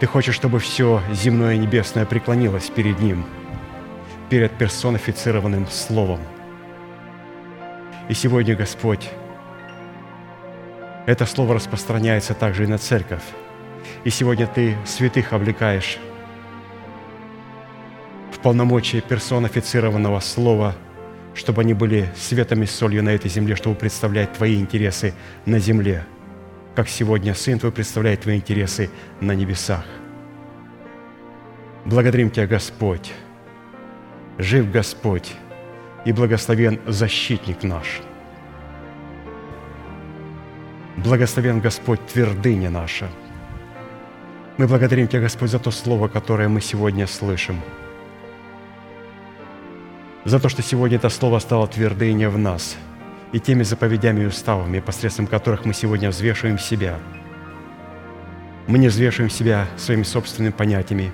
Ты 0.02 0.06
хочешь, 0.06 0.36
чтобы 0.36 0.60
все 0.60 1.02
земное 1.14 1.56
и 1.56 1.60
небесное 1.60 2.06
преклонилось 2.06 2.70
перед 2.70 3.00
Ним, 3.00 3.24
перед 4.30 4.52
персонифицированным 4.58 5.68
Словом. 5.68 6.20
И 8.10 8.14
сегодня, 8.14 8.54
Господь, 8.54 9.10
это 11.06 11.26
Слово 11.26 11.56
распространяется 11.56 12.34
также 12.34 12.66
и 12.66 12.68
на 12.68 12.78
Церковь. 12.78 13.24
И 14.04 14.10
сегодня 14.10 14.46
Ты 14.46 14.76
святых 14.86 15.32
облекаешь 15.32 16.00
полномочия 18.46 19.02
персонифицированного 19.02 20.20
слова, 20.20 20.76
чтобы 21.34 21.64
они 21.64 21.74
были 21.74 22.12
светом 22.16 22.62
и 22.62 22.68
солью 22.68 23.02
на 23.02 23.10
этой 23.10 23.28
земле, 23.28 23.56
чтобы 23.56 23.76
представлять 23.76 24.34
Твои 24.34 24.60
интересы 24.60 25.16
на 25.48 25.58
земле, 25.58 26.06
как 26.76 26.88
сегодня 26.88 27.34
Сын 27.34 27.58
Твой 27.58 27.72
представляет 27.72 28.22
Твои 28.22 28.36
интересы 28.38 28.92
на 29.20 29.32
небесах. 29.32 29.84
Благодарим 31.86 32.30
Тебя, 32.30 32.46
Господь. 32.46 33.14
Жив 34.38 34.72
Господь 34.72 35.34
и 36.06 36.12
благословен 36.12 36.80
защитник 36.86 37.64
наш. 37.64 38.04
Благословен 40.98 41.62
Господь 41.62 42.06
твердыня 42.14 42.70
наша. 42.70 43.08
Мы 44.58 44.68
благодарим 44.68 45.08
Тебя, 45.08 45.22
Господь, 45.22 45.50
за 45.50 45.58
то 45.58 45.72
слово, 45.72 46.10
которое 46.10 46.48
мы 46.48 46.62
сегодня 46.62 47.08
слышим– 47.08 47.60
за 50.26 50.40
то, 50.40 50.50
что 50.50 50.64
сегодня 50.64 50.98
это 50.98 51.10
слово 51.10 51.40
стало 51.40 51.68
твердыней 51.68 52.28
в 52.28 52.38
нас 52.38 52.76
и 53.32 53.40
теми 53.40 53.64
заповедями 53.64 54.24
и 54.24 54.26
уставами, 54.26 54.80
посредством 54.80 55.28
которых 55.28 55.66
мы 55.66 55.74
сегодня 55.74 56.10
взвешиваем 56.10 56.58
себя. 56.58 56.98
Мы 58.68 58.80
не 58.80 58.88
взвешиваем 58.88 59.30
себя 59.30 59.68
своими 59.78 60.04
собственными 60.04 60.52
понятиями. 60.52 61.12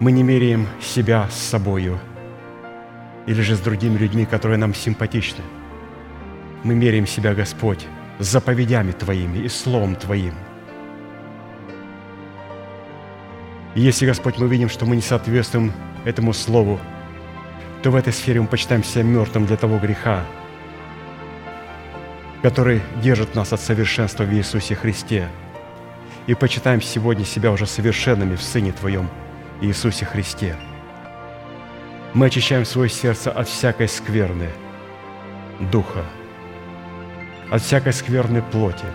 Мы 0.00 0.10
не 0.10 0.24
меряем 0.24 0.66
себя 0.82 1.28
с 1.30 1.36
собою 1.36 1.98
или 3.26 3.40
же 3.40 3.54
с 3.54 3.60
другими 3.60 3.96
людьми, 3.96 4.26
которые 4.26 4.58
нам 4.58 4.74
симпатичны. 4.74 5.44
Мы 6.64 6.74
меряем 6.74 7.06
себя, 7.06 7.34
Господь, 7.34 7.86
заповедями 8.18 8.90
Твоими 8.92 9.38
и 9.38 9.48
Словом 9.48 9.94
Твоим. 9.94 10.34
И 13.76 13.80
если, 13.80 14.06
Господь, 14.06 14.38
мы 14.38 14.48
видим, 14.48 14.68
что 14.68 14.86
мы 14.86 14.96
не 14.96 15.02
соответствуем 15.02 15.72
этому 16.04 16.32
Слову, 16.32 16.80
то 17.82 17.90
в 17.90 17.96
этой 17.96 18.12
сфере 18.12 18.40
мы 18.40 18.46
почитаем 18.46 18.82
себя 18.82 19.02
мертвым 19.02 19.46
для 19.46 19.56
того 19.56 19.78
греха, 19.78 20.24
который 22.42 22.82
держит 23.02 23.34
нас 23.34 23.52
от 23.52 23.60
совершенства 23.60 24.24
в 24.24 24.32
Иисусе 24.32 24.74
Христе. 24.74 25.28
И 26.26 26.34
почитаем 26.34 26.82
сегодня 26.82 27.24
себя 27.24 27.52
уже 27.52 27.66
совершенными 27.66 28.34
в 28.34 28.42
Сыне 28.42 28.72
Твоем, 28.72 29.08
Иисусе 29.60 30.04
Христе. 30.04 30.56
Мы 32.14 32.26
очищаем 32.26 32.64
свое 32.64 32.88
сердце 32.88 33.30
от 33.30 33.48
всякой 33.48 33.88
скверны 33.88 34.48
духа, 35.70 36.04
от 37.50 37.62
всякой 37.62 37.92
скверной 37.92 38.42
плоти. 38.42 38.86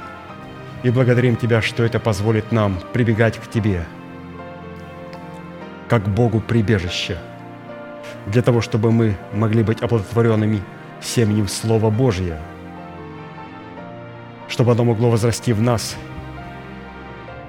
И 0.83 0.89
благодарим 0.89 1.35
Тебя, 1.35 1.61
что 1.61 1.83
это 1.83 1.99
позволит 1.99 2.51
нам 2.51 2.79
прибегать 2.91 3.37
к 3.37 3.49
Тебе, 3.49 3.85
как 5.87 6.09
Богу 6.09 6.41
прибежище– 6.41 7.17
для 8.27 8.41
того, 8.41 8.61
чтобы 8.61 8.91
мы 8.91 9.17
могли 9.33 9.63
быть 9.63 9.81
оплодотворенными 9.81 10.61
семенем 11.01 11.47
Слова 11.47 11.89
Божия, 11.89 12.39
чтобы 14.47 14.73
оно 14.73 14.83
могло 14.83 15.09
возрасти 15.09 15.53
в 15.53 15.61
нас 15.61 15.95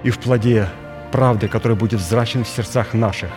и 0.03 0.11
в 0.11 0.19
плоде 0.19 0.69
правды, 1.11 1.49
которая 1.49 1.79
будет 1.79 2.01
взращен 2.01 2.45
в 2.45 2.49
сердцах 2.49 2.95
наших, 2.95 3.31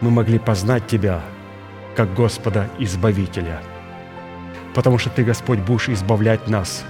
мы 0.00 0.10
могли 0.10 0.38
познать 0.38 0.86
Тебя 0.86 1.20
как 1.96 2.12
Господа 2.14 2.68
Избавителя. 2.78 3.60
Потому 4.74 4.98
что 4.98 5.10
Ты, 5.10 5.24
Господь, 5.24 5.60
будешь 5.60 5.88
избавлять 5.88 6.48
нас 6.48 6.84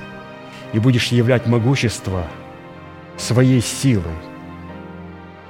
и 0.73 0.79
будешь 0.79 1.09
являть 1.09 1.47
могущество 1.47 2.27
своей 3.17 3.61
силы 3.61 4.11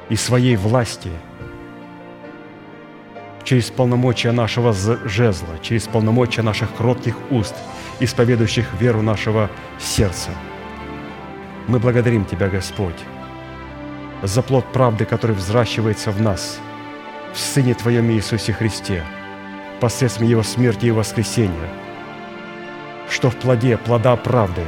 и 0.09 0.17
своей 0.17 0.57
власти– 0.57 1.11
через 3.45 3.71
полномочия 3.71 4.33
нашего 4.33 4.73
жезла, 4.73 5.59
через 5.61 5.85
полномочия 5.85 6.43
наших 6.43 6.75
кротких 6.75 7.17
уст, 7.31 7.55
исповедующих 8.01 8.67
веру 8.81 9.03
нашего 9.03 9.51
сердца. 9.79 10.31
Мы 11.69 11.79
благодарим 11.79 12.25
Тебя, 12.25 12.49
Господь, 12.49 12.99
за 14.23 14.43
плод 14.43 14.65
правды, 14.73 15.05
который 15.05 15.37
взращивается 15.37 16.11
в 16.11 16.21
нас, 16.21 16.59
в 17.33 17.39
Сыне 17.39 17.75
Твоем 17.75 18.11
Иисусе 18.11 18.53
Христе, 18.53 19.05
посредством 19.81 20.27
Его 20.27 20.43
смерти 20.43 20.87
и 20.87 20.91
воскресения, 20.91 21.69
что 23.09 23.31
в 23.31 23.37
плоде 23.37 23.77
плода 23.77 24.17
правды, 24.17 24.63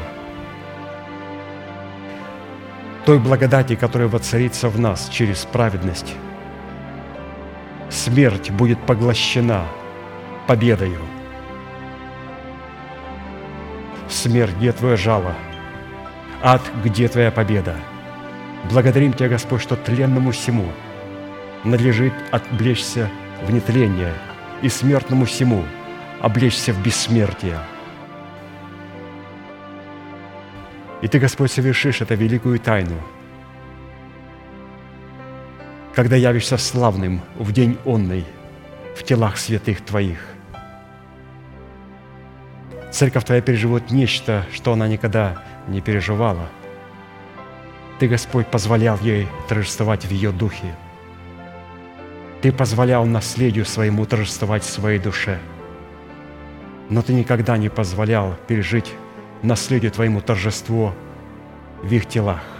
той 3.06 3.18
благодати, 3.18 3.76
которая 3.76 4.08
воцарится 4.08 4.68
в 4.68 4.80
нас 4.80 5.08
через 5.08 5.44
праведность, 5.44 6.14
смерть 7.94 8.50
будет 8.50 8.78
поглощена 8.80 9.64
победою. 10.46 11.00
Смерть, 14.08 14.54
где 14.56 14.72
Твое 14.72 14.96
жало? 14.96 15.34
Ад, 16.42 16.60
где 16.84 17.08
Твоя 17.08 17.30
победа? 17.30 17.76
Благодарим 18.70 19.12
Тебя, 19.12 19.28
Господь, 19.28 19.62
что 19.62 19.76
тленному 19.76 20.32
всему 20.32 20.66
надлежит 21.64 22.12
облечься 22.30 23.08
в 23.42 23.52
нетление, 23.52 24.12
и 24.60 24.68
смертному 24.68 25.24
всему 25.24 25.64
облечься 26.20 26.72
в 26.72 26.82
бессмертие. 26.82 27.58
И 31.00 31.08
Ты, 31.08 31.18
Господь, 31.18 31.52
совершишь 31.52 32.00
эту 32.00 32.14
великую 32.14 32.58
тайну, 32.58 32.96
когда 35.94 36.16
явишься 36.16 36.58
славным 36.58 37.20
в 37.38 37.52
день 37.52 37.78
онный 37.84 38.24
в 38.96 39.04
телах 39.04 39.36
святых 39.36 39.80
Твоих. 39.80 40.18
Церковь 42.92 43.24
Твоя 43.24 43.40
переживет 43.40 43.90
нечто, 43.90 44.44
что 44.52 44.72
она 44.72 44.88
никогда 44.88 45.42
не 45.68 45.80
переживала. 45.80 46.48
Ты, 47.98 48.08
Господь, 48.08 48.48
позволял 48.48 48.98
ей 48.98 49.28
торжествовать 49.48 50.04
в 50.04 50.10
ее 50.10 50.32
духе. 50.32 50.74
Ты 52.42 52.52
позволял 52.52 53.06
наследию 53.06 53.64
своему 53.64 54.04
торжествовать 54.04 54.64
в 54.64 54.70
своей 54.70 54.98
душе. 54.98 55.38
Но 56.90 57.02
Ты 57.02 57.14
никогда 57.14 57.56
не 57.56 57.68
позволял 57.68 58.36
пережить 58.48 58.92
наследию 59.42 59.92
Твоему 59.92 60.20
торжество 60.20 60.92
в 61.82 61.92
их 61.92 62.06
телах. 62.06 62.53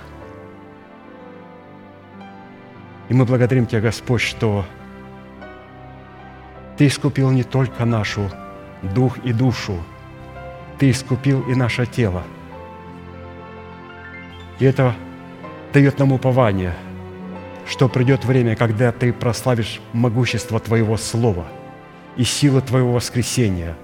И 3.09 3.15
мы 3.15 3.25
благодарим 3.25 3.67
Тебя, 3.67 3.81
Господь, 3.81 4.21
что 4.21 4.65
Ты 6.77 6.87
искупил 6.87 7.31
не 7.31 7.43
только 7.43 7.85
нашу 7.85 8.31
дух 8.83 9.19
и 9.19 9.33
душу, 9.33 9.83
Ты 10.79 10.91
искупил 10.91 11.43
и 11.49 11.55
наше 11.55 11.87
тело. 11.87 12.23
И 14.59 14.65
это 14.65 14.95
дает 15.73 15.99
нам 15.99 16.13
упование, 16.13 16.75
что 17.67 17.89
придет 17.89 18.25
время, 18.25 18.57
когда 18.57 18.93
Ты 18.93 19.13
прославишь 19.13 19.81
могущество 19.93 20.61
Твоего 20.61 20.97
Слова 20.97 21.47
и 22.17 22.25
силы 22.25 22.61
Твоего 22.61 22.93
воскресения 22.93 23.77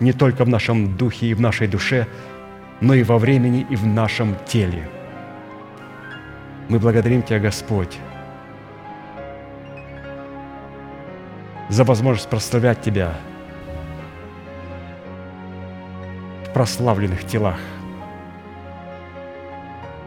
не 0.00 0.12
только 0.12 0.44
в 0.44 0.48
нашем 0.48 0.96
духе 0.96 1.26
и 1.26 1.34
в 1.34 1.40
нашей 1.40 1.66
душе, 1.66 2.06
но 2.80 2.94
и 2.94 3.02
во 3.02 3.18
времени 3.18 3.66
и 3.68 3.74
в 3.74 3.86
нашем 3.86 4.36
теле. 4.46 4.88
Мы 6.68 6.78
благодарим 6.78 7.22
Тебя, 7.22 7.40
Господь, 7.40 7.98
за 11.68 11.84
возможность 11.84 12.28
прославлять 12.28 12.82
Тебя 12.82 13.14
в 16.46 16.52
прославленных 16.52 17.24
телах. 17.24 17.58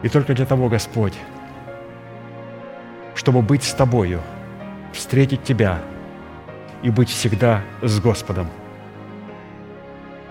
И 0.02 0.08
только 0.08 0.34
для 0.34 0.46
того, 0.46 0.68
Господь, 0.68 1.14
чтобы 3.14 3.42
быть 3.42 3.62
с 3.62 3.72
Тобою, 3.72 4.20
встретить 4.92 5.44
Тебя 5.44 5.78
и 6.82 6.90
быть 6.90 7.08
всегда 7.08 7.62
с 7.80 8.00
Господом. 8.00 8.48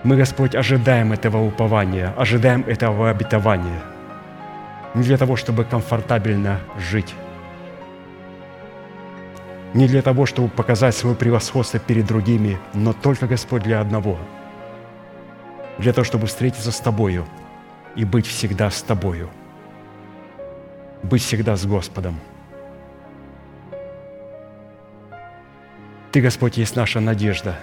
Мы, 0.02 0.16
Господь, 0.16 0.54
ожидаем 0.54 1.12
этого 1.12 1.42
упования, 1.42 2.12
ожидаем 2.16 2.64
этого 2.66 3.08
обетования. 3.08 3.80
Не 4.94 5.04
для 5.04 5.16
того, 5.16 5.36
чтобы 5.36 5.64
комфортабельно 5.64 6.60
жить, 6.76 7.14
не 9.74 9.86
для 9.86 10.02
того, 10.02 10.26
чтобы 10.26 10.48
показать 10.48 10.94
свое 10.94 11.16
превосходство 11.16 11.80
перед 11.80 12.06
другими, 12.06 12.58
но 12.74 12.92
только, 12.92 13.26
Господь, 13.26 13.62
для 13.62 13.80
одного. 13.80 14.18
Для 15.78 15.92
того, 15.92 16.04
чтобы 16.04 16.26
встретиться 16.26 16.70
с 16.70 16.80
Тобою 16.80 17.26
и 17.96 18.04
быть 18.04 18.26
всегда 18.26 18.70
с 18.70 18.82
Тобою. 18.82 19.30
Быть 21.02 21.22
всегда 21.22 21.56
с 21.56 21.64
Господом. 21.64 22.20
Ты, 26.12 26.20
Господь, 26.20 26.58
есть 26.58 26.76
наша 26.76 27.00
надежда. 27.00 27.58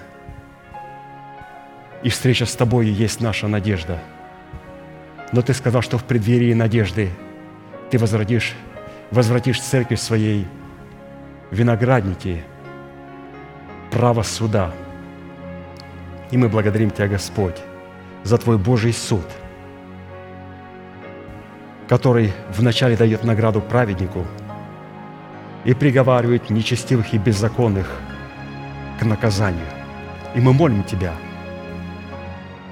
И 2.02 2.10
встреча 2.10 2.46
с 2.46 2.56
Тобою 2.56 2.92
есть 2.92 3.22
наша 3.22 3.48
надежда. 3.48 4.02
Но 5.32 5.44
Ты 5.44 5.54
сказал, 5.54 5.84
что 5.84 6.00
в 6.00 6.04
преддверии 6.04 6.54
надежды 6.54 7.12
Ты 7.92 8.00
возвратишь, 8.00 8.56
возвратишь 9.12 9.62
церковь 9.62 10.00
своей– 10.00 10.48
виноградники, 11.52 12.44
право 13.92 14.24
суда. 14.24 14.72
И 16.32 16.38
мы 16.38 16.50
благодарим 16.50 16.92
Тебя, 16.92 17.08
Господь, 17.08 17.58
за 18.24 18.38
Твой 18.38 18.58
Божий 18.58 18.94
суд, 18.94 19.26
который 21.88 22.34
вначале 22.56 22.96
дает 22.96 23.24
награду 23.24 23.62
праведнику 23.62 24.26
и 25.66 25.74
приговаривает 25.74 26.50
нечестивых 26.50 27.14
и 27.14 27.18
беззаконных 27.18 27.90
к 29.00 29.04
наказанию. 29.04 29.66
И 30.36 30.40
мы 30.40 30.54
молим 30.54 30.84
Тебя, 30.84 31.14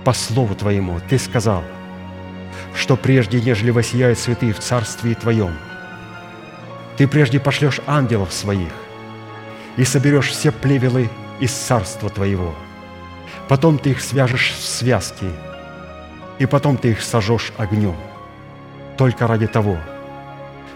по 0.03 0.13
Слову 0.13 0.55
Твоему, 0.55 0.99
Ты 1.09 1.17
сказал, 1.17 1.63
что 2.75 2.95
прежде, 2.95 3.41
нежели 3.41 3.71
воссияют 3.71 4.19
святые 4.19 4.53
в 4.53 4.59
Царстве 4.59 5.15
Твоем– 5.15 5.53
ты 6.97 7.07
прежде 7.07 7.39
пошлешь 7.39 7.79
ангелов 7.85 8.33
своих 8.33 8.73
и 9.77 9.83
соберешь 9.83 10.29
все 10.29 10.51
плевелы 10.51 11.09
из 11.39 11.51
царства 11.51 12.09
твоего. 12.09 12.55
Потом 13.47 13.77
ты 13.77 13.91
их 13.91 14.01
свяжешь 14.01 14.55
в 14.57 14.65
связки, 14.65 15.27
и 16.39 16.45
потом 16.47 16.77
ты 16.77 16.89
их 16.91 17.01
сожжешь 17.01 17.53
огнем, 17.57 17.95
только 18.97 19.27
ради 19.27 19.47
того, 19.47 19.77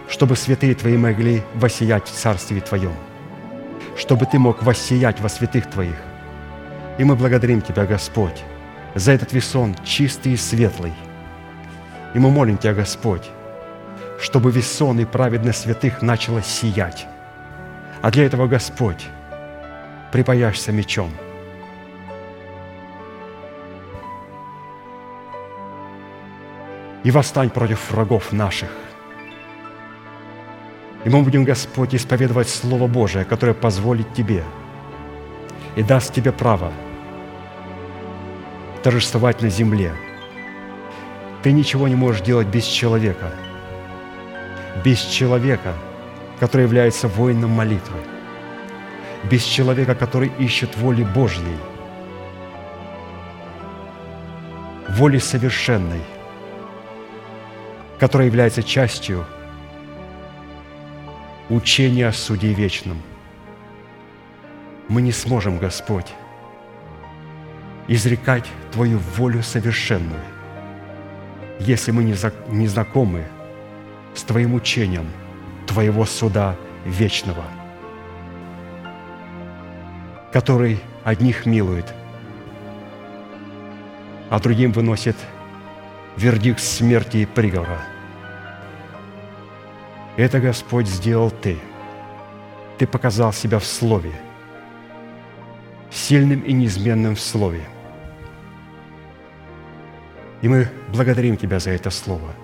чтобы 0.07 0.35
святые 0.35 0.75
твои 0.75 0.95
могли 0.95 1.41
воссиять 1.55 2.07
в 2.07 2.11
царстве 2.11 2.61
твоем, 2.61 2.93
чтобы 3.97 4.25
ты 4.25 4.37
мог 4.37 4.61
воссиять 4.61 5.19
во 5.19 5.29
святых 5.29 5.69
твоих. 5.69 5.95
И 6.97 7.03
мы 7.03 7.15
благодарим 7.15 7.61
Тебя, 7.61 7.85
Господь, 7.85 8.43
за 8.93 9.13
этот 9.13 9.33
весон 9.33 9.75
чистый 9.83 10.33
и 10.33 10.37
светлый. 10.37 10.93
И 12.13 12.19
мы 12.19 12.29
молим 12.29 12.57
Тебя, 12.57 12.73
Господь, 12.73 13.31
чтобы 14.21 14.51
весь 14.51 14.71
сон 14.71 14.99
и 14.99 15.05
праведность 15.05 15.61
святых 15.61 16.01
начала 16.01 16.41
сиять. 16.41 17.07
А 18.01 18.11
для 18.11 18.25
этого 18.25 18.47
Господь, 18.47 19.07
припаяшься 20.11 20.71
мечом. 20.71 21.11
И 27.03 27.09
восстань 27.09 27.49
против 27.49 27.89
врагов 27.89 28.31
наших. 28.31 28.69
И 31.03 31.09
мы 31.09 31.23
будем, 31.23 31.43
Господь, 31.43 31.95
исповедовать 31.95 32.47
Слово 32.47 32.85
Божие, 32.85 33.25
которое 33.25 33.55
позволит 33.55 34.13
Тебе 34.13 34.43
и 35.75 35.81
даст 35.81 36.13
Тебе 36.13 36.31
право 36.31 36.71
торжествовать 38.83 39.41
на 39.41 39.49
земле. 39.49 39.93
Ты 41.41 41.51
ничего 41.51 41.87
не 41.87 41.95
можешь 41.95 42.21
делать 42.21 42.47
без 42.47 42.65
человека– 42.65 43.31
без 44.83 44.99
человека, 44.99 45.73
который 46.39 46.63
является 46.63 47.07
воином 47.07 47.51
молитвы, 47.51 47.99
без 49.29 49.43
человека, 49.43 49.95
который 49.95 50.31
ищет 50.39 50.75
воли 50.77 51.03
Божьей, 51.03 51.57
воли 54.89 55.19
совершенной, 55.19 56.01
которая 57.99 58.27
является 58.27 58.63
частью 58.63 59.25
учения 61.49 62.07
о 62.07 62.13
суде 62.13 62.53
вечном. 62.53 63.01
Мы 64.87 65.01
не 65.01 65.11
сможем, 65.11 65.59
Господь, 65.59 66.11
изрекать 67.87 68.45
Твою 68.71 68.97
волю 68.97 69.43
совершенную, 69.43 70.21
если 71.59 71.91
мы 71.91 72.03
не 72.03 72.67
знакомы 72.67 73.25
с 74.15 74.23
Твоим 74.23 74.53
учением 74.53 75.09
Твоего 75.67 76.05
суда 76.05 76.55
вечного, 76.85 77.43
который 80.33 80.81
одних 81.03 81.45
милует, 81.45 81.93
а 84.29 84.39
другим 84.39 84.71
выносит 84.71 85.15
вердикт 86.17 86.59
смерти 86.59 87.17
и 87.17 87.25
приговора. 87.25 87.81
Это, 90.17 90.39
Господь, 90.39 90.87
сделал 90.87 91.31
Ты. 91.31 91.57
Ты 92.77 92.85
показал 92.87 93.31
себя 93.31 93.59
в 93.59 93.65
Слове, 93.65 94.11
сильным 95.89 96.41
и 96.41 96.51
неизменным 96.51 97.15
в 97.15 97.21
Слове. 97.21 97.63
И 100.41 100.49
мы 100.49 100.67
благодарим 100.89 101.37
Тебя 101.37 101.59
за 101.59 101.71
это 101.71 101.91
Слово– 101.91 102.33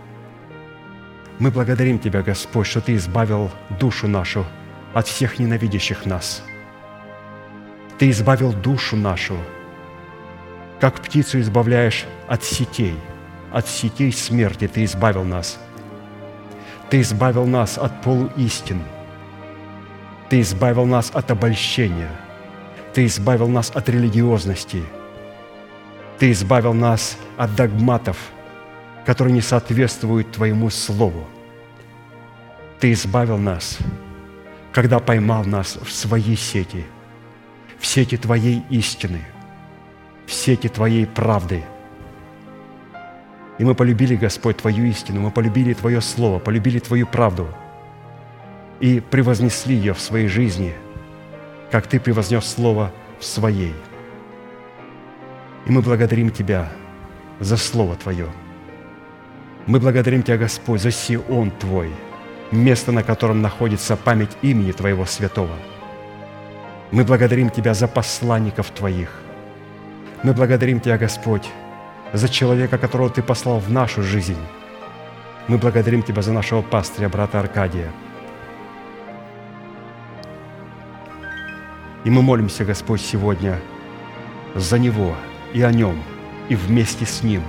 мы 1.39 1.51
благодарим 1.51 1.99
Тебя, 1.99 2.22
Господь, 2.22 2.68
что 2.68 2.81
Ты 2.81 2.95
избавил 2.95 3.51
душу 3.80 4.07
нашу 4.07 4.45
от 4.93 5.07
всех 5.07 5.39
ненавидящих 5.39 6.05
нас. 6.05 6.43
Ты 7.99 8.09
избавил 8.09 8.53
душу 8.53 8.95
нашу, 8.95 9.38
как 10.80 11.01
птицу 11.01 11.39
избавляешь 11.39 12.05
от 12.27 12.43
сетей, 12.43 12.95
от 13.51 13.68
сетей 13.68 14.11
смерти 14.11 14.68
Ты 14.68 14.84
избавил 14.84 15.23
нас. 15.23 15.59
Ты 16.89 17.01
избавил 17.01 17.45
нас 17.45 17.77
от 17.77 18.01
полуистин. 18.01 18.81
Ты 20.30 20.41
избавил 20.41 20.85
нас 20.85 21.11
от 21.14 21.30
обольщения. 21.31 22.11
Ты 22.93 23.05
избавил 23.05 23.47
нас 23.47 23.72
от 23.73 23.89
религиозности. 23.89 24.84
Ты 26.18 26.31
избавил 26.31 26.73
нас 26.73 27.18
от 27.38 27.55
догматов, 27.55 28.18
которые 29.07 29.34
не 29.34 29.41
соответствуют 29.41 30.34
Твоему 30.34 30.69
Слову. 30.69 31.25
Ты 32.81 32.91
избавил 32.91 33.38
нас, 33.38 33.77
когда 34.73 34.99
поймал 34.99 35.45
нас 35.45 35.77
в 35.81 35.89
свои 35.89 36.35
сети, 36.35 36.85
в 37.79 37.85
сети 37.85 38.17
Твоей 38.17 38.63
истины, 38.69 39.21
в 40.25 40.34
сети 40.34 40.67
Твоей 40.67 41.07
правды– 41.07 41.63
и 43.57 43.63
мы 43.63 43.73
полюбили, 43.73 44.15
Господь, 44.15 44.57
Твою 44.57 44.85
истину, 44.85 45.21
мы 45.21 45.31
полюбили 45.31 45.73
Твое 45.73 45.99
Слово, 45.99 46.38
полюбили 46.38 46.77
Твою 46.77 47.07
правду 47.07 47.47
и 48.79 48.99
превознесли 48.99 49.75
ее 49.75 49.95
в 49.95 49.99
своей 49.99 50.27
жизни, 50.27 50.75
как 51.71 51.88
Ты 51.88 51.99
превознес 51.99 52.45
Слово 52.45 52.91
в 53.19 53.25
своей. 53.25 53.73
И 55.65 55.71
мы 55.71 55.81
благодарим 55.81 56.29
Тебя 56.29 56.71
за 57.39 57.57
Слово 57.57 57.95
Твое. 57.95 58.27
Мы 59.68 59.81
благодарим 59.81 60.23
Тебя, 60.23 60.38
Господь, 60.38 60.81
за 60.81 60.91
Сион 60.91 61.52
Твой, 61.52 61.91
место, 62.52 62.94
на 62.94 63.03
котором 63.03 63.41
находится 63.41 63.98
память 63.98 64.31
имени 64.41 64.72
Твоего 64.72 65.06
святого. 65.06 65.53
Мы 66.91 67.03
благодарим 67.03 67.49
Тебя 67.49 67.73
за 67.73 67.89
посланников 67.89 68.69
Твоих. 68.69 69.10
Мы 70.23 70.31
благодарим 70.34 70.80
Тебя, 70.80 70.98
Господь, 70.98 71.49
за 72.14 72.30
человека, 72.30 72.77
которого 72.77 73.10
Ты 73.10 73.22
послал 73.22 73.60
в 73.60 73.69
нашу 73.69 74.03
жизнь. 74.03 74.38
Мы 75.49 75.57
благодарим 75.57 76.02
Тебя 76.02 76.22
за 76.22 76.31
нашего 76.31 76.61
пастыря, 76.61 77.10
брата 77.10 77.38
Аркадия. 77.38 77.91
И 82.06 82.10
мы 82.10 82.22
молимся, 82.22 82.64
Господь, 82.64 83.02
сегодня 83.02 83.60
за 84.56 84.80
него 84.80 85.14
и 85.53 85.61
о 85.61 85.73
нем, 85.73 86.02
и 86.48 86.56
вместе 86.56 87.06
с 87.06 87.22
ним, 87.22 87.44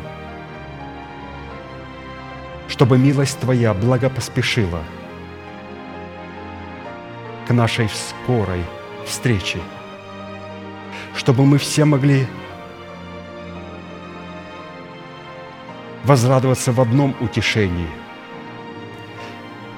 чтобы 2.69 2.99
милость 2.99 3.40
Твоя 3.40 3.74
благо 3.74 4.11
поспешила 4.11 4.82
к 7.47 7.51
нашей 7.53 7.89
скорой 7.89 8.62
встрече, 9.07 9.59
чтобы 11.16 11.47
мы 11.47 11.59
все 11.59 11.85
могли 11.85 12.27
возрадоваться 16.05 16.73
в 16.73 16.81
одном 16.81 17.15
утешении. 17.20 17.89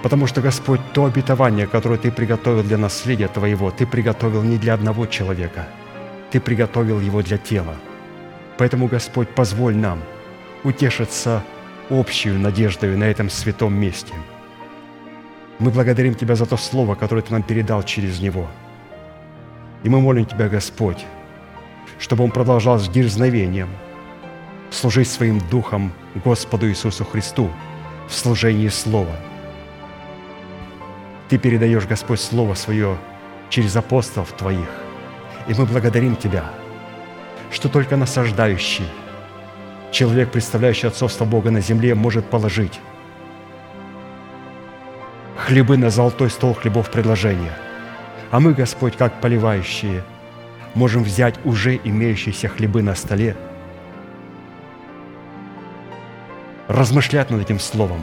Потому 0.03 0.27
что, 0.27 0.41
Господь, 0.41 0.81
то 0.93 1.05
обетование, 1.05 1.67
которое 1.67 1.99
Ты 1.99 2.11
приготовил 2.11 2.63
для 2.63 2.79
наследия 2.79 3.29
Твоего, 3.29 3.71
Ты 3.71 3.87
приготовил 3.87 4.43
не 4.43 4.57
для 4.57 4.75
одного 4.75 5.07
человека, 5.07 5.69
Ты 6.31 6.41
приготовил 6.41 7.01
его 7.01 7.23
для 7.23 7.39
тела. 7.39 7.77
Поэтому, 8.59 8.89
Господь, 8.89 9.29
позволь 9.29 9.77
нам 9.77 10.01
утешиться 10.65 11.43
общую 11.91 12.39
надеждою 12.39 12.97
на 12.97 13.05
этом 13.05 13.29
святом 13.29 13.75
месте. 13.75 14.15
Мы 15.59 15.71
благодарим 15.71 16.15
Тебя 16.15 16.35
за 16.37 16.47
то 16.47 16.57
слово, 16.57 16.95
которое 16.95 17.23
Ты 17.23 17.33
нам 17.33 17.43
передал 17.43 17.83
через 17.83 18.21
него. 18.21 18.49
И 19.83 19.89
мы 19.89 20.01
молим 20.01 20.25
Тебя, 20.25 20.49
Господь, 20.49 21.05
чтобы 21.99 22.25
он 22.25 22.31
продолжал 22.31 22.79
с 22.79 22.89
дерзновением– 22.89 23.69
служить 24.71 25.09
своим 25.09 25.41
духом 25.51 25.93
Господу 26.25 26.69
Иисусу 26.69 27.05
Христу 27.05 27.51
в 28.09 28.15
служении 28.15 28.69
Слова. 28.69 29.15
Ты 31.29 31.39
передаешь, 31.39 31.87
Господь, 31.87 32.21
Слово 32.21 32.55
Свое 32.55 32.97
через 33.51 33.77
апостолов 33.77 34.33
Твоих. 34.33 34.69
И 35.49 35.55
мы 35.55 35.67
благодарим 35.67 36.17
Тебя, 36.17 36.45
что 37.51 37.69
только 37.69 37.97
насаждающий, 37.97 38.87
человек, 39.91 40.31
представляющий 40.31 40.89
отцовство 40.89 41.25
Бога 41.25 41.51
на 41.51 41.61
земле, 41.61 41.95
может 41.95 42.27
положить 42.27 42.81
хлебы 45.37 45.77
на 45.77 45.91
золотой 45.91 46.31
стол 46.31 46.55
хлебов 46.55 46.91
предложения. 46.91 47.53
А 48.31 48.41
мы, 48.41 48.53
Господь, 48.53 48.97
как 48.97 49.21
поливающие, 49.21 50.05
можем 50.75 51.03
взять 51.03 51.35
уже 51.45 51.81
имеющиеся 51.83 52.49
хлебы 52.49 52.83
на 52.83 52.95
столе– 52.95 53.37
размышлять 56.71 57.31
над 57.31 57.41
этим 57.41 57.59
словом, 57.59 58.01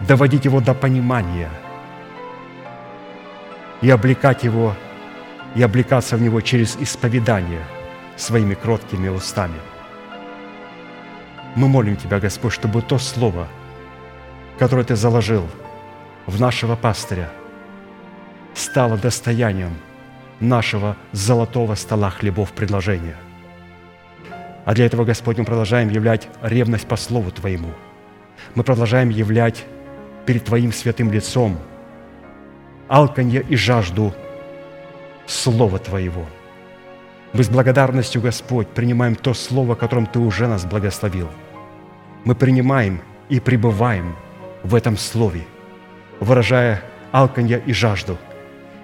доводить 0.00 0.46
его 0.46 0.60
до 0.60 0.72
понимания 0.72 1.50
и 3.82 3.90
облекать 3.90 4.44
его, 4.44 4.74
и 5.54 5.62
облекаться 5.62 6.16
в 6.16 6.22
него 6.22 6.40
через 6.40 6.76
исповедание 6.80 7.60
своими 8.18 8.54
кроткими 8.54 9.08
устами. 9.08 9.58
Мы 11.54 11.68
молим 11.68 11.96
Тебя, 11.96 12.20
Господь, 12.20 12.52
чтобы 12.52 12.82
то 12.82 12.98
слово, 12.98 13.48
которое 14.58 14.84
Ты 14.84 14.96
заложил 14.96 15.46
в 16.26 16.38
нашего 16.38 16.76
пастыря, 16.76 17.30
стало 18.54 18.98
достоянием 18.98 19.74
нашего 20.40 20.96
золотого 21.12 21.74
стола 21.74 22.10
хлебов 22.10 22.52
предложения– 22.52 23.16
а 24.68 24.74
для 24.74 24.84
этого, 24.84 25.06
Господь, 25.06 25.38
мы 25.38 25.46
продолжаем 25.46 25.88
являть 25.88 26.28
ревность 26.42 26.86
по 26.86 26.96
Слову 26.96 27.30
Твоему. 27.30 27.70
Мы 28.54 28.62
продолжаем 28.62 29.08
являть 29.08 29.64
перед 30.26 30.44
Твоим 30.44 30.74
святым 30.74 31.10
лицом 31.10 31.58
алканье 32.86 33.42
и 33.48 33.56
жажду 33.56 34.12
Слова 35.26 35.78
Твоего. 35.78 36.26
Мы 37.34 37.44
с 37.44 37.48
благодарностью, 37.50 38.22
Господь, 38.22 38.68
принимаем 38.68 39.14
то 39.14 39.34
Слово, 39.34 39.74
которым 39.74 40.06
Ты 40.06 40.18
уже 40.18 40.46
нас 40.48 40.64
благословил. 40.64 41.28
Мы 42.24 42.34
принимаем 42.34 43.02
и 43.28 43.38
пребываем 43.38 44.16
в 44.62 44.74
этом 44.74 44.96
Слове, 44.96 45.44
выражая 46.20 46.82
алканье 47.12 47.62
и 47.64 47.72
жажду. 47.72 48.16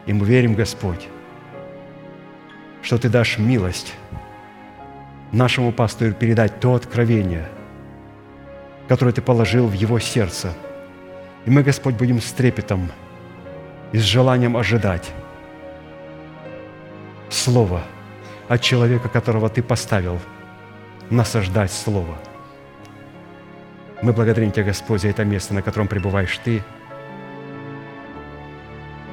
И 0.04 0.12
мы 0.12 0.26
верим, 0.26 0.54
Господь, 0.54 1.08
что 2.82 2.98
Ты 2.98 3.08
дашь 3.08 3.38
милость 3.38 3.94
нашему 5.32 5.72
пастырю 5.72 6.12
передать 6.12 6.60
то 6.60 6.74
откровение, 6.74 7.48
которое 8.88 9.12
Ты 9.12 9.22
положил 9.22 9.68
в 9.68 9.72
его 9.72 9.98
сердце. 9.98 10.52
И 11.46 11.50
мы, 11.50 11.62
Господь, 11.62 11.94
будем 11.94 12.20
с 12.20 12.30
трепетом 12.32 12.92
и 13.92 13.98
с 13.98 14.02
желанием 14.02 14.56
ожидать 14.56 15.10
Слово 17.30 17.82
от 18.48 18.60
человека, 18.60 19.08
которого 19.08 19.48
Ты 19.48 19.62
поставил 19.62 20.18
насаждать 21.10 21.72
Слово. 21.72 22.16
Мы 24.02 24.12
благодарим 24.12 24.50
Тебя, 24.50 24.64
Господь, 24.64 25.00
за 25.02 25.08
это 25.08 25.24
место, 25.24 25.54
на 25.54 25.62
котором 25.62 25.88
пребываешь 25.88 26.38
Ты, 26.44 26.62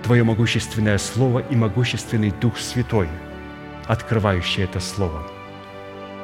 Твое 0.03 0.23
могущественное 0.23 0.97
Слово 0.97 1.39
и 1.39 1.55
могущественный 1.55 2.31
Дух 2.31 2.57
Святой, 2.57 3.07
открывающий 3.87 4.63
это 4.63 4.79
Слово– 4.79 5.27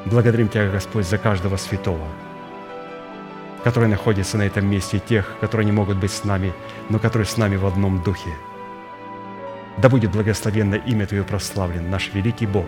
Благодарим 0.10 0.48
Тебя, 0.48 0.70
Господь, 0.70 1.06
за 1.06 1.18
каждого 1.18 1.58
святого, 1.58 2.08
который 3.64 3.90
находится 3.90 4.38
на 4.38 4.44
этом 4.44 4.66
месте, 4.66 5.00
тех, 5.00 5.36
которые 5.42 5.66
не 5.66 5.74
могут 5.74 5.98
быть 5.98 6.12
с 6.12 6.24
нами, 6.24 6.54
но 6.90 6.98
которые 6.98 7.26
с 7.26 7.36
нами 7.36 7.58
в 7.58 7.66
одном 7.66 8.02
духе. 8.04 8.30
Да 9.78 9.90
будет 9.90 10.12
благословенно 10.12 10.76
имя 10.76 11.06
Твое 11.08 11.26
прославлен, 11.26 11.90
наш 11.90 12.14
великий 12.14 12.46
Бог, 12.46 12.68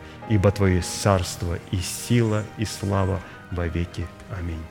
ибо 0.31 0.49
Твое 0.49 0.81
царство 0.81 1.59
и 1.71 1.77
сила 1.77 2.45
и 2.57 2.63
слава 2.63 3.19
во 3.51 3.67
веки. 3.67 4.07
Аминь. 4.29 4.70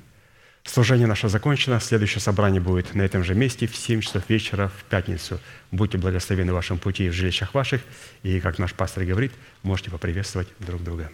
Служение 0.71 1.05
наше 1.05 1.27
закончено. 1.27 1.81
Следующее 1.81 2.21
собрание 2.21 2.61
будет 2.61 2.95
на 2.95 3.01
этом 3.01 3.25
же 3.25 3.35
месте 3.35 3.67
в 3.67 3.75
7 3.75 3.99
часов 3.99 4.23
вечера 4.29 4.69
в 4.69 4.85
пятницу. 4.85 5.37
Будьте 5.69 5.97
благословены 5.97 6.53
в 6.53 6.55
вашем 6.55 6.77
пути 6.77 7.07
и 7.07 7.09
в 7.09 7.13
жилищах 7.13 7.53
ваших. 7.53 7.81
И, 8.23 8.39
как 8.39 8.57
наш 8.57 8.73
пастор 8.73 9.03
говорит, 9.03 9.33
можете 9.63 9.91
поприветствовать 9.91 10.47
друг 10.59 10.81
друга. 10.81 11.11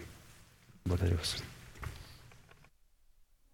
Благодарю 0.84 1.16
вас. 1.16 1.42